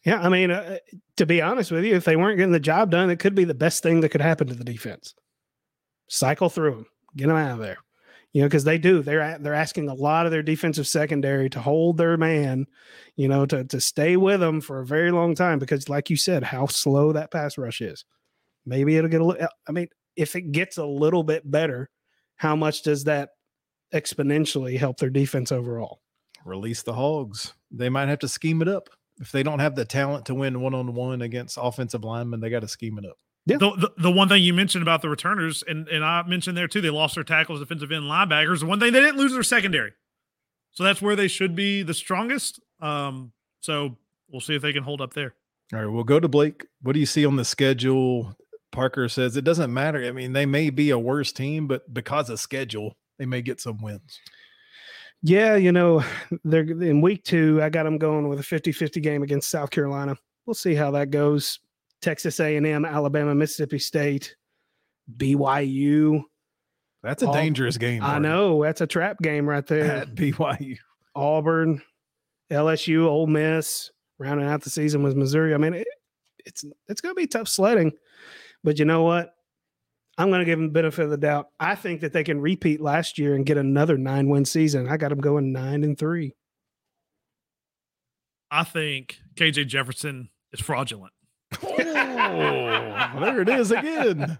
Yeah, 0.04 0.22
I 0.22 0.30
mean, 0.30 0.52
uh, 0.52 0.78
to 1.18 1.26
be 1.26 1.42
honest 1.42 1.72
with 1.72 1.84
you, 1.84 1.96
if 1.96 2.06
they 2.06 2.16
weren't 2.16 2.38
getting 2.38 2.52
the 2.52 2.60
job 2.60 2.92
done, 2.92 3.10
it 3.10 3.20
could 3.20 3.34
be 3.34 3.44
the 3.44 3.54
best 3.54 3.82
thing 3.82 4.02
that 4.02 4.10
could 4.10 4.22
happen 4.22 4.48
to 4.48 4.54
the 4.54 4.64
defense. 4.64 5.16
Cycle 6.10 6.50
through 6.50 6.72
them, 6.72 6.86
get 7.16 7.28
them 7.28 7.38
out 7.38 7.54
of 7.54 7.60
there 7.60 7.78
you 8.36 8.42
know, 8.42 8.48
because 8.48 8.66
they 8.66 8.78
do. 8.78 9.02
They're 9.02 9.38
they're 9.40 9.54
asking 9.54 9.88
a 9.88 9.94
lot 9.94 10.26
of 10.26 10.32
their 10.34 10.44
defensive 10.44 10.88
secondary 10.88 11.50
to 11.52 11.62
hold 11.62 11.96
their 11.96 12.18
man, 12.18 12.68
you 13.16 13.30
know, 13.30 13.46
to 13.46 13.64
to 13.64 13.80
stay 13.80 14.18
with 14.18 14.42
them 14.42 14.60
for 14.60 14.82
a 14.82 14.86
very 14.86 15.10
long 15.10 15.36
time. 15.36 15.58
Because, 15.58 15.88
like 15.88 16.10
you 16.10 16.18
said, 16.18 16.44
how 16.44 16.66
slow 16.66 17.14
that 17.14 17.32
pass 17.32 17.58
rush 17.58 17.80
is. 17.80 18.04
Maybe 18.66 18.98
it'll 18.98 19.10
get 19.10 19.22
a 19.22 19.26
little. 19.26 19.48
I 19.66 19.72
mean, 19.72 19.88
if 20.18 20.36
it 20.36 20.52
gets 20.52 20.78
a 20.78 20.86
little 20.86 21.24
bit 21.24 21.50
better, 21.50 21.90
how 22.36 22.58
much 22.58 22.84
does 22.84 23.06
that 23.06 23.30
exponentially 23.94 24.78
help 24.78 24.98
their 24.98 25.10
defense 25.10 25.54
overall? 25.54 26.02
Release 26.44 26.84
the 26.84 26.94
hogs. 26.94 27.54
They 27.72 27.88
might 27.88 28.10
have 28.10 28.20
to 28.20 28.28
scheme 28.28 28.62
it 28.62 28.68
up 28.68 28.90
if 29.22 29.32
they 29.32 29.44
don't 29.44 29.60
have 29.60 29.76
the 29.76 29.86
talent 29.86 30.26
to 30.26 30.36
win 30.36 30.60
one 30.60 30.74
on 30.74 30.94
one 30.94 31.22
against 31.22 31.58
offensive 31.58 32.04
linemen. 32.04 32.42
They 32.42 32.50
got 32.50 32.64
to 32.64 32.68
scheme 32.68 32.98
it 32.98 33.06
up. 33.06 33.16
Yeah. 33.46 33.58
The, 33.58 33.72
the, 33.76 33.92
the, 33.98 34.12
one 34.12 34.28
thing 34.28 34.42
you 34.42 34.56
mentioned 34.56 34.82
about 34.82 35.04
the 35.04 35.10
returners, 35.10 35.64
and, 35.68 35.88
and 35.88 36.04
I 36.04 36.24
mentioned 36.24 36.58
there 36.58 36.68
too, 36.68 36.82
they 36.82 36.90
lost 36.90 37.14
their 37.14 37.24
tackles, 37.24 37.60
defensive 37.60 37.92
end, 37.92 38.06
linebackers. 38.06 38.62
The 38.62 38.66
one 38.66 38.80
thing 38.80 38.92
they 38.92 39.02
didn't 39.02 39.18
lose 39.18 39.34
their 39.34 39.44
secondary. 39.44 39.94
So 40.72 40.84
that's 40.84 41.02
where 41.02 41.16
they 41.16 41.28
should 41.28 41.56
be 41.56 41.84
the 41.84 41.94
strongest. 41.94 42.60
Um, 42.82 43.34
so 43.62 43.98
we'll 44.30 44.42
see 44.42 44.56
if 44.56 44.62
they 44.62 44.74
can 44.74 44.84
hold 44.84 45.00
up 45.00 45.14
there. 45.14 45.36
All 45.74 45.80
right, 45.80 45.86
we'll 45.86 46.04
go 46.04 46.20
to 46.20 46.28
Blake. 46.28 46.66
What 46.82 46.94
do 46.94 47.00
you 47.00 47.06
see 47.06 47.26
on 47.26 47.36
the 47.36 47.46
schedule? 47.46 48.36
Parker 48.72 49.08
says 49.10 49.38
it 49.38 49.44
doesn't 49.44 49.74
matter. 49.74 50.04
I 50.04 50.12
mean, 50.12 50.34
they 50.34 50.46
may 50.46 50.70
be 50.70 50.90
a 50.90 51.00
worse 51.00 51.32
team, 51.32 51.68
but 51.68 51.92
because 51.94 52.30
of 52.30 52.40
schedule, 52.40 52.98
they 53.18 53.26
may 53.26 53.42
get 53.42 53.62
some 53.62 53.82
wins. 53.82 54.20
Yeah, 55.22 55.56
you 55.56 55.72
know, 55.72 56.04
they're 56.44 56.62
in 56.62 57.02
week 57.02 57.24
two. 57.24 57.62
I 57.64 57.70
got 57.70 57.84
them 57.84 57.98
going 57.98 58.28
with 58.28 58.40
a 58.40 58.44
50 58.44 58.72
50 58.72 59.00
game 59.00 59.24
against 59.24 59.50
South 59.50 59.72
Carolina. 59.72 60.18
We'll 60.46 60.54
see 60.54 60.76
how 60.76 60.92
that 60.92 61.10
goes. 61.10 61.60
Texas 62.06 62.40
A&M, 62.40 62.86
Alabama, 62.86 63.34
Mississippi 63.34 63.80
State, 63.80 64.36
BYU. 65.18 66.22
That's 67.02 67.24
a 67.24 67.28
All, 67.28 67.34
dangerous 67.34 67.78
game. 67.78 68.04
I 68.04 68.20
know 68.20 68.62
that's 68.62 68.82
a 68.82 68.86
trap 68.88 69.18
game 69.24 69.50
right 69.50 69.66
there. 69.66 69.92
At 69.92 70.14
BYU, 70.16 70.78
Auburn, 71.16 71.82
LSU, 72.52 73.06
Ole 73.08 73.26
Miss. 73.26 73.90
Rounding 74.20 74.48
out 74.48 74.62
the 74.62 74.70
season 74.70 75.02
was 75.02 75.16
Missouri. 75.16 75.56
I 75.56 75.58
mean, 75.58 75.74
it, 75.74 75.88
it's 76.46 76.64
it's 76.88 77.02
going 77.02 77.14
to 77.14 77.20
be 77.20 77.26
tough 77.26 77.48
sledding, 77.48 77.92
but 78.64 78.78
you 78.78 78.86
know 78.86 79.02
what? 79.02 79.34
I'm 80.18 80.30
going 80.30 80.40
to 80.40 80.46
give 80.46 80.60
them 80.60 80.68
the 80.68 80.74
benefit 80.74 81.06
of 81.06 81.10
the 81.10 81.18
doubt. 81.18 81.48
I 81.60 81.74
think 81.74 82.02
that 82.02 82.14
they 82.14 82.24
can 82.24 82.40
repeat 82.40 82.80
last 82.80 83.18
year 83.18 83.34
and 83.34 83.46
get 83.46 83.58
another 83.58 83.98
nine 83.98 84.30
win 84.30 84.46
season. 84.46 84.88
I 84.88 84.98
got 84.98 85.10
them 85.10 85.20
going 85.20 85.52
nine 85.52 85.84
and 85.84 85.98
three. 85.98 86.36
I 88.52 88.64
think 88.64 89.20
KJ 89.36 89.68
Jefferson 89.68 90.30
is 90.54 90.62
fraudulent. 90.62 91.15
Oh, 92.26 93.20
there 93.20 93.42
it 93.42 93.50
is 93.50 93.72
again. 93.72 94.40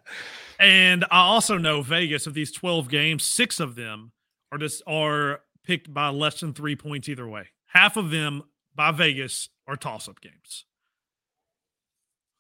And 0.60 1.06
I 1.12 1.20
also 1.20 1.58
know 1.58 1.82
Vegas 1.82 2.28
of 2.28 2.34
these 2.34 2.52
12 2.52 2.90
games, 2.90 3.24
six 3.24 3.60
of 3.60 3.76
them 3.76 4.12
are 4.52 4.58
just 4.58 4.82
are 4.88 5.42
picked 5.64 5.94
by 5.94 6.10
less 6.10 6.40
than 6.40 6.54
three 6.54 6.76
points 6.76 7.10
either 7.10 7.28
way. 7.28 7.48
Half 7.68 7.98
of 7.98 8.10
them 8.12 8.44
by 8.74 8.92
Vegas 8.92 9.50
are 9.68 9.76
toss-up 9.76 10.22
games. 10.22 10.66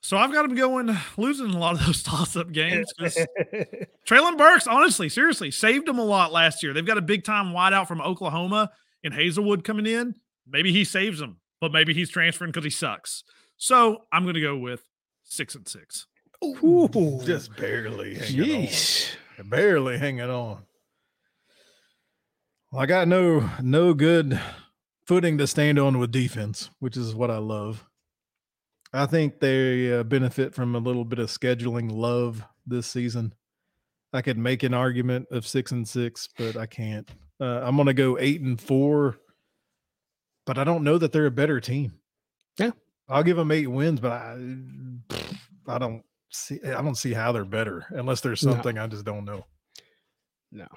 So 0.01 0.17
I've 0.17 0.31
got 0.31 0.47
them 0.47 0.55
going 0.55 0.95
losing 1.17 1.49
a 1.49 1.57
lot 1.57 1.73
of 1.73 1.85
those 1.85 2.03
toss-up 2.03 2.51
games. 2.51 2.93
Treylon 4.07 4.37
Burks, 4.37 4.67
honestly, 4.67 5.09
seriously, 5.09 5.51
saved 5.51 5.87
them 5.87 5.97
a 5.97 6.03
lot 6.03 6.31
last 6.31 6.61
year. 6.61 6.73
They've 6.73 6.85
got 6.85 6.97
a 6.99 7.01
big 7.01 7.23
time 7.23 7.53
wideout 7.53 7.87
from 7.87 8.01
Oklahoma 8.01 8.69
and 9.03 9.13
Haselwood 9.13 9.63
coming 9.63 9.87
in. 9.87 10.15
Maybe 10.47 10.71
he 10.71 10.83
saves 10.83 11.19
them, 11.19 11.37
but 11.59 11.71
maybe 11.71 11.93
he's 11.93 12.09
transferring 12.09 12.51
because 12.51 12.63
he 12.63 12.69
sucks. 12.69 13.23
So 13.57 14.03
I'm 14.11 14.23
going 14.23 14.35
to 14.35 14.41
go 14.41 14.57
with 14.57 14.83
six 15.25 15.55
and 15.55 15.67
six. 15.67 16.07
Ooh, 16.43 17.21
just 17.25 17.55
barely. 17.57 18.15
Jeez, 18.15 19.09
barely 19.43 19.97
hanging 19.97 20.29
on. 20.29 20.63
Well, 22.71 22.81
I 22.81 22.85
got 22.85 23.07
no 23.07 23.49
no 23.61 23.93
good 23.93 24.39
footing 25.05 25.37
to 25.37 25.47
stand 25.47 25.79
on 25.79 25.99
with 25.99 26.11
defense, 26.11 26.69
which 26.79 26.97
is 26.97 27.13
what 27.13 27.31
I 27.31 27.37
love. 27.37 27.85
I 28.93 29.05
think 29.05 29.39
they 29.39 29.91
uh, 29.91 30.03
benefit 30.03 30.55
from 30.55 30.75
a 30.75 30.79
little 30.79 31.03
bit 31.03 31.19
of 31.19 31.29
scheduling 31.29 31.91
love 31.91 32.43
this 32.65 32.87
season. 32.87 33.33
I 34.13 34.21
could 34.21 34.37
make 34.37 34.63
an 34.63 34.73
argument 34.73 35.27
of 35.31 35.45
six 35.45 35.71
and 35.71 35.87
six, 35.87 36.29
but 36.37 36.55
I 36.55 36.65
can't. 36.65 37.09
Uh, 37.39 37.61
I'm 37.63 37.75
going 37.75 37.87
to 37.87 37.93
go 37.93 38.17
eight 38.17 38.39
and 38.39 38.59
four, 38.59 39.17
but 40.45 40.57
I 40.57 40.63
don't 40.63 40.85
know 40.85 40.97
that 40.97 41.11
they're 41.11 41.25
a 41.25 41.31
better 41.31 41.59
team. 41.59 41.99
Yeah, 42.57 42.71
I'll 43.07 43.23
give 43.23 43.37
them 43.37 43.51
eight 43.51 43.67
wins, 43.67 43.99
but 43.99 44.11
I, 44.11 44.37
I 45.67 45.77
don't 45.77 46.03
see. 46.31 46.59
I 46.63 46.81
don't 46.81 46.95
see 46.95 47.13
how 47.13 47.31
they're 47.31 47.45
better 47.45 47.85
unless 47.91 48.21
there's 48.21 48.41
something 48.41 48.75
no. 48.75 48.83
I 48.83 48.87
just 48.87 49.05
don't 49.05 49.25
know. 49.25 49.45
No, 50.51 50.67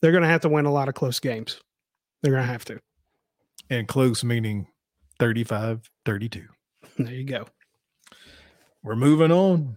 they're 0.00 0.12
going 0.12 0.22
to 0.22 0.28
have 0.28 0.42
to 0.42 0.48
win 0.48 0.66
a 0.66 0.72
lot 0.72 0.88
of 0.88 0.94
close 0.94 1.18
games. 1.20 1.60
They're 2.22 2.32
going 2.32 2.46
to 2.46 2.52
have 2.52 2.64
to. 2.66 2.80
And 3.68 3.88
close 3.88 4.24
meaning 4.24 4.66
35 5.18 5.88
32. 6.04 6.44
There 6.98 7.14
you 7.14 7.24
go. 7.24 7.46
We're 8.82 8.96
moving 8.96 9.30
on. 9.30 9.76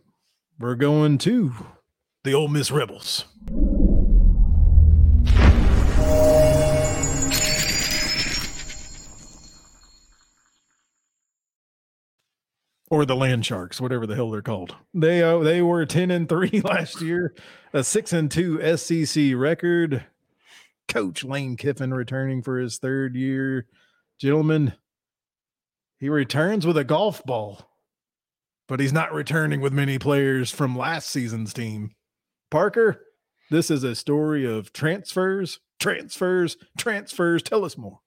We're 0.60 0.76
going 0.76 1.18
to 1.20 1.54
the 2.24 2.34
Ole 2.34 2.48
Miss 2.48 2.72
Rebels. 2.72 3.26
Or 12.94 13.08
the 13.08 13.16
Land 13.16 13.44
Sharks, 13.44 13.82
whatever 13.82 14.06
the 14.06 14.14
hell 14.14 14.30
they're 14.30 14.44
called. 14.44 14.76
They 14.94 15.24
uh, 15.24 15.40
they 15.40 15.64
were 15.64 15.84
ten 15.84 16.12
and 16.12 16.30
three 16.30 16.62
last 16.64 17.02
year, 17.02 17.34
a 17.74 17.84
six 17.84 18.14
and 18.14 18.30
two 18.30 18.78
SEC 18.78 19.34
record. 19.34 20.06
Coach 20.88 21.24
Lane 21.24 21.58
Kiffin 21.58 21.92
returning 21.92 22.44
for 22.44 22.60
his 22.60 22.78
third 22.78 23.16
year, 23.16 23.66
gentlemen. 24.20 24.74
He 25.98 26.08
returns 26.08 26.68
with 26.68 26.78
a 26.78 26.84
golf 26.84 27.24
ball, 27.24 27.68
but 28.68 28.80
he's 28.80 28.94
not 28.94 29.12
returning 29.12 29.60
with 29.60 29.74
many 29.74 29.98
players 29.98 30.52
from 30.52 30.78
last 30.78 31.10
season's 31.10 31.52
team. 31.52 31.96
Parker, 32.52 33.02
this 33.50 33.72
is 33.72 33.84
a 33.84 33.96
story 33.96 34.46
of 34.46 34.72
transfers, 34.72 35.60
transfers, 35.80 36.58
transfers. 36.78 37.42
Tell 37.42 37.66
us 37.66 37.76
more. 37.76 38.02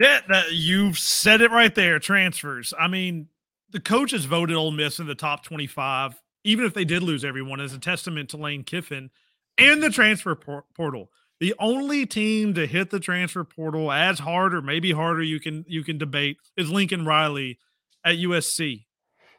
Yeah, 0.00 0.20
you've 0.50 0.98
said 0.98 1.42
it 1.42 1.50
right 1.50 1.74
there. 1.74 1.98
Transfers. 1.98 2.72
I 2.78 2.88
mean, 2.88 3.28
the 3.70 3.80
coaches 3.80 4.24
voted 4.24 4.56
Ole 4.56 4.70
Miss 4.70 4.98
in 4.98 5.06
the 5.06 5.14
top 5.14 5.44
25, 5.44 6.20
even 6.44 6.64
if 6.64 6.74
they 6.74 6.84
did 6.84 7.02
lose 7.02 7.24
everyone, 7.24 7.60
as 7.60 7.72
a 7.72 7.78
testament 7.78 8.30
to 8.30 8.36
Lane 8.36 8.64
Kiffin 8.64 9.10
and 9.58 9.82
the 9.82 9.90
transfer 9.90 10.34
por- 10.34 10.64
portal. 10.74 11.10
The 11.40 11.54
only 11.58 12.06
team 12.06 12.54
to 12.54 12.66
hit 12.66 12.90
the 12.90 13.00
transfer 13.00 13.44
portal 13.44 13.92
as 13.92 14.18
hard 14.18 14.54
or 14.54 14.62
maybe 14.62 14.92
harder 14.92 15.22
you 15.22 15.38
can 15.38 15.64
you 15.68 15.84
can 15.84 15.98
debate 15.98 16.38
is 16.56 16.70
Lincoln 16.70 17.04
Riley 17.04 17.58
at 18.04 18.16
USC. 18.16 18.86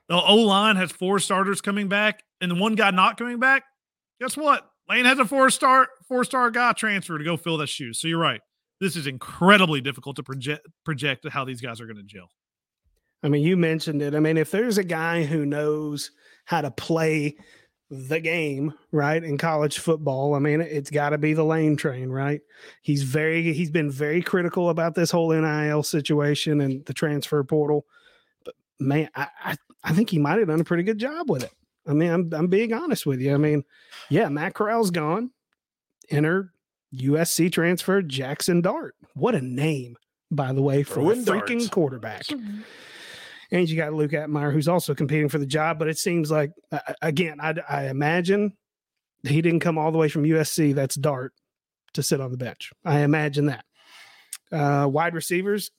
The 0.07 0.15
O 0.15 0.35
line 0.35 0.75
has 0.75 0.91
four 0.91 1.19
starters 1.19 1.59
coming 1.59 1.87
back, 1.87 2.23
and 2.39 2.51
the 2.51 2.55
one 2.55 2.75
guy 2.75 2.91
not 2.91 3.17
coming 3.17 3.39
back. 3.39 3.63
Guess 4.21 4.37
what? 4.37 4.69
Lane 4.89 5.05
has 5.05 5.19
a 5.19 5.25
four 5.25 5.49
star 5.49 5.89
four 6.07 6.23
star 6.23 6.51
guy 6.51 6.73
transfer 6.73 7.17
to 7.17 7.23
go 7.23 7.35
fill 7.35 7.57
that 7.57 7.67
shoes. 7.67 7.99
So 7.99 8.07
you're 8.07 8.19
right. 8.19 8.41
this 8.79 8.95
is 8.95 9.07
incredibly 9.07 9.81
difficult 9.81 10.15
to 10.17 10.23
project 10.23 10.67
project 10.85 11.27
how 11.29 11.45
these 11.45 11.61
guys 11.61 11.81
are 11.81 11.85
going 11.85 11.97
to 11.97 12.03
gel. 12.03 12.29
I 13.23 13.29
mean, 13.29 13.43
you 13.43 13.57
mentioned 13.57 14.01
it. 14.01 14.15
I 14.15 14.19
mean, 14.19 14.37
if 14.37 14.51
there's 14.51 14.77
a 14.77 14.83
guy 14.83 15.23
who 15.23 15.45
knows 15.45 16.11
how 16.45 16.61
to 16.61 16.71
play 16.71 17.35
the 17.89 18.19
game, 18.19 18.73
right, 18.91 19.23
in 19.23 19.37
college 19.37 19.79
football, 19.79 20.35
I 20.35 20.39
mean, 20.39 20.61
it's 20.61 20.91
got 20.91 21.09
to 21.09 21.17
be 21.17 21.33
the 21.33 21.43
lane 21.43 21.77
train, 21.77 22.09
right? 22.09 22.41
He's 22.81 23.03
very 23.03 23.53
he's 23.53 23.71
been 23.71 23.89
very 23.89 24.21
critical 24.21 24.69
about 24.69 24.95
this 24.95 25.11
whole 25.11 25.31
NIL 25.31 25.83
situation 25.83 26.61
and 26.61 26.85
the 26.85 26.93
transfer 26.93 27.43
portal. 27.43 27.85
But 28.43 28.55
man, 28.79 29.09
I 29.15 29.27
I, 29.43 29.55
I 29.83 29.93
think 29.93 30.09
he 30.09 30.19
might 30.19 30.39
have 30.39 30.47
done 30.47 30.61
a 30.61 30.65
pretty 30.65 30.83
good 30.83 30.99
job 30.99 31.29
with 31.29 31.43
it. 31.43 31.53
I 31.87 31.93
mean, 31.93 32.11
I'm 32.11 32.29
I'm 32.33 32.47
being 32.47 32.73
honest 32.73 33.05
with 33.05 33.19
you. 33.19 33.33
I 33.33 33.37
mean, 33.37 33.63
yeah, 34.09 34.29
Matt 34.29 34.53
Corral's 34.53 34.91
gone. 34.91 35.31
Enter 36.09 36.53
USC 36.93 37.51
transfer 37.51 38.01
Jackson 38.01 38.61
Dart. 38.61 38.95
What 39.13 39.35
a 39.35 39.41
name, 39.41 39.97
by 40.29 40.53
the 40.53 40.61
way, 40.61 40.83
for 40.83 40.99
a 40.99 41.03
freaking 41.15 41.25
darts. 41.25 41.69
quarterback. 41.69 42.23
Mm-hmm. 42.27 42.61
And 43.51 43.69
you 43.69 43.77
got 43.77 43.93
Luke 43.93 44.11
Altmyer, 44.11 44.51
who's 44.51 44.67
also 44.67 44.93
competing 44.93 45.29
for 45.29 45.37
the 45.37 45.45
job. 45.45 45.79
But 45.79 45.87
it 45.87 45.97
seems 45.97 46.29
like, 46.29 46.51
again, 47.01 47.39
I, 47.39 47.55
I 47.69 47.87
imagine 47.87 48.53
he 49.23 49.41
didn't 49.41 49.61
come 49.61 49.77
all 49.77 49.91
the 49.91 49.97
way 49.97 50.09
from 50.09 50.23
USC. 50.23 50.75
That's 50.75 50.95
Dart 50.95 51.33
to 51.93 52.03
sit 52.03 52.21
on 52.21 52.31
the 52.31 52.37
bench. 52.37 52.71
I 52.83 52.99
imagine 52.99 53.47
that. 53.47 53.65
Uh, 54.51 54.87
wide 54.87 55.13
receivers, 55.13 55.71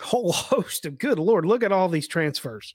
whole 0.00 0.32
host 0.32 0.86
of 0.86 0.98
good 0.98 1.18
Lord, 1.18 1.46
look 1.46 1.62
at 1.62 1.72
all 1.72 1.88
these 1.88 2.08
transfers. 2.08 2.74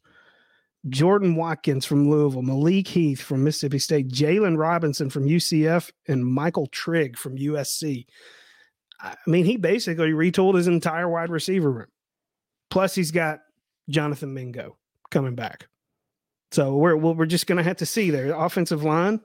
Jordan 0.89 1.35
Watkins 1.35 1.85
from 1.85 2.09
Louisville, 2.09 2.41
Malik 2.41 2.87
Heath 2.87 3.21
from 3.21 3.43
Mississippi 3.43 3.77
State, 3.77 4.09
Jaylon 4.09 4.57
Robinson 4.57 5.09
from 5.09 5.27
UCF, 5.27 5.91
and 6.07 6.25
Michael 6.25 6.67
Trigg 6.67 7.17
from 7.17 7.37
USC. 7.37 8.07
I 8.99 9.15
mean, 9.27 9.45
he 9.45 9.57
basically 9.57 10.11
retooled 10.11 10.55
his 10.55 10.67
entire 10.67 11.07
wide 11.07 11.29
receiver 11.29 11.71
room. 11.71 11.87
Plus, 12.69 12.95
he's 12.95 13.11
got 13.11 13.39
Jonathan 13.91 14.33
Mingo 14.33 14.77
coming 15.09 15.35
back. 15.35 15.67
So 16.51 16.75
we're 16.75 16.95
we're 16.95 17.25
just 17.25 17.47
going 17.47 17.57
to 17.57 17.63
have 17.63 17.77
to 17.77 17.85
see 17.85 18.09
there. 18.09 18.33
Offensive 18.33 18.83
line, 18.83 19.21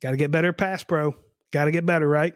got 0.00 0.12
to 0.12 0.16
get 0.16 0.30
better 0.30 0.52
pass 0.52 0.82
pro. 0.82 1.14
Got 1.52 1.66
to 1.66 1.70
get 1.70 1.86
better, 1.86 2.08
right? 2.08 2.34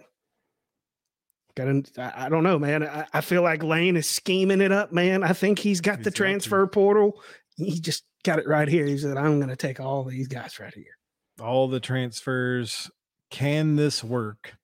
Got 1.56 1.64
to. 1.64 2.16
I 2.18 2.28
don't 2.28 2.44
know, 2.44 2.58
man. 2.58 2.86
I, 2.86 3.06
I, 3.12 3.20
feel 3.22 3.42
like 3.42 3.62
Lane 3.62 3.96
is 3.96 4.08
scheming 4.08 4.60
it 4.60 4.72
up, 4.72 4.92
man. 4.92 5.24
I 5.24 5.32
think 5.32 5.58
he's 5.58 5.80
got 5.80 5.98
he's 5.98 6.04
the 6.04 6.10
transfer 6.10 6.66
portal 6.66 7.18
he 7.56 7.80
just 7.80 8.04
got 8.24 8.38
it 8.38 8.46
right 8.46 8.68
here. 8.68 8.86
He 8.86 8.98
said, 8.98 9.16
I'm 9.16 9.38
going 9.38 9.48
to 9.48 9.56
take 9.56 9.80
all 9.80 10.04
these 10.04 10.28
guys 10.28 10.58
right 10.60 10.74
here. 10.74 10.98
All 11.40 11.68
the 11.68 11.80
transfers. 11.80 12.90
Can 13.30 13.76
this 13.76 14.04
work? 14.04 14.54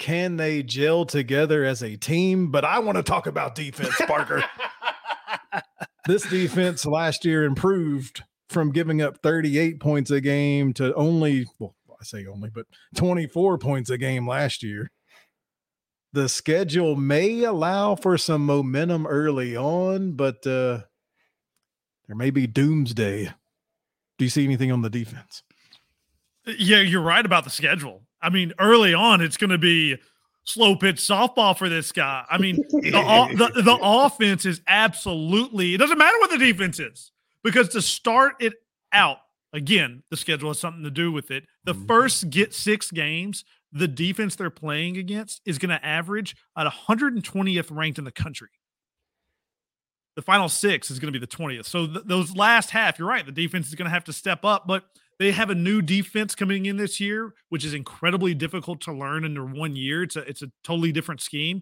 Can 0.00 0.38
they 0.38 0.62
gel 0.62 1.04
together 1.04 1.62
as 1.62 1.82
a 1.82 1.94
team? 1.94 2.50
But 2.50 2.64
I 2.64 2.78
want 2.78 2.96
to 2.96 3.02
talk 3.02 3.26
about 3.26 3.54
defense, 3.54 3.94
Parker. 4.06 4.42
this 6.06 6.22
defense 6.22 6.86
last 6.86 7.26
year 7.26 7.44
improved 7.44 8.24
from 8.48 8.72
giving 8.72 9.02
up 9.02 9.18
38 9.22 9.78
points 9.78 10.10
a 10.10 10.22
game 10.22 10.72
to 10.72 10.94
only, 10.94 11.46
well, 11.58 11.76
I 12.00 12.02
say 12.04 12.24
only, 12.24 12.48
but 12.48 12.64
24 12.96 13.58
points 13.58 13.90
a 13.90 13.98
game 13.98 14.26
last 14.26 14.62
year. 14.62 14.90
The 16.14 16.30
schedule 16.30 16.96
may 16.96 17.44
allow 17.44 17.94
for 17.94 18.16
some 18.16 18.46
momentum 18.46 19.06
early 19.06 19.54
on, 19.54 20.12
but 20.12 20.46
uh, 20.46 20.80
there 22.06 22.16
may 22.16 22.30
be 22.30 22.46
doomsday. 22.46 23.34
Do 24.16 24.24
you 24.24 24.30
see 24.30 24.44
anything 24.44 24.72
on 24.72 24.80
the 24.80 24.88
defense? 24.88 25.42
Yeah, 26.46 26.80
you're 26.80 27.02
right 27.02 27.24
about 27.24 27.44
the 27.44 27.50
schedule. 27.50 28.02
I 28.22 28.30
mean, 28.30 28.52
early 28.58 28.94
on, 28.94 29.20
it's 29.20 29.36
going 29.36 29.50
to 29.50 29.58
be 29.58 29.96
slow 30.44 30.76
pitch 30.76 30.96
softball 30.96 31.56
for 31.56 31.68
this 31.68 31.92
guy. 31.92 32.24
I 32.28 32.38
mean, 32.38 32.56
the, 32.56 33.50
the, 33.54 33.62
the 33.62 33.78
offense 33.82 34.44
is 34.44 34.60
absolutely, 34.66 35.74
it 35.74 35.78
doesn't 35.78 35.98
matter 35.98 36.18
what 36.20 36.30
the 36.30 36.38
defense 36.38 36.80
is 36.80 37.12
because 37.44 37.68
to 37.70 37.82
start 37.82 38.34
it 38.40 38.54
out, 38.92 39.18
again, 39.52 40.02
the 40.10 40.16
schedule 40.16 40.50
has 40.50 40.58
something 40.58 40.82
to 40.82 40.90
do 40.90 41.12
with 41.12 41.30
it. 41.30 41.44
The 41.64 41.74
mm-hmm. 41.74 41.86
first 41.86 42.30
get 42.30 42.54
six 42.54 42.90
games, 42.90 43.44
the 43.72 43.88
defense 43.88 44.36
they're 44.36 44.50
playing 44.50 44.96
against 44.96 45.40
is 45.44 45.58
going 45.58 45.70
to 45.70 45.84
average 45.84 46.36
at 46.56 46.66
120th 46.66 47.68
ranked 47.70 47.98
in 47.98 48.04
the 48.04 48.12
country 48.12 48.48
the 50.16 50.22
final 50.22 50.48
six 50.48 50.90
is 50.90 50.98
going 50.98 51.12
to 51.12 51.18
be 51.18 51.24
the 51.24 51.30
20th. 51.30 51.66
So 51.66 51.86
th- 51.86 52.04
those 52.04 52.36
last 52.36 52.70
half, 52.70 52.98
you're 52.98 53.08
right. 53.08 53.24
The 53.24 53.32
defense 53.32 53.68
is 53.68 53.74
going 53.74 53.86
to 53.86 53.94
have 53.94 54.04
to 54.04 54.12
step 54.12 54.44
up, 54.44 54.66
but 54.66 54.84
they 55.20 55.32
have 55.32 55.50
a 55.50 55.54
new 55.54 55.82
defense 55.82 56.34
coming 56.34 56.64
in 56.64 56.78
this 56.78 56.98
year, 56.98 57.34
which 57.50 57.62
is 57.62 57.74
incredibly 57.74 58.32
difficult 58.32 58.80
to 58.80 58.92
learn 58.92 59.26
under 59.26 59.44
one 59.44 59.76
year. 59.76 60.02
It's 60.02 60.16
a 60.16 60.20
it's 60.20 60.40
a 60.42 60.50
totally 60.64 60.92
different 60.92 61.20
scheme. 61.20 61.60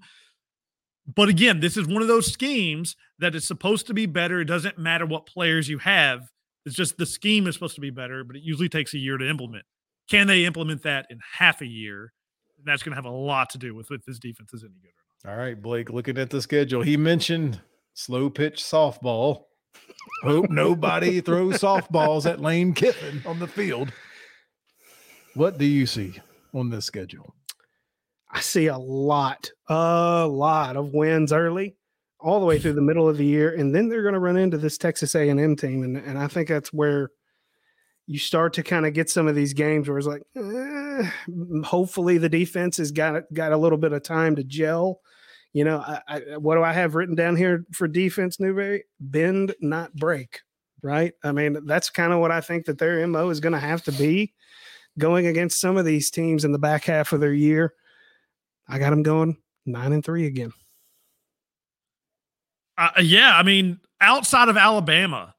But 1.13 1.29
again, 1.29 1.59
this 1.59 1.77
is 1.77 1.89
one 1.89 2.01
of 2.01 2.07
those 2.07 2.33
schemes 2.33 2.95
that 3.19 3.35
is 3.35 3.47
supposed 3.47 3.89
to 3.89 3.95
be 3.95 4.07
better. 4.07 4.41
It 4.41 4.45
doesn't 4.45 4.79
matter 4.79 5.07
what 5.07 5.27
players 5.27 5.69
you 5.69 5.79
have. 5.79 6.31
It's 6.67 6.77
just 6.77 6.99
the 6.99 7.07
scheme 7.07 7.49
is 7.49 7.55
supposed 7.55 7.75
to 7.75 7.81
be 7.81 7.91
better, 7.91 8.23
but 8.23 8.37
it 8.37 8.43
usually 8.43 8.69
takes 8.69 8.95
a 8.95 8.99
year 8.99 9.19
to 9.19 9.29
implement. 9.29 9.65
Can 10.09 10.29
they 10.29 10.45
implement 10.45 10.85
that 10.85 11.07
in 11.11 11.19
half 11.33 11.61
a 11.61 11.67
year? 11.67 12.13
And 12.59 12.67
That's 12.67 12.83
going 12.83 12.93
to 12.93 12.97
have 12.97 13.07
a 13.07 13.11
lot 13.11 13.51
to 13.51 13.59
do 13.59 13.75
with 13.75 13.91
if 13.91 14.05
this 14.05 14.21
defense 14.21 14.53
is 14.53 14.63
any 14.63 14.75
good 14.83 14.89
or 14.89 15.31
not. 15.31 15.33
All 15.33 15.45
right, 15.45 15.61
Blake, 15.61 15.91
looking 15.91 16.19
at 16.19 16.31
the 16.31 16.41
schedule, 16.41 16.83
he 16.83 16.97
mentioned 16.97 17.61
slow 17.95 18.31
pitch 18.31 18.63
softball. 18.63 19.47
Hope 20.23 20.51
nobody 20.51 21.21
throws 21.21 21.59
softballs 21.59 22.27
at 22.27 22.41
Lane 22.41 22.73
Kiffin 22.75 23.23
on 23.25 23.39
the 23.39 23.47
field. 23.47 23.93
What 25.35 25.59
do 25.59 25.65
you 25.65 25.87
see 25.87 26.15
on 26.53 26.71
this 26.71 26.87
schedule? 26.87 27.35
I 28.31 28.41
see 28.41 28.67
a 28.67 28.77
lot, 28.77 29.51
a 29.69 30.27
lot 30.29 30.77
of 30.77 30.93
wins 30.93 31.33
early, 31.33 31.77
all 32.21 32.41
the 32.41 32.47
way 32.47 32.59
through 32.59 32.75
the 32.75 32.83
middle 32.83 33.09
of 33.09 33.17
the 33.17 33.25
year, 33.25 33.55
and 33.55 33.75
then 33.75 33.89
they're 33.89 34.03
going 34.03 34.15
to 34.15 34.21
run 34.21 34.37
into 34.37 34.59
this 34.59 34.77
Texas 34.77 35.15
A&M 35.15 35.57
team, 35.57 35.83
and 35.83 35.97
and 35.97 36.19
I 36.19 36.27
think 36.27 36.49
that's 36.49 36.73
where 36.73 37.11
you 38.07 38.19
start 38.19 38.55
to 38.55 38.63
kind 38.63 38.87
of 38.87 38.95
get 38.95 39.11
some 39.11 39.29
of 39.29 39.35
these 39.35 39.53
games 39.53 39.89
where 39.89 39.99
it's 39.99 40.07
like, 40.07 40.23
eh, 40.35 41.11
hopefully 41.63 42.19
the 42.19 42.29
defense 42.29 42.79
has 42.79 42.91
got 42.91 43.23
got 43.33 43.53
a 43.53 43.57
little 43.57 43.79
bit 43.79 43.93
of 43.93 44.03
time 44.03 44.35
to 44.37 44.43
gel 44.43 45.01
you 45.53 45.65
know, 45.65 45.79
I, 45.79 46.01
I, 46.09 46.37
what 46.37 46.57
do 46.57 46.63
I 46.63 46.73
have 46.73 46.95
written 46.95 47.15
down 47.15 47.37
here 47.37 47.65
for 47.73 47.89
defense, 47.89 48.39
Newberry? 48.39 48.85
Bend, 49.01 49.55
not 49.61 49.95
break. 49.95 50.41
Right. 50.81 51.13
I 51.25 51.33
mean, 51.33 51.67
that's 51.67 51.91
kind 51.91 52.13
of 52.13 52.21
what 52.21 52.31
I 52.31 52.41
think 52.41 52.67
that 52.67 52.79
their 52.79 53.05
mo 53.09 53.31
is 53.31 53.41
going 53.41 53.53
to 53.53 53.59
have 53.59 53.83
to 53.83 53.93
be 53.93 54.33
going 54.97 55.27
against 55.27 55.61
some 55.61 55.77
of 55.77 55.85
these 55.85 56.09
teams 56.09 56.45
in 56.45 56.53
the 56.53 56.59
back 56.59 56.85
half 56.85 57.13
of 57.13 57.19
their 57.19 57.33
year. 57.33 57.75
I 58.69 58.79
got 58.79 58.91
them 58.91 59.03
going 59.03 59.39
nine 59.67 59.93
and 59.93 60.05
three 60.05 60.27
again. 60.27 60.53
Uh, 62.77 62.91
yeah, 63.03 63.37
I 63.37 63.43
mean, 63.43 63.81
outside 64.01 64.49
of 64.49 64.57
Alabama, 64.57 65.35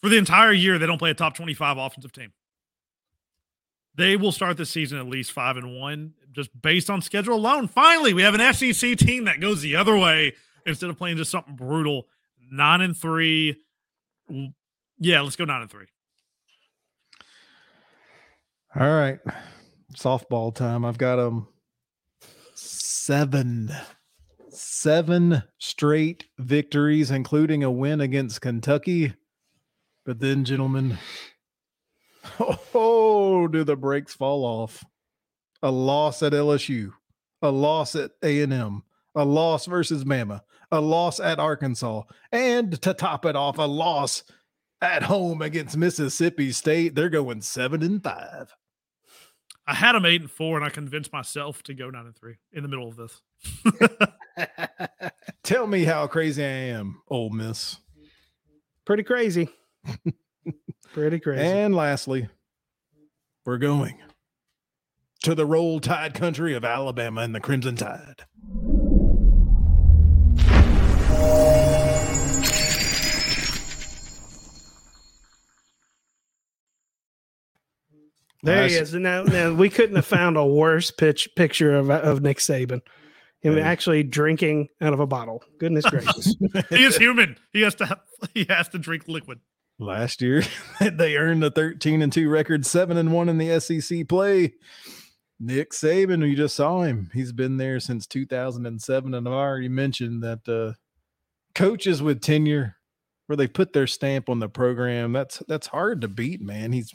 for 0.00 0.08
the 0.08 0.16
entire 0.16 0.52
year, 0.52 0.78
they 0.78 0.86
don't 0.86 0.98
play 0.98 1.10
a 1.10 1.14
top 1.14 1.34
twenty-five 1.34 1.76
offensive 1.76 2.12
team. 2.12 2.32
They 3.96 4.16
will 4.16 4.30
start 4.30 4.56
the 4.58 4.66
season 4.66 4.98
at 4.98 5.06
least 5.06 5.32
five 5.32 5.56
and 5.56 5.76
one 5.76 6.14
just 6.34 6.50
based 6.60 6.90
on 6.90 7.00
schedule 7.00 7.34
alone. 7.34 7.68
Finally, 7.68 8.14
we 8.14 8.22
have 8.22 8.34
an 8.34 8.52
SEC 8.52 8.96
team 8.96 9.24
that 9.24 9.40
goes 9.40 9.62
the 9.62 9.76
other 9.76 9.96
way 9.96 10.34
instead 10.66 10.90
of 10.90 10.98
playing 10.98 11.16
just 11.16 11.30
something 11.30 11.56
brutal. 11.56 12.06
Nine 12.50 12.80
and 12.80 12.96
three. 12.96 13.56
Yeah, 14.98 15.20
let's 15.20 15.36
go 15.36 15.44
nine 15.44 15.62
and 15.62 15.70
three. 15.70 15.86
All 18.76 18.90
right. 18.90 19.18
Softball 19.96 20.54
time. 20.54 20.84
I've 20.84 20.98
got 20.98 21.16
them 21.16 21.26
um, 21.26 21.48
seven, 22.54 23.72
seven 24.48 25.42
straight 25.58 26.24
victories, 26.38 27.10
including 27.10 27.62
a 27.62 27.70
win 27.70 28.00
against 28.00 28.40
Kentucky. 28.40 29.14
But 30.04 30.18
then, 30.18 30.44
gentlemen, 30.44 30.98
oh, 32.74 33.46
do 33.46 33.62
the 33.62 33.76
brakes 33.76 34.14
fall 34.14 34.44
off? 34.44 34.84
A 35.64 35.70
loss 35.70 36.22
at 36.22 36.32
LSU, 36.32 36.92
a 37.40 37.50
loss 37.50 37.96
at 37.96 38.10
A&M, 38.22 38.82
a 39.14 39.24
loss 39.24 39.64
versus 39.64 40.04
Bama, 40.04 40.42
a 40.70 40.78
loss 40.78 41.18
at 41.18 41.38
Arkansas, 41.38 42.02
and 42.30 42.80
to 42.82 42.92
top 42.92 43.24
it 43.24 43.34
off, 43.34 43.56
a 43.56 43.62
loss 43.62 44.24
at 44.82 45.02
home 45.02 45.40
against 45.40 45.78
Mississippi 45.78 46.52
State. 46.52 46.94
They're 46.94 47.08
going 47.08 47.40
seven 47.40 47.82
and 47.82 48.02
five. 48.02 48.54
I 49.66 49.72
had 49.72 49.94
them 49.94 50.04
eight 50.04 50.20
and 50.20 50.30
four, 50.30 50.58
and 50.58 50.66
I 50.66 50.68
convinced 50.68 51.14
myself 51.14 51.62
to 51.62 51.72
go 51.72 51.88
nine 51.88 52.04
and 52.04 52.14
three 52.14 52.36
in 52.52 52.62
the 52.62 52.68
middle 52.68 52.88
of 52.88 52.96
this. 52.96 53.22
Tell 55.42 55.66
me 55.66 55.84
how 55.84 56.06
crazy 56.06 56.44
I 56.44 56.46
am, 56.46 57.00
Ole 57.08 57.30
Miss. 57.30 57.78
Pretty 58.84 59.02
crazy. 59.02 59.48
Pretty 60.92 61.20
crazy. 61.20 61.42
And 61.42 61.74
lastly, 61.74 62.28
we're 63.46 63.56
going 63.56 63.96
to 65.24 65.34
the 65.34 65.46
roll 65.46 65.80
tide 65.80 66.12
country 66.12 66.54
of 66.54 66.64
Alabama 66.64 67.22
and 67.22 67.34
the 67.34 67.40
Crimson 67.40 67.76
Tide. 67.76 68.24
There 78.42 78.68
he 78.68 78.74
is. 78.74 78.92
Now, 78.92 79.22
now 79.22 79.54
we 79.54 79.70
couldn't 79.70 79.96
have 79.96 80.04
found 80.04 80.36
a 80.36 80.44
worse 80.44 80.90
pitch 80.90 81.30
picture 81.34 81.74
of 81.74 81.90
of 81.90 82.20
Nick 82.20 82.36
Saban. 82.36 82.82
him 83.40 83.54
hey. 83.54 83.62
actually 83.62 84.02
drinking 84.02 84.68
out 84.82 84.92
of 84.92 85.00
a 85.00 85.06
bottle. 85.06 85.42
Goodness 85.58 85.86
gracious. 85.86 86.36
he 86.68 86.84
is 86.84 86.98
human. 86.98 87.38
He 87.54 87.62
has 87.62 87.74
to 87.76 87.86
have, 87.86 88.00
he 88.34 88.44
has 88.50 88.68
to 88.68 88.78
drink 88.78 89.08
liquid. 89.08 89.40
Last 89.78 90.20
year 90.20 90.42
they 90.80 91.16
earned 91.16 91.42
a 91.42 91.50
13 91.50 92.02
and 92.02 92.12
2 92.12 92.28
record, 92.28 92.66
7 92.66 92.98
and 92.98 93.10
1 93.10 93.28
in 93.30 93.38
the 93.38 93.58
SEC 93.58 94.06
play. 94.06 94.52
Nick 95.44 95.72
Saban, 95.72 96.26
you 96.26 96.34
just 96.34 96.56
saw 96.56 96.82
him. 96.82 97.10
He's 97.12 97.32
been 97.32 97.58
there 97.58 97.78
since 97.78 98.06
2007 98.06 99.14
and 99.14 99.28
I've 99.28 99.34
already 99.34 99.68
mentioned 99.68 100.22
that 100.22 100.48
uh 100.48 100.72
coaches 101.54 102.02
with 102.02 102.20
tenure 102.20 102.76
where 103.26 103.36
they 103.36 103.46
put 103.46 103.72
their 103.72 103.86
stamp 103.86 104.28
on 104.28 104.38
the 104.38 104.48
program, 104.48 105.12
that's 105.12 105.42
that's 105.48 105.66
hard 105.66 106.00
to 106.00 106.08
beat, 106.08 106.40
man. 106.40 106.72
He's 106.72 106.94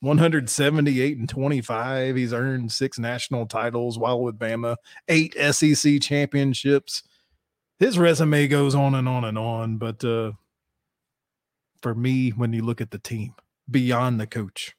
178 0.00 1.18
and 1.18 1.28
25. 1.28 2.16
He's 2.16 2.32
earned 2.32 2.70
six 2.70 2.98
national 2.98 3.46
titles 3.46 3.98
while 3.98 4.20
with 4.20 4.38
Bama, 4.38 4.76
eight 5.08 5.34
SEC 5.52 6.00
championships. 6.00 7.02
His 7.78 7.98
resume 7.98 8.46
goes 8.46 8.74
on 8.74 8.94
and 8.94 9.08
on 9.08 9.24
and 9.24 9.38
on. 9.38 9.76
But 9.78 10.04
uh, 10.04 10.32
for 11.82 11.94
me, 11.94 12.30
when 12.30 12.52
you 12.52 12.62
look 12.62 12.80
at 12.80 12.90
the 12.90 12.98
team 12.98 13.34
beyond 13.70 14.20
the 14.20 14.26
coach, 14.26 14.74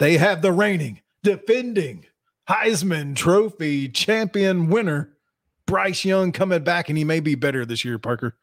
they 0.00 0.16
have 0.16 0.42
the 0.42 0.50
reigning, 0.50 1.02
defending 1.22 2.06
Heisman 2.48 3.14
Trophy 3.14 3.88
champion 3.88 4.68
winner, 4.68 5.12
Bryce 5.66 6.04
Young, 6.04 6.32
coming 6.32 6.64
back, 6.64 6.88
and 6.88 6.98
he 6.98 7.04
may 7.04 7.20
be 7.20 7.36
better 7.36 7.64
this 7.64 7.84
year, 7.84 7.98
Parker. 7.98 8.34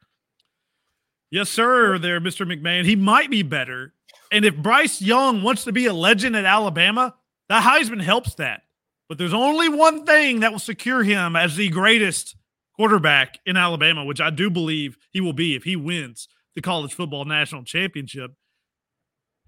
Yes, 1.30 1.50
sir, 1.50 1.98
there, 1.98 2.20
Mr. 2.20 2.46
McMahon. 2.46 2.84
He 2.84 2.96
might 2.96 3.28
be 3.28 3.42
better. 3.42 3.92
And 4.32 4.44
if 4.44 4.56
Bryce 4.56 5.02
Young 5.02 5.42
wants 5.42 5.64
to 5.64 5.72
be 5.72 5.86
a 5.86 5.92
legend 5.92 6.36
at 6.36 6.44
Alabama, 6.44 7.16
that 7.48 7.64
Heisman 7.64 8.02
helps 8.02 8.36
that. 8.36 8.62
But 9.08 9.18
there's 9.18 9.34
only 9.34 9.68
one 9.68 10.06
thing 10.06 10.40
that 10.40 10.52
will 10.52 10.58
secure 10.58 11.02
him 11.02 11.34
as 11.34 11.56
the 11.56 11.68
greatest 11.70 12.36
quarterback 12.76 13.40
in 13.44 13.56
Alabama, 13.56 14.04
which 14.04 14.20
I 14.20 14.30
do 14.30 14.48
believe 14.48 14.96
he 15.10 15.20
will 15.20 15.32
be 15.32 15.56
if 15.56 15.64
he 15.64 15.74
wins 15.74 16.28
the 16.54 16.62
college 16.62 16.94
football 16.94 17.24
national 17.24 17.64
championship. 17.64 18.30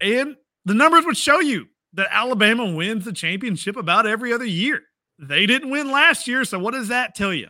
And 0.01 0.35
the 0.65 0.73
numbers 0.73 1.05
would 1.05 1.17
show 1.17 1.39
you 1.39 1.67
that 1.93 2.07
Alabama 2.11 2.71
wins 2.71 3.05
the 3.05 3.13
championship 3.13 3.75
about 3.75 4.07
every 4.07 4.31
other 4.33 4.45
year. 4.45 4.81
They 5.19 5.45
didn't 5.45 5.69
win 5.69 5.91
last 5.91 6.27
year. 6.27 6.43
So, 6.45 6.59
what 6.59 6.73
does 6.73 6.87
that 6.87 7.15
tell 7.15 7.33
you? 7.33 7.49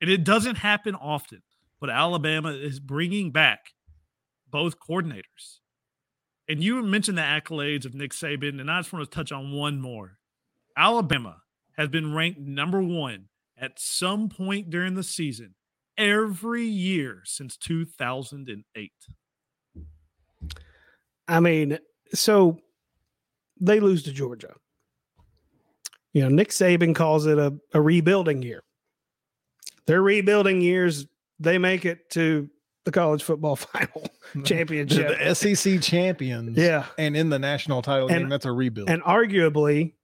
And 0.00 0.10
it 0.10 0.24
doesn't 0.24 0.56
happen 0.56 0.94
often, 0.94 1.42
but 1.80 1.90
Alabama 1.90 2.50
is 2.52 2.80
bringing 2.80 3.30
back 3.30 3.60
both 4.50 4.78
coordinators. 4.78 5.58
And 6.48 6.62
you 6.62 6.82
mentioned 6.82 7.18
the 7.18 7.22
accolades 7.22 7.84
of 7.84 7.94
Nick 7.94 8.12
Saban, 8.12 8.60
and 8.60 8.70
I 8.70 8.80
just 8.80 8.92
want 8.92 9.08
to 9.08 9.14
touch 9.14 9.32
on 9.32 9.52
one 9.52 9.80
more. 9.80 10.18
Alabama 10.76 11.38
has 11.76 11.88
been 11.88 12.14
ranked 12.14 12.40
number 12.40 12.82
one 12.82 13.26
at 13.56 13.78
some 13.78 14.28
point 14.28 14.70
during 14.70 14.94
the 14.94 15.02
season 15.02 15.54
every 15.96 16.64
year 16.64 17.22
since 17.24 17.56
2008. 17.56 18.92
I 21.28 21.40
mean, 21.40 21.78
so 22.12 22.58
they 23.62 23.80
lose 23.80 24.02
to 24.04 24.12
Georgia. 24.12 24.54
You 26.12 26.22
know, 26.22 26.28
Nick 26.28 26.50
Saban 26.50 26.94
calls 26.94 27.26
it 27.26 27.38
a, 27.38 27.54
a 27.72 27.80
rebuilding 27.80 28.42
year. 28.42 28.62
Their 29.86 30.02
rebuilding 30.02 30.60
years, 30.60 31.06
they 31.40 31.58
make 31.58 31.84
it 31.84 32.10
to 32.10 32.50
the 32.84 32.90
college 32.90 33.22
football 33.22 33.56
final 33.56 34.06
championship. 34.44 35.18
the 35.18 35.34
SEC 35.34 35.80
champions. 35.80 36.56
Yeah. 36.58 36.86
And 36.98 37.16
in 37.16 37.30
the 37.30 37.38
national 37.38 37.82
title 37.82 38.08
and, 38.08 38.22
game, 38.22 38.28
that's 38.28 38.44
a 38.44 38.52
rebuild. 38.52 38.90
And 38.90 39.02
arguably 39.02 39.94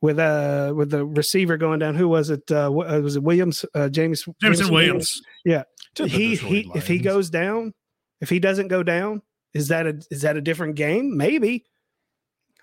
with 0.00 0.18
uh 0.18 0.72
with 0.76 0.90
the 0.90 1.04
receiver 1.04 1.56
going 1.56 1.78
down, 1.78 1.94
who 1.94 2.08
was 2.08 2.30
it? 2.30 2.50
Uh, 2.50 2.66
uh 2.66 3.00
was 3.00 3.16
it 3.16 3.22
Williams? 3.22 3.64
Uh 3.74 3.88
James 3.88 4.24
Jameson 4.40 4.72
Williams. 4.72 5.22
Williams. 5.44 5.66
Yeah. 5.96 6.06
he 6.06 6.36
he 6.36 6.70
if 6.74 6.86
he 6.86 6.98
goes 6.98 7.30
down, 7.30 7.72
if 8.20 8.28
he 8.28 8.38
doesn't 8.38 8.68
go 8.68 8.82
down, 8.82 9.22
is 9.54 9.68
that 9.68 9.86
a 9.86 10.00
is 10.10 10.22
that 10.22 10.36
a 10.36 10.40
different 10.40 10.76
game? 10.76 11.16
Maybe. 11.16 11.64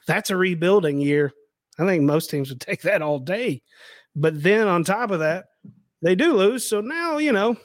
That's 0.07 0.29
a 0.29 0.37
rebuilding 0.37 0.99
year. 0.99 1.31
I 1.79 1.85
think 1.85 2.03
most 2.03 2.29
teams 2.29 2.49
would 2.49 2.61
take 2.61 2.81
that 2.83 3.01
all 3.01 3.19
day. 3.19 3.61
But 4.15 4.41
then 4.41 4.67
on 4.67 4.83
top 4.83 5.11
of 5.11 5.19
that, 5.19 5.45
they 6.01 6.15
do 6.15 6.33
lose. 6.33 6.67
So 6.67 6.81
now, 6.81 7.17
you 7.17 7.31
know, 7.31 7.55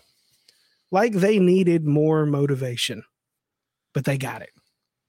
like 0.90 1.12
they 1.12 1.38
needed 1.38 1.84
more 1.84 2.26
motivation, 2.26 3.02
but 3.92 4.04
they 4.04 4.18
got 4.18 4.42
it 4.42 4.50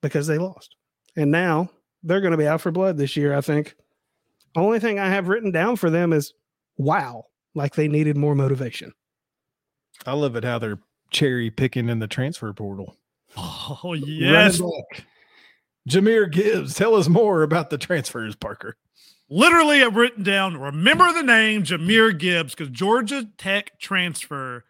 because 0.01 0.27
they 0.27 0.37
lost. 0.37 0.75
And 1.15 1.31
now 1.31 1.69
they're 2.03 2.21
going 2.21 2.31
to 2.31 2.37
be 2.37 2.47
out 2.47 2.61
for 2.61 2.71
blood 2.71 2.97
this 2.97 3.15
year, 3.15 3.35
I 3.35 3.41
think. 3.41 3.75
Only 4.55 4.79
thing 4.79 4.97
I 4.97 5.09
have 5.09 5.27
written 5.27 5.51
down 5.51 5.75
for 5.75 5.89
them 5.89 6.13
is 6.13 6.33
wow, 6.77 7.25
like 7.53 7.75
they 7.75 7.87
needed 7.87 8.17
more 8.17 8.35
motivation. 8.35 8.93
I 10.05 10.13
love 10.13 10.35
it 10.35 10.43
how 10.43 10.59
they're 10.59 10.79
cherry 11.11 11.49
picking 11.49 11.89
in 11.89 11.99
the 11.99 12.07
transfer 12.07 12.51
portal. 12.53 12.95
Oh, 13.39 13.93
yes. 13.93 14.61
Jahmyr 15.87 16.29
Gibbs, 16.29 16.75
tell 16.75 16.95
us 16.95 17.07
more 17.07 17.43
about 17.43 17.69
the 17.69 17.77
transfers, 17.77 18.35
Parker. 18.35 18.75
Literally, 19.29 19.83
I've 19.83 19.95
written 19.95 20.23
down, 20.23 20.57
remember 20.57 21.11
the 21.13 21.23
name 21.23 21.63
Jahmyr 21.63 22.17
Gibbs 22.17 22.53
because 22.53 22.69
Georgia 22.69 23.27
Tech 23.37 23.79
transfer 23.79 24.65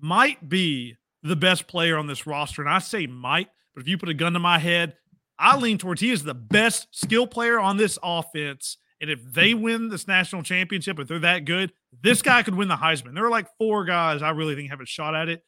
might 0.00 0.48
be 0.48 0.96
the 1.22 1.36
best 1.36 1.66
player 1.66 1.96
on 1.96 2.06
this 2.06 2.26
roster. 2.26 2.62
And 2.62 2.70
I 2.70 2.78
say 2.78 3.06
might, 3.06 3.48
but 3.74 3.82
if 3.82 3.88
you 3.88 3.96
put 3.96 4.08
a 4.08 4.14
gun 4.14 4.32
to 4.32 4.38
my 4.38 4.58
head, 4.58 4.94
I 5.38 5.56
lean 5.56 5.78
towards 5.78 6.00
he 6.00 6.10
is 6.10 6.22
the 6.22 6.34
best 6.34 6.88
skill 6.92 7.26
player 7.26 7.58
on 7.58 7.76
this 7.76 7.98
offense. 8.02 8.76
And 9.00 9.10
if 9.10 9.20
they 9.32 9.54
win 9.54 9.88
this 9.88 10.06
national 10.06 10.42
championship, 10.42 10.98
if 10.98 11.08
they're 11.08 11.18
that 11.20 11.44
good, 11.44 11.72
this 12.02 12.22
guy 12.22 12.42
could 12.42 12.54
win 12.54 12.68
the 12.68 12.76
Heisman. 12.76 13.14
There 13.14 13.24
are 13.24 13.30
like 13.30 13.48
four 13.58 13.84
guys 13.84 14.22
I 14.22 14.30
really 14.30 14.54
think 14.54 14.70
have 14.70 14.80
a 14.80 14.86
shot 14.86 15.14
at 15.14 15.28
it. 15.28 15.42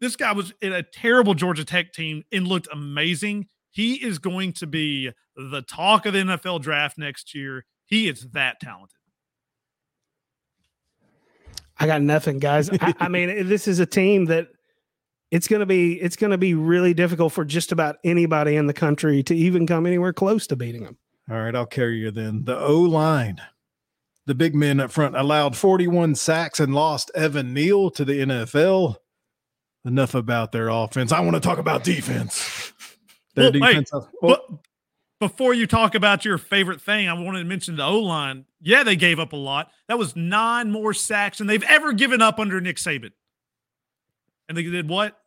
This 0.00 0.16
guy 0.16 0.32
was 0.32 0.52
in 0.60 0.72
a 0.72 0.82
terrible 0.82 1.34
Georgia 1.34 1.64
Tech 1.64 1.92
team 1.92 2.24
and 2.32 2.46
looked 2.46 2.68
amazing. 2.72 3.48
He 3.76 3.96
is 3.96 4.18
going 4.18 4.54
to 4.54 4.66
be 4.66 5.12
the 5.36 5.60
talk 5.60 6.06
of 6.06 6.14
the 6.14 6.20
NFL 6.20 6.62
draft 6.62 6.96
next 6.96 7.34
year. 7.34 7.66
He 7.84 8.08
is 8.08 8.26
that 8.32 8.58
talented. 8.58 8.96
I 11.78 11.86
got 11.86 12.00
nothing, 12.00 12.38
guys. 12.38 12.70
I, 12.70 12.94
I 12.98 13.08
mean, 13.08 13.46
this 13.48 13.68
is 13.68 13.78
a 13.78 13.84
team 13.84 14.24
that 14.26 14.48
it's 15.30 15.46
going 15.46 15.60
to 15.60 15.66
be 15.66 16.00
it's 16.00 16.16
going 16.16 16.30
to 16.30 16.38
be 16.38 16.54
really 16.54 16.94
difficult 16.94 17.34
for 17.34 17.44
just 17.44 17.70
about 17.70 17.96
anybody 18.02 18.56
in 18.56 18.66
the 18.66 18.72
country 18.72 19.22
to 19.24 19.36
even 19.36 19.66
come 19.66 19.84
anywhere 19.84 20.14
close 20.14 20.46
to 20.46 20.56
beating 20.56 20.84
them. 20.84 20.96
All 21.30 21.36
right, 21.36 21.54
I'll 21.54 21.66
carry 21.66 21.98
you 21.98 22.10
then. 22.10 22.44
The 22.44 22.58
O 22.58 22.80
line, 22.80 23.42
the 24.24 24.34
big 24.34 24.54
men 24.54 24.80
up 24.80 24.90
front, 24.90 25.14
allowed 25.14 25.54
41 25.54 26.14
sacks 26.14 26.60
and 26.60 26.74
lost 26.74 27.10
Evan 27.14 27.52
Neal 27.52 27.90
to 27.90 28.06
the 28.06 28.20
NFL. 28.20 28.96
Enough 29.84 30.14
about 30.14 30.52
their 30.52 30.68
offense. 30.68 31.12
I 31.12 31.20
want 31.20 31.34
to 31.34 31.40
talk 31.40 31.58
about 31.58 31.84
defense. 31.84 32.65
Their 33.36 33.52
well, 33.52 33.52
defense. 33.52 33.92
Wait, 33.92 34.04
well, 34.22 34.62
before 35.20 35.54
you 35.54 35.66
talk 35.66 35.94
about 35.94 36.24
your 36.24 36.38
favorite 36.38 36.80
thing, 36.80 37.08
I 37.08 37.12
wanted 37.12 37.40
to 37.40 37.44
mention 37.44 37.76
the 37.76 37.84
O 37.84 38.00
line. 38.00 38.46
Yeah, 38.60 38.82
they 38.82 38.96
gave 38.96 39.20
up 39.20 39.32
a 39.32 39.36
lot. 39.36 39.70
That 39.88 39.98
was 39.98 40.16
nine 40.16 40.70
more 40.70 40.92
sacks 40.94 41.38
than 41.38 41.46
they've 41.46 41.62
ever 41.64 41.92
given 41.92 42.20
up 42.20 42.38
under 42.38 42.60
Nick 42.60 42.76
Saban. 42.76 43.12
And 44.48 44.56
they 44.56 44.62
did 44.62 44.88
what? 44.88 45.18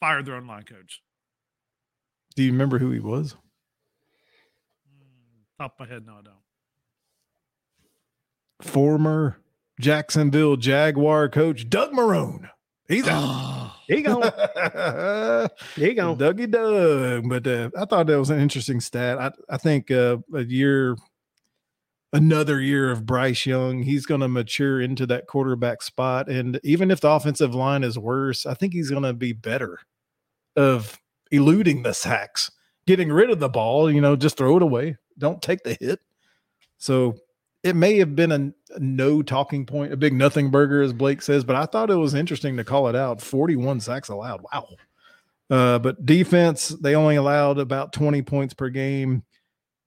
Fired 0.00 0.24
their 0.26 0.34
own 0.34 0.46
line 0.46 0.62
coach. 0.62 1.02
Do 2.34 2.42
you 2.42 2.52
remember 2.52 2.78
who 2.78 2.90
he 2.90 3.00
was? 3.00 3.36
Hmm, 4.88 5.62
top 5.62 5.74
of 5.78 5.86
my 5.86 5.94
head, 5.94 6.06
no, 6.06 6.14
I 6.14 6.22
don't. 6.22 6.34
Former 8.62 9.38
Jacksonville 9.78 10.56
Jaguar 10.56 11.28
coach 11.28 11.68
Doug 11.68 11.92
Marrone. 11.92 12.48
He's 12.88 13.06
out. 13.06 13.56
Here 13.90 13.98
you 13.98 14.04
go. 14.04 14.20
Here 15.74 15.88
you 15.88 15.94
go. 15.94 16.14
Dougie 16.14 16.48
Doug. 16.48 17.28
But 17.28 17.44
uh, 17.44 17.70
I 17.76 17.84
thought 17.86 18.06
that 18.06 18.20
was 18.20 18.30
an 18.30 18.38
interesting 18.38 18.78
stat. 18.78 19.18
I, 19.18 19.32
I 19.48 19.56
think 19.56 19.90
uh, 19.90 20.18
a 20.32 20.44
year, 20.44 20.96
another 22.12 22.60
year 22.60 22.92
of 22.92 23.04
Bryce 23.04 23.46
Young, 23.46 23.82
he's 23.82 24.06
going 24.06 24.20
to 24.20 24.28
mature 24.28 24.80
into 24.80 25.06
that 25.06 25.26
quarterback 25.26 25.82
spot. 25.82 26.28
And 26.28 26.60
even 26.62 26.92
if 26.92 27.00
the 27.00 27.10
offensive 27.10 27.52
line 27.52 27.82
is 27.82 27.98
worse, 27.98 28.46
I 28.46 28.54
think 28.54 28.74
he's 28.74 28.90
going 28.90 29.02
to 29.02 29.12
be 29.12 29.32
better 29.32 29.80
of 30.54 30.96
eluding 31.32 31.82
the 31.82 31.92
sacks, 31.92 32.48
getting 32.86 33.10
rid 33.10 33.28
of 33.28 33.40
the 33.40 33.48
ball, 33.48 33.90
you 33.90 34.00
know, 34.00 34.14
just 34.14 34.36
throw 34.36 34.56
it 34.56 34.62
away. 34.62 34.98
Don't 35.18 35.42
take 35.42 35.64
the 35.64 35.76
hit. 35.80 35.98
So 36.78 37.16
it 37.62 37.76
may 37.76 37.98
have 37.98 38.16
been 38.16 38.32
a, 38.32 38.74
a, 38.74 38.80
no 38.80 39.22
talking 39.22 39.66
point, 39.66 39.92
a 39.92 39.96
big 39.96 40.14
nothing 40.14 40.50
burger, 40.50 40.82
as 40.82 40.92
Blake 40.92 41.22
says, 41.22 41.44
but 41.44 41.56
I 41.56 41.66
thought 41.66 41.90
it 41.90 41.96
was 41.96 42.14
interesting 42.14 42.56
to 42.56 42.64
call 42.64 42.88
it 42.88 42.96
out. 42.96 43.20
41 43.20 43.80
sacks 43.80 44.08
allowed. 44.08 44.42
Wow. 44.52 44.68
Uh, 45.50 45.78
but 45.78 46.06
defense, 46.06 46.68
they 46.68 46.94
only 46.94 47.16
allowed 47.16 47.58
about 47.58 47.92
20 47.92 48.22
points 48.22 48.54
per 48.54 48.68
game. 48.68 49.24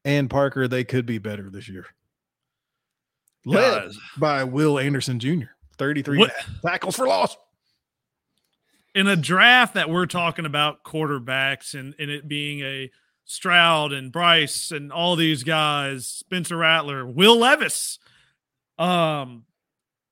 And 0.06 0.30
Parker, 0.30 0.68
they 0.68 0.84
could 0.84 1.06
be 1.06 1.18
better 1.18 1.50
this 1.50 1.70
year. 1.70 1.86
Led 3.46 3.92
by 4.18 4.44
Will 4.44 4.78
Anderson 4.78 5.20
Jr., 5.20 5.46
33 5.78 6.18
what? 6.18 6.34
tackles 6.62 6.96
for 6.96 7.08
loss. 7.08 7.38
In 8.94 9.08
a 9.08 9.16
draft 9.16 9.74
that 9.74 9.90
we're 9.90 10.06
talking 10.06 10.46
about 10.46 10.84
quarterbacks 10.84 11.74
and, 11.74 11.96
and 11.98 12.12
it 12.12 12.28
being 12.28 12.60
a 12.62 12.92
Stroud 13.26 13.94
and 13.94 14.12
Bryce 14.12 14.72
and 14.72 14.92
all 14.92 15.16
these 15.16 15.44
guys, 15.44 16.08
Spencer 16.08 16.58
Rattler, 16.58 17.06
Will 17.06 17.38
Levis. 17.38 18.00
Um, 18.78 19.46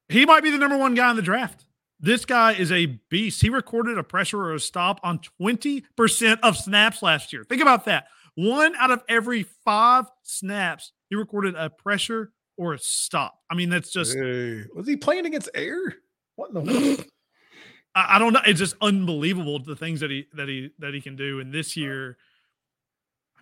he 0.09 0.25
might 0.25 0.43
be 0.43 0.51
the 0.51 0.57
number 0.57 0.77
one 0.77 0.95
guy 0.95 1.09
in 1.09 1.15
the 1.15 1.21
draft. 1.21 1.65
This 1.99 2.25
guy 2.25 2.53
is 2.53 2.71
a 2.71 2.87
beast. 3.09 3.41
He 3.41 3.49
recorded 3.49 3.97
a 3.97 4.03
pressure 4.03 4.39
or 4.39 4.55
a 4.55 4.59
stop 4.59 4.99
on 5.03 5.19
20% 5.39 6.39
of 6.41 6.57
snaps 6.57 7.03
last 7.03 7.31
year. 7.31 7.43
Think 7.43 7.61
about 7.61 7.85
that. 7.85 8.07
One 8.35 8.75
out 8.77 8.91
of 8.91 9.03
every 9.07 9.43
five 9.43 10.05
snaps, 10.23 10.93
he 11.09 11.15
recorded 11.15 11.53
a 11.55 11.69
pressure 11.69 12.31
or 12.57 12.73
a 12.73 12.79
stop. 12.79 13.39
I 13.49 13.55
mean, 13.55 13.69
that's 13.69 13.91
just. 13.91 14.17
Hey, 14.17 14.63
was 14.75 14.87
he 14.87 14.95
playing 14.95 15.25
against 15.25 15.49
air? 15.53 15.95
What 16.35 16.49
in 16.49 16.53
the 16.53 16.61
world? 16.61 17.05
I, 17.95 18.15
I 18.15 18.19
don't 18.19 18.33
know. 18.33 18.41
It's 18.45 18.59
just 18.59 18.75
unbelievable 18.81 19.59
the 19.59 19.75
things 19.75 19.99
that 19.99 20.09
he 20.09 20.27
that 20.33 20.47
he 20.47 20.71
that 20.79 20.93
he 20.93 21.01
can 21.01 21.15
do. 21.15 21.39
And 21.39 21.53
this 21.53 21.75
year, 21.75 22.17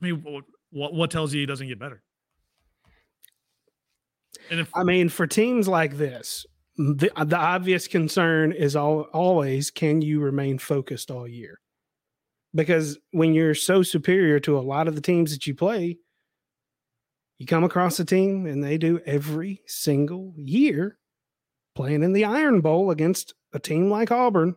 I 0.01 0.05
mean, 0.05 0.23
what 0.71 0.93
what 0.93 1.11
tells 1.11 1.33
you 1.33 1.41
he 1.41 1.45
doesn't 1.45 1.67
get 1.67 1.79
better? 1.79 2.01
And 4.49 4.59
if 4.59 4.69
I 4.75 4.83
mean, 4.83 5.09
for 5.09 5.27
teams 5.27 5.67
like 5.67 5.97
this, 5.97 6.45
the 6.77 7.11
the 7.25 7.37
obvious 7.37 7.87
concern 7.87 8.51
is 8.51 8.75
all, 8.75 9.01
always 9.13 9.71
can 9.71 10.01
you 10.01 10.19
remain 10.19 10.57
focused 10.57 11.11
all 11.11 11.27
year? 11.27 11.59
Because 12.55 12.97
when 13.11 13.33
you're 13.33 13.55
so 13.55 13.83
superior 13.83 14.39
to 14.41 14.57
a 14.57 14.61
lot 14.61 14.87
of 14.87 14.95
the 14.95 15.01
teams 15.01 15.31
that 15.31 15.45
you 15.45 15.53
play, 15.53 15.97
you 17.37 17.45
come 17.45 17.63
across 17.63 17.99
a 17.99 18.05
team 18.05 18.45
and 18.45 18.63
they 18.63 18.77
do 18.77 18.99
every 19.05 19.61
single 19.67 20.33
year 20.35 20.97
playing 21.75 22.03
in 22.03 22.13
the 22.13 22.25
Iron 22.25 22.61
Bowl 22.61 22.91
against 22.91 23.33
a 23.53 23.59
team 23.59 23.89
like 23.89 24.11
Auburn, 24.11 24.55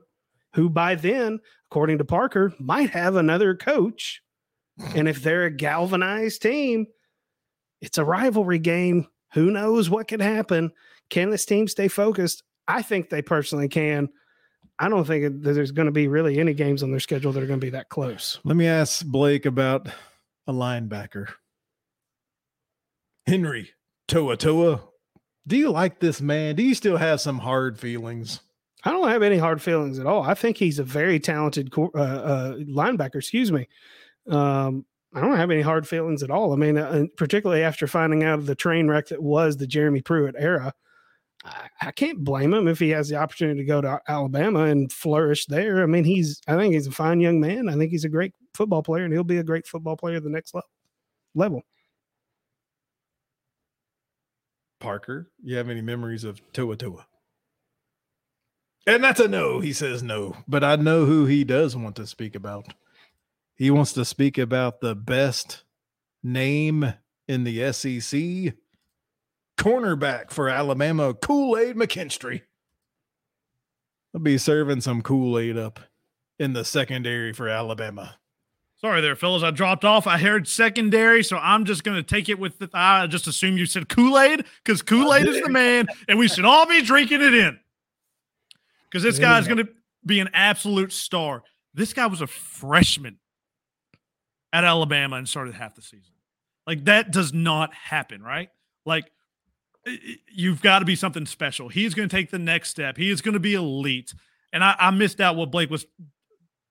who 0.55 0.69
by 0.69 0.95
then, 0.95 1.39
according 1.71 1.99
to 1.99 2.05
Parker, 2.05 2.53
might 2.59 2.91
have 2.91 3.17
another 3.17 3.55
coach. 3.55 4.23
And 4.95 5.09
if 5.09 5.23
they're 5.23 5.45
a 5.45 5.51
galvanized 5.51 6.43
team, 6.43 6.87
it's 7.81 7.99
a 7.99 8.05
rivalry 8.05 8.59
game. 8.59 9.09
Who 9.35 9.51
knows 9.51 9.89
what 9.89 10.09
could 10.09 10.21
happen? 10.21 10.73
Can 11.09 11.31
this 11.31 11.45
team 11.45 11.67
stay 11.69 11.89
focused? 11.89 12.43
I 12.69 12.83
think 12.83 13.11
they 13.11 13.23
personally 13.23 13.69
can. 13.69 14.09
I 14.79 14.89
don't 14.89 15.05
think 15.05 15.43
that 15.43 15.53
there's 15.53 15.73
going 15.73 15.87
to 15.87 15.93
be 15.93 16.09
really 16.09 16.39
any 16.39 16.55
games 16.55 16.83
on 16.83 16.91
their 16.91 17.01
schedule 17.01 17.33
that 17.33 17.43
are 17.43 17.47
going 17.47 17.61
to 17.61 17.67
be 17.67 17.71
that 17.71 17.89
close. 17.89 18.39
Let 18.45 18.57
me 18.57 18.67
ask 18.67 19.05
Blake 19.05 19.47
about 19.47 19.89
a 20.47 20.53
linebacker. 20.53 21.29
Henry 23.27 23.71
To'oTo'o, 24.09 24.81
Do 25.47 25.57
you 25.57 25.71
like 25.71 26.01
this 26.01 26.21
man? 26.21 26.57
Do 26.57 26.63
you 26.63 26.75
still 26.75 26.97
have 26.97 27.21
some 27.21 27.39
hard 27.39 27.79
feelings? 27.79 28.41
I 28.85 28.91
don't 28.91 29.09
have 29.09 29.23
any 29.23 29.39
hard 29.39 29.63
feelings 29.63 29.99
at 29.99 30.07
all. 30.07 30.23
I 30.23 30.35
think 30.35 30.57
he's 30.57 30.79
a 30.79 30.85
very 30.85 31.21
talented 31.21 31.73
uh, 31.77 31.99
uh, 31.99 32.55
linebacker. 32.57 33.17
Excuse 33.17 33.53
me. 33.53 33.69
Um, 34.29 34.85
I 35.15 35.21
don't 35.21 35.37
have 35.37 35.51
any 35.51 35.63
hard 35.63 35.87
feelings 35.87 36.23
at 36.23 36.31
all. 36.31 36.53
I 36.53 36.57
mean, 36.57 36.79
uh, 36.79 37.05
particularly 37.17 37.63
after 37.63 37.87
finding 37.87 38.25
out 38.25 38.39
of 38.39 38.47
the 38.47 38.55
train 38.55 38.89
wreck 38.89 39.09
that 39.09 39.23
was 39.23 39.57
the 39.57 39.67
Jeremy 39.67 40.01
Pruitt 40.01 40.35
era, 40.39 40.73
I, 41.45 41.69
I, 41.81 41.91
can't 41.91 42.25
blame 42.25 42.55
him 42.55 42.67
if 42.67 42.79
he 42.79 42.91
has 42.91 43.09
the 43.09 43.17
opportunity 43.17 43.61
to 43.61 43.67
go 43.67 43.81
to 43.81 44.01
Alabama 44.09 44.61
and 44.61 44.91
flourish 44.91 45.47
there. 45.47 45.83
I 45.83 45.87
mean, 45.87 46.05
he's 46.05 46.41
I 46.47 46.57
think 46.57 46.73
he's 46.73 46.87
a 46.87 46.93
fine 46.93 47.21
young 47.21 47.41
man. 47.41 47.69
I 47.69 47.75
think 47.77 47.91
he's 47.91 48.05
a 48.05 48.09
great 48.09 48.33
football 48.55 48.83
player, 48.83 49.05
and 49.05 49.13
he'll 49.13 49.25
be 49.25 49.39
a 49.39 49.45
great 49.45 49.67
football 49.67 49.97
player 49.97 50.21
the 50.21 50.31
next 50.31 50.55
level. 50.55 50.69
Level. 51.35 51.63
Parker, 54.81 55.31
you 55.43 55.57
have 55.57 55.69
any 55.69 55.81
memories 55.81 56.25
of 56.25 56.41
To'oTo'o? 56.53 57.05
And 58.87 59.05
that's 59.05 59.21
a 59.21 59.29
no. 59.29 59.61
He 59.61 59.73
says 59.73 60.03
no, 60.03 60.37
but 60.49 60.65
I 60.65 60.75
know 60.77 61.05
who 61.05 61.27
he 61.27 61.45
does 61.45 61.77
want 61.77 61.97
to 61.97 62.07
speak 62.07 62.35
about. 62.35 62.67
He 63.55 63.71
wants 63.71 63.93
to 63.95 64.05
speak 64.05 64.39
about 64.39 64.81
the 64.81 64.95
best 64.95 65.65
name 66.23 66.95
in 67.29 67.45
the 67.45 67.73
SEC 67.73 68.55
cornerback 69.59 70.31
for 70.31 70.49
Alabama, 70.49 71.15
Kool 71.15 71.57
Aid 71.57 71.77
McKinstry. 71.77 72.43
I'll 74.15 74.21
be 74.21 74.39
serving 74.39 74.81
some 74.81 75.03
Kool 75.03 75.39
Aid 75.39 75.57
up 75.57 75.81
in 76.39 76.53
the 76.53 76.65
secondary 76.65 77.33
for 77.33 77.49
Alabama. 77.49 78.17
Sorry 78.77 79.01
there, 79.01 79.15
fellas. 79.15 79.45
I 79.45 79.53
dropped 79.53 79.85
off. 79.85 80.09
I 80.09 80.19
heard 80.19 80.49
secondary, 80.49 81.23
so 81.23 81.39
I'm 81.39 81.65
just 81.65 81.85
going 81.85 81.97
to 81.97 82.03
take 82.03 82.29
it 82.29 82.39
with 82.39 82.59
the. 82.59 82.69
I 82.75 83.07
just 83.07 83.29
assume 83.29 83.57
you 83.57 83.65
said 83.65 83.89
Kool 83.89 84.19
Aid 84.19 84.45
because 84.65 84.83
Kool 84.83 85.15
Aid 85.15 85.29
is 85.29 85.41
the 85.41 85.49
man, 85.49 85.87
and 86.09 86.19
we 86.19 86.27
should 86.27 86.45
all 86.45 86.67
be 86.67 86.83
drinking 86.83 87.23
it 87.23 87.33
in 87.33 87.61
because 88.91 89.05
this 89.05 89.21
guy 89.21 89.39
is 89.39 89.47
going 89.47 89.59
to 89.59 89.69
be 90.05 90.19
an 90.19 90.31
absolute 90.35 90.93
star. 90.93 91.45
This 91.73 91.93
guy 91.93 92.07
was 92.07 92.21
a 92.21 92.27
freshman 92.27 93.19
at 94.53 94.65
Alabama 94.65 95.17
and 95.17 95.29
started 95.29 95.55
half 95.55 95.75
the 95.75 95.83
season. 95.83 96.15
Like 96.67 96.85
that 96.85 97.11
does 97.11 97.33
not 97.33 97.75
happen, 97.75 98.23
right? 98.23 98.51
Like 98.87 99.11
you've 100.33 100.63
got 100.63 100.81
to 100.81 100.85
be 100.85 100.95
something 100.95 101.27
special. 101.27 101.69
He's 101.69 101.95
going 101.95 102.09
to 102.09 102.15
take 102.15 102.31
the 102.31 102.39
next 102.39 102.71
step. 102.71 102.97
He 102.97 103.11
is 103.11 103.21
going 103.21 103.35
to 103.35 103.41
be 103.41 103.55
elite. 103.55 104.15
And 104.53 104.63
I, 104.63 104.77
I 104.79 104.91
missed 104.91 105.21
out 105.21 105.37
what 105.37 105.51
Blake 105.51 105.71
was 105.71 105.87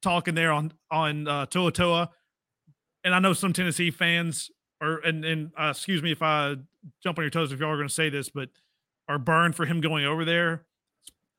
talking 0.01 0.35
there 0.35 0.51
on 0.51 0.73
on 0.89 1.27
uh, 1.27 1.45
Toa. 1.47 2.09
And 3.03 3.15
I 3.15 3.19
know 3.19 3.33
some 3.33 3.53
Tennessee 3.53 3.91
fans 3.91 4.51
or 4.79 4.99
and 4.99 5.25
and 5.25 5.51
uh, 5.59 5.71
excuse 5.71 6.01
me 6.01 6.11
if 6.11 6.21
I 6.21 6.55
jump 7.03 7.17
on 7.17 7.23
your 7.23 7.31
toes 7.31 7.51
if 7.51 7.59
y'all 7.59 7.71
are 7.71 7.77
going 7.77 7.87
to 7.87 7.93
say 7.93 8.09
this, 8.09 8.29
but 8.29 8.49
are 9.07 9.17
burned 9.17 9.55
for 9.55 9.65
him 9.65 9.81
going 9.81 10.05
over 10.05 10.23
there 10.23 10.65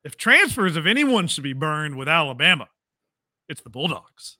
if 0.04 0.16
transfers 0.16 0.76
of 0.76 0.86
anyone 0.86 1.26
should 1.28 1.44
be 1.44 1.52
burned 1.52 1.96
with 1.96 2.08
Alabama, 2.08 2.68
it's 3.48 3.62
the 3.62 3.70
Bulldogs. 3.70 4.38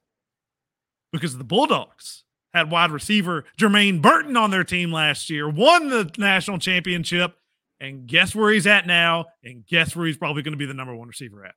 Because 1.12 1.36
the 1.36 1.44
Bulldogs 1.44 2.24
had 2.54 2.70
wide 2.70 2.90
receiver 2.90 3.44
Jermaine 3.58 4.00
Burton 4.00 4.36
on 4.36 4.50
their 4.50 4.64
team 4.64 4.92
last 4.92 5.30
year, 5.30 5.48
won 5.48 5.88
the 5.88 6.10
national 6.18 6.58
championship, 6.58 7.34
and 7.80 8.06
guess 8.06 8.34
where 8.34 8.52
he's 8.52 8.66
at 8.66 8.86
now? 8.86 9.26
And 9.42 9.66
guess 9.66 9.96
where 9.96 10.06
he's 10.06 10.16
probably 10.16 10.42
going 10.42 10.52
to 10.52 10.58
be 10.58 10.66
the 10.66 10.74
number 10.74 10.94
one 10.94 11.08
receiver 11.08 11.44
at? 11.44 11.54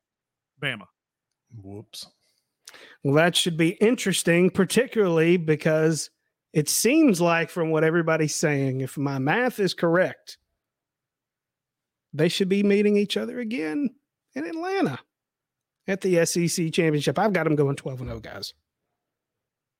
Bama. 0.61 0.87
Whoops. 1.61 2.07
Well, 3.03 3.13
that 3.15 3.35
should 3.35 3.57
be 3.57 3.69
interesting, 3.69 4.49
particularly 4.49 5.37
because 5.37 6.09
it 6.53 6.67
seems 6.69 7.21
like, 7.21 7.49
from 7.49 7.69
what 7.69 7.83
everybody's 7.83 8.35
saying, 8.35 8.81
if 8.81 8.97
my 8.97 9.19
math 9.19 9.59
is 9.59 9.73
correct, 9.73 10.37
they 12.13 12.29
should 12.29 12.49
be 12.49 12.63
meeting 12.63 12.97
each 12.97 13.17
other 13.17 13.39
again 13.39 13.89
in 14.33 14.45
Atlanta 14.45 14.99
at 15.87 16.01
the 16.01 16.25
SEC 16.25 16.71
championship. 16.71 17.19
I've 17.19 17.33
got 17.33 17.43
them 17.43 17.55
going 17.55 17.75
12 17.75 18.01
and 18.01 18.09
0, 18.09 18.19
guys. 18.21 18.53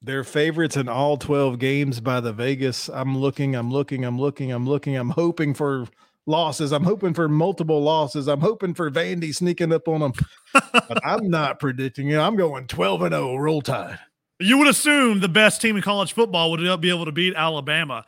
They're 0.02 0.24
favorites 0.24 0.78
in 0.78 0.88
all 0.88 1.18
12 1.18 1.58
games 1.58 2.00
by 2.00 2.20
the 2.20 2.34
Vegas. 2.34 2.90
I'm 2.90 3.18
looking, 3.18 3.56
I'm 3.56 3.72
looking, 3.72 4.06
I'm 4.06 4.20
looking, 4.20 4.52
I'm 4.52 4.68
looking. 4.68 4.96
I'm 4.96 5.10
hoping 5.10 5.54
for 5.54 5.88
losses. 6.26 6.72
I'm 6.72 6.84
hoping 6.84 7.14
for 7.14 7.28
multiple 7.28 7.82
losses. 7.82 8.28
I'm 8.28 8.42
hoping 8.42 8.74
for 8.74 8.90
Vandy 8.92 9.34
sneaking 9.34 9.74
up 9.74 9.88
on 9.88 10.02
them. 10.02 10.14
but 10.54 11.00
I'm 11.06 11.30
not 11.30 11.60
predicting 11.60 12.10
it. 12.10 12.18
I'm 12.18 12.36
going 12.36 12.68
12 12.68 13.02
and 13.04 13.14
0, 13.14 13.38
roll 13.38 13.62
tide. 13.62 14.00
You 14.40 14.58
would 14.58 14.68
assume 14.68 15.22
the 15.22 15.30
best 15.30 15.62
team 15.62 15.76
in 15.76 15.82
college 15.82 16.14
football 16.14 16.52
would 16.52 16.82
be 16.82 16.90
able 16.90 17.06
to 17.06 17.12
beat 17.12 17.36
Alabama. 17.36 18.06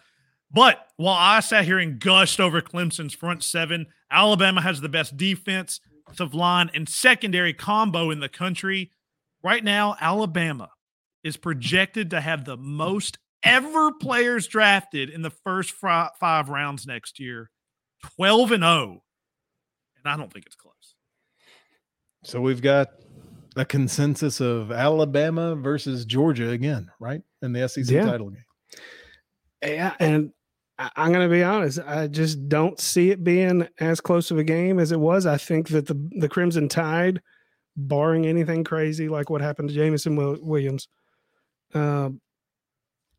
But 0.52 0.88
while 0.98 1.18
I 1.18 1.40
sat 1.40 1.66
here 1.66 1.80
and 1.80 2.00
gushed 2.00 2.40
over 2.40 2.62
Clemson's 2.62 3.14
front 3.14 3.44
seven, 3.44 3.88
Alabama 4.12 4.62
has 4.62 4.82
the 4.82 4.90
best 4.90 5.18
defense, 5.18 5.80
defensive 6.06 6.34
line 6.34 6.70
and 6.74 6.88
secondary 6.88 7.54
combo 7.54 8.12
in 8.12 8.20
the 8.20 8.30
country. 8.30 8.92
Right 9.44 9.64
now, 9.64 9.96
Alabama 10.02 10.70
is 11.28 11.38
projected 11.38 12.10
to 12.10 12.22
have 12.22 12.46
the 12.46 12.58
most 12.58 13.18
ever 13.44 13.92
players 13.92 14.48
drafted 14.48 15.10
in 15.10 15.22
the 15.22 15.30
first 15.30 15.72
five 15.72 16.50
rounds 16.50 16.88
next 16.88 17.20
year 17.20 17.52
12 18.16 18.54
and 18.54 18.64
0. 18.64 19.04
And 19.98 20.14
I 20.14 20.18
don't 20.18 20.32
think 20.32 20.46
it's 20.46 20.56
close. 20.56 20.96
So 22.24 22.42
we've 22.42 22.62
got 22.62 22.88
a 23.58 23.66
consensus 23.66 24.40
of 24.40 24.72
Alabama 24.72 25.56
versus 25.56 26.06
Georgia 26.06 26.50
again, 26.50 26.90
right? 27.00 27.22
In 27.42 27.52
the 27.52 27.68
SEC 27.68 27.90
yeah. 27.90 28.06
title 28.06 28.30
game. 28.30 28.44
Yeah, 29.62 29.94
and 30.00 30.32
I, 30.78 30.92
am 30.96 31.12
going 31.12 31.28
to 31.28 31.34
be 31.34 31.44
honest. 31.44 31.80
I 31.86 32.08
just 32.08 32.48
don't 32.48 32.80
see 32.80 33.12
it 33.12 33.24
being 33.24 33.68
as 33.80 34.00
close 34.00 34.32
of 34.32 34.38
a 34.38 34.44
game 34.44 34.80
as 34.80 34.92
it 34.92 35.00
was. 35.00 35.26
I 35.26 35.38
think 35.38 35.70
that 35.70 35.88
the 35.88 36.10
the 36.20 36.30
Crimson 36.30 36.70
Tide, 36.70 37.22
barring 37.76 38.28
anything 38.28 38.64
crazy 38.64 39.10
like 39.10 39.30
what 39.30 39.42
happened 39.42 39.70
to 39.70 39.76
Jameson 39.76 40.16
Williams, 40.16 40.88
uh, 41.74 42.10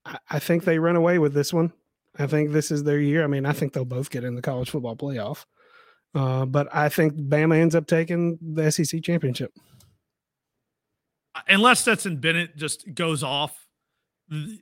I, 0.04 0.18
I 0.30 0.38
think 0.38 0.64
they 0.64 0.78
run 0.78 0.96
away 0.96 1.18
with 1.18 1.34
this 1.34 1.52
one. 1.52 1.72
I 2.18 2.26
think 2.26 2.52
this 2.52 2.70
is 2.70 2.84
their 2.84 3.00
year. 3.00 3.22
I 3.22 3.26
mean, 3.26 3.46
I 3.46 3.52
think 3.52 3.72
they'll 3.72 3.84
both 3.84 4.10
get 4.10 4.24
in 4.24 4.34
the 4.34 4.42
college 4.42 4.70
football 4.70 4.96
playoff. 4.96 5.44
Uh, 6.14 6.46
but 6.46 6.74
I 6.74 6.88
think 6.88 7.14
Bama 7.14 7.58
ends 7.58 7.74
up 7.74 7.86
taking 7.86 8.38
the 8.40 8.70
SEC 8.70 9.02
championship. 9.02 9.52
Unless 11.46 11.80
Stetson 11.80 12.16
Bennett 12.16 12.56
just 12.56 12.92
goes 12.94 13.22
off 13.22 13.68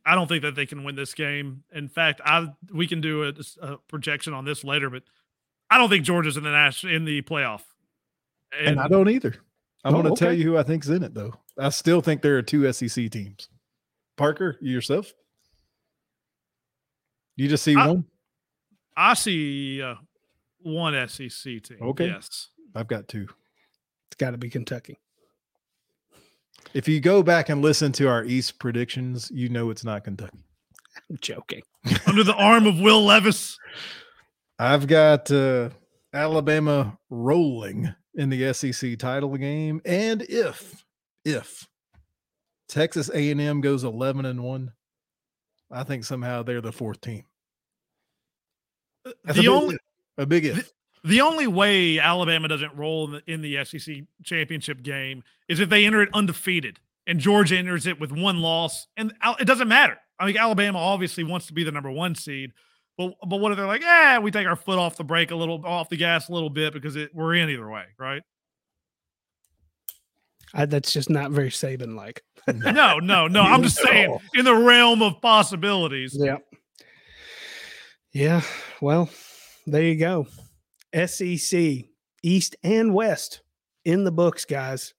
I 0.04 0.14
don't 0.14 0.28
think 0.28 0.42
that 0.42 0.54
they 0.54 0.66
can 0.66 0.84
win 0.84 0.94
this 0.94 1.14
game. 1.14 1.64
In 1.74 1.88
fact, 1.88 2.20
I 2.24 2.48
we 2.72 2.86
can 2.86 3.00
do 3.00 3.24
a, 3.24 3.32
a 3.60 3.76
projection 3.88 4.32
on 4.32 4.44
this 4.44 4.62
later, 4.62 4.90
but 4.90 5.02
I 5.70 5.78
don't 5.78 5.88
think 5.88 6.04
Georgia's 6.04 6.36
in 6.36 6.44
the 6.44 6.50
national 6.50 6.94
in 6.94 7.04
the 7.04 7.22
playoff. 7.22 7.62
And, 8.56 8.68
and 8.68 8.80
I 8.80 8.86
don't 8.86 9.08
either. 9.08 9.34
I'm 9.84 9.94
oh, 9.94 10.02
going 10.02 10.04
to 10.04 10.12
okay. 10.12 10.26
tell 10.26 10.32
you 10.32 10.44
who 10.44 10.56
I 10.56 10.62
think's 10.62 10.88
in 10.88 11.02
it, 11.02 11.14
though. 11.14 11.34
I 11.58 11.70
still 11.70 12.00
think 12.00 12.22
there 12.22 12.36
are 12.36 12.42
two 12.42 12.72
SEC 12.72 13.10
teams. 13.10 13.48
Parker, 14.16 14.56
you 14.60 14.72
yourself? 14.72 15.12
You 17.36 17.48
just 17.48 17.64
see 17.64 17.76
I, 17.76 17.86
one? 17.86 18.04
I 18.96 19.14
see. 19.14 19.82
Uh, 19.82 19.96
one 20.66 21.08
SEC 21.08 21.62
team. 21.62 21.78
Okay. 21.80 22.06
Yes. 22.06 22.48
I've 22.74 22.88
got 22.88 23.08
two. 23.08 23.28
It's 24.08 24.16
got 24.18 24.32
to 24.32 24.38
be 24.38 24.50
Kentucky. 24.50 24.98
If 26.74 26.88
you 26.88 27.00
go 27.00 27.22
back 27.22 27.48
and 27.48 27.62
listen 27.62 27.92
to 27.92 28.08
our 28.08 28.24
East 28.24 28.58
predictions, 28.58 29.30
you 29.32 29.48
know 29.48 29.70
it's 29.70 29.84
not 29.84 30.04
Kentucky. 30.04 30.38
I'm 31.10 31.18
joking. 31.20 31.62
Under 32.06 32.24
the 32.24 32.34
arm 32.34 32.66
of 32.66 32.80
Will 32.80 33.04
Levis. 33.04 33.56
I've 34.58 34.86
got 34.86 35.30
uh, 35.30 35.70
Alabama 36.12 36.98
rolling 37.10 37.94
in 38.14 38.30
the 38.30 38.52
SEC 38.52 38.98
title 38.98 39.36
game, 39.36 39.80
and 39.84 40.22
if 40.22 40.84
if 41.24 41.68
Texas 42.68 43.10
A&M 43.12 43.60
goes 43.60 43.84
11 43.84 44.24
and 44.26 44.42
1, 44.42 44.72
I 45.70 45.82
think 45.84 46.04
somehow 46.04 46.42
they're 46.42 46.60
the 46.60 46.72
fourth 46.72 47.00
team. 47.00 47.24
Uh, 49.04 49.12
That's 49.24 49.38
the 49.38 49.46
a 49.46 49.52
only 49.52 49.78
a 50.18 50.26
big 50.26 50.44
if. 50.46 50.72
the 51.04 51.20
only 51.20 51.46
way 51.46 51.98
Alabama 51.98 52.48
doesn't 52.48 52.74
roll 52.74 53.06
in 53.06 53.12
the, 53.12 53.32
in 53.32 53.40
the 53.42 53.64
SEC 53.64 53.96
championship 54.24 54.82
game 54.82 55.22
is 55.48 55.60
if 55.60 55.68
they 55.68 55.84
enter 55.86 56.02
it 56.02 56.08
undefeated 56.12 56.80
and 57.06 57.20
Georgia 57.20 57.56
enters 57.56 57.86
it 57.86 58.00
with 58.00 58.10
one 58.10 58.40
loss, 58.40 58.88
and 58.96 59.14
it 59.38 59.44
doesn't 59.44 59.68
matter. 59.68 59.96
I 60.18 60.26
mean, 60.26 60.36
Alabama 60.36 60.78
obviously 60.78 61.22
wants 61.22 61.46
to 61.46 61.52
be 61.52 61.62
the 61.62 61.70
number 61.70 61.90
one 61.90 62.14
seed, 62.16 62.52
but 62.98 63.12
but 63.28 63.36
what 63.38 63.52
if 63.52 63.58
they're 63.58 63.66
like, 63.66 63.82
yeah, 63.82 64.18
we 64.18 64.30
take 64.30 64.46
our 64.46 64.56
foot 64.56 64.78
off 64.78 64.96
the 64.96 65.04
brake 65.04 65.30
a 65.30 65.36
little, 65.36 65.64
off 65.64 65.88
the 65.88 65.96
gas 65.96 66.28
a 66.28 66.32
little 66.32 66.50
bit 66.50 66.72
because 66.72 66.96
it, 66.96 67.14
we're 67.14 67.34
in 67.34 67.48
either 67.48 67.68
way, 67.70 67.84
right? 67.98 68.22
I, 70.54 70.66
that's 70.66 70.92
just 70.92 71.10
not 71.10 71.30
very 71.30 71.50
Saban 71.50 71.96
like. 71.96 72.22
no, 72.54 72.98
no, 72.98 73.26
no. 73.26 73.42
I'm 73.42 73.62
just 73.62 73.78
saying 73.78 74.16
in 74.34 74.44
the 74.44 74.54
realm 74.54 75.02
of 75.02 75.20
possibilities. 75.20 76.16
Yeah. 76.18 76.38
Yeah. 78.12 78.42
Well, 78.80 79.10
there 79.66 79.82
you 79.82 79.96
go. 79.96 80.26
SEC, 81.06 81.84
East 82.22 82.56
and 82.62 82.94
West 82.94 83.42
in 83.84 84.04
the 84.04 84.12
books, 84.12 84.44
guys. 84.44 84.94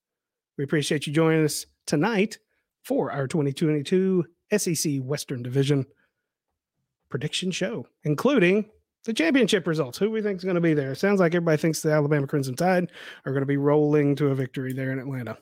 We 0.57 0.63
appreciate 0.63 1.07
you 1.07 1.13
joining 1.13 1.45
us 1.45 1.65
tonight 1.85 2.37
for 2.83 3.11
our 3.11 3.27
2022 3.27 4.25
SEC 4.55 4.97
Western 5.01 5.43
Division 5.43 5.85
prediction 7.09 7.51
show, 7.51 7.87
including 8.03 8.69
the 9.07 9.13
championship 9.13 9.65
results. 9.65 9.97
Who 9.97 10.11
we 10.11 10.21
think 10.21 10.37
is 10.37 10.43
going 10.43 10.55
to 10.55 10.61
be 10.61 10.73
there? 10.73 10.91
It 10.91 10.97
sounds 10.97 11.21
like 11.21 11.33
everybody 11.33 11.57
thinks 11.57 11.81
the 11.81 11.91
Alabama 11.91 12.27
Crimson 12.27 12.55
Tide 12.55 12.91
are 13.25 13.31
going 13.31 13.41
to 13.41 13.47
be 13.47 13.57
rolling 13.57 14.15
to 14.17 14.27
a 14.27 14.35
victory 14.35 14.73
there 14.73 14.91
in 14.91 14.99
Atlanta. 14.99 15.37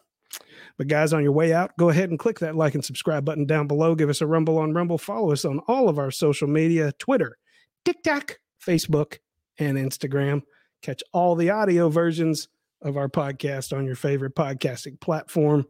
But 0.77 0.87
guys, 0.87 1.13
on 1.13 1.23
your 1.23 1.31
way 1.31 1.51
out, 1.51 1.71
go 1.79 1.89
ahead 1.89 2.11
and 2.11 2.19
click 2.19 2.39
that 2.39 2.55
like 2.55 2.75
and 2.75 2.85
subscribe 2.85 3.25
button 3.25 3.45
down 3.45 3.67
below. 3.67 3.95
Give 3.95 4.09
us 4.09 4.21
a 4.21 4.27
rumble 4.27 4.59
on 4.59 4.73
Rumble. 4.73 4.99
Follow 4.99 5.31
us 5.31 5.45
on 5.45 5.59
all 5.67 5.89
of 5.89 5.97
our 5.97 6.11
social 6.11 6.47
media 6.47 6.91
Twitter, 6.99 7.37
TikTok, 7.85 8.37
Facebook, 8.63 9.17
and 9.57 9.77
Instagram. 9.77 10.43
Catch 10.83 11.01
all 11.11 11.35
the 11.35 11.49
audio 11.49 11.89
versions 11.89 12.47
of 12.83 12.97
our 12.97 13.09
podcast 13.09 13.75
on 13.75 13.85
your 13.85 13.95
favorite 13.95 14.35
podcasting 14.35 14.99
platform. 15.01 15.65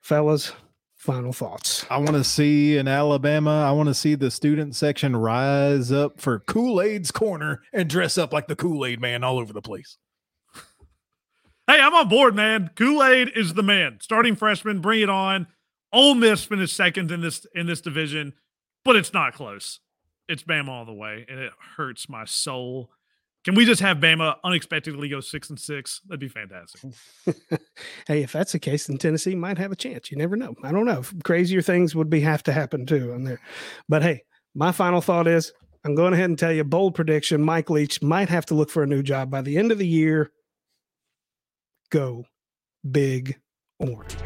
Fellas, 0.00 0.52
final 1.04 1.34
thoughts. 1.34 1.84
I 1.90 1.98
want 1.98 2.12
to 2.12 2.24
see 2.24 2.78
in 2.78 2.88
Alabama, 2.88 3.66
I 3.68 3.72
want 3.72 3.88
to 3.88 3.94
see 3.94 4.14
the 4.14 4.30
student 4.30 4.74
section 4.74 5.14
rise 5.14 5.92
up 5.92 6.18
for 6.18 6.38
Kool 6.40 6.80
Aid's 6.80 7.10
corner 7.10 7.60
and 7.74 7.90
dress 7.90 8.16
up 8.16 8.32
like 8.32 8.48
the 8.48 8.56
Kool 8.56 8.86
Aid 8.86 9.02
man 9.02 9.22
all 9.22 9.38
over 9.38 9.52
the 9.52 9.60
place. 9.60 9.98
Hey, 11.66 11.78
I'm 11.80 11.94
on 11.94 12.08
board, 12.08 12.34
man. 12.34 12.70
Kool 12.74 13.04
Aid 13.04 13.32
is 13.36 13.52
the 13.52 13.62
man. 13.62 13.98
Starting 14.00 14.34
freshman, 14.34 14.80
bring 14.80 15.02
it 15.02 15.10
on. 15.10 15.46
Ole 15.92 16.14
Miss 16.14 16.44
finished 16.44 16.74
second 16.74 17.10
in 17.10 17.20
this 17.20 17.46
in 17.54 17.66
this 17.66 17.82
division, 17.82 18.32
but 18.82 18.96
it's 18.96 19.12
not 19.12 19.34
close. 19.34 19.80
It's 20.26 20.42
Bama 20.42 20.68
all 20.68 20.84
the 20.86 20.94
way, 20.94 21.26
and 21.28 21.38
it 21.38 21.52
hurts 21.76 22.08
my 22.08 22.24
soul. 22.24 22.90
Can 23.44 23.54
we 23.54 23.66
just 23.66 23.82
have 23.82 23.98
Bama 23.98 24.36
unexpectedly 24.42 25.08
go 25.08 25.20
six 25.20 25.50
and 25.50 25.60
six? 25.60 26.00
That'd 26.06 26.20
be 26.20 26.28
fantastic. 26.28 26.80
hey, 28.06 28.22
if 28.22 28.32
that's 28.32 28.52
the 28.52 28.58
case, 28.58 28.86
then 28.86 28.96
Tennessee 28.96 29.34
might 29.34 29.58
have 29.58 29.70
a 29.70 29.76
chance. 29.76 30.10
You 30.10 30.16
never 30.16 30.34
know. 30.34 30.54
I 30.62 30.72
don't 30.72 30.86
know. 30.86 31.02
Crazier 31.24 31.60
things 31.60 31.94
would 31.94 32.08
be 32.08 32.20
have 32.20 32.42
to 32.44 32.52
happen 32.52 32.86
too 32.86 33.12
on 33.12 33.24
there. 33.24 33.40
But 33.86 34.02
hey, 34.02 34.22
my 34.54 34.72
final 34.72 35.02
thought 35.02 35.28
is 35.28 35.52
I'm 35.84 35.94
going 35.94 36.14
ahead 36.14 36.30
and 36.30 36.38
tell 36.38 36.52
you 36.52 36.64
bold 36.64 36.94
prediction. 36.94 37.42
Mike 37.42 37.68
Leach 37.68 38.00
might 38.00 38.30
have 38.30 38.46
to 38.46 38.54
look 38.54 38.70
for 38.70 38.82
a 38.82 38.86
new 38.86 39.02
job 39.02 39.30
by 39.30 39.42
the 39.42 39.58
end 39.58 39.70
of 39.70 39.78
the 39.78 39.86
year. 39.86 40.32
Go 41.90 42.24
big 42.90 43.38
orange. 43.78 44.16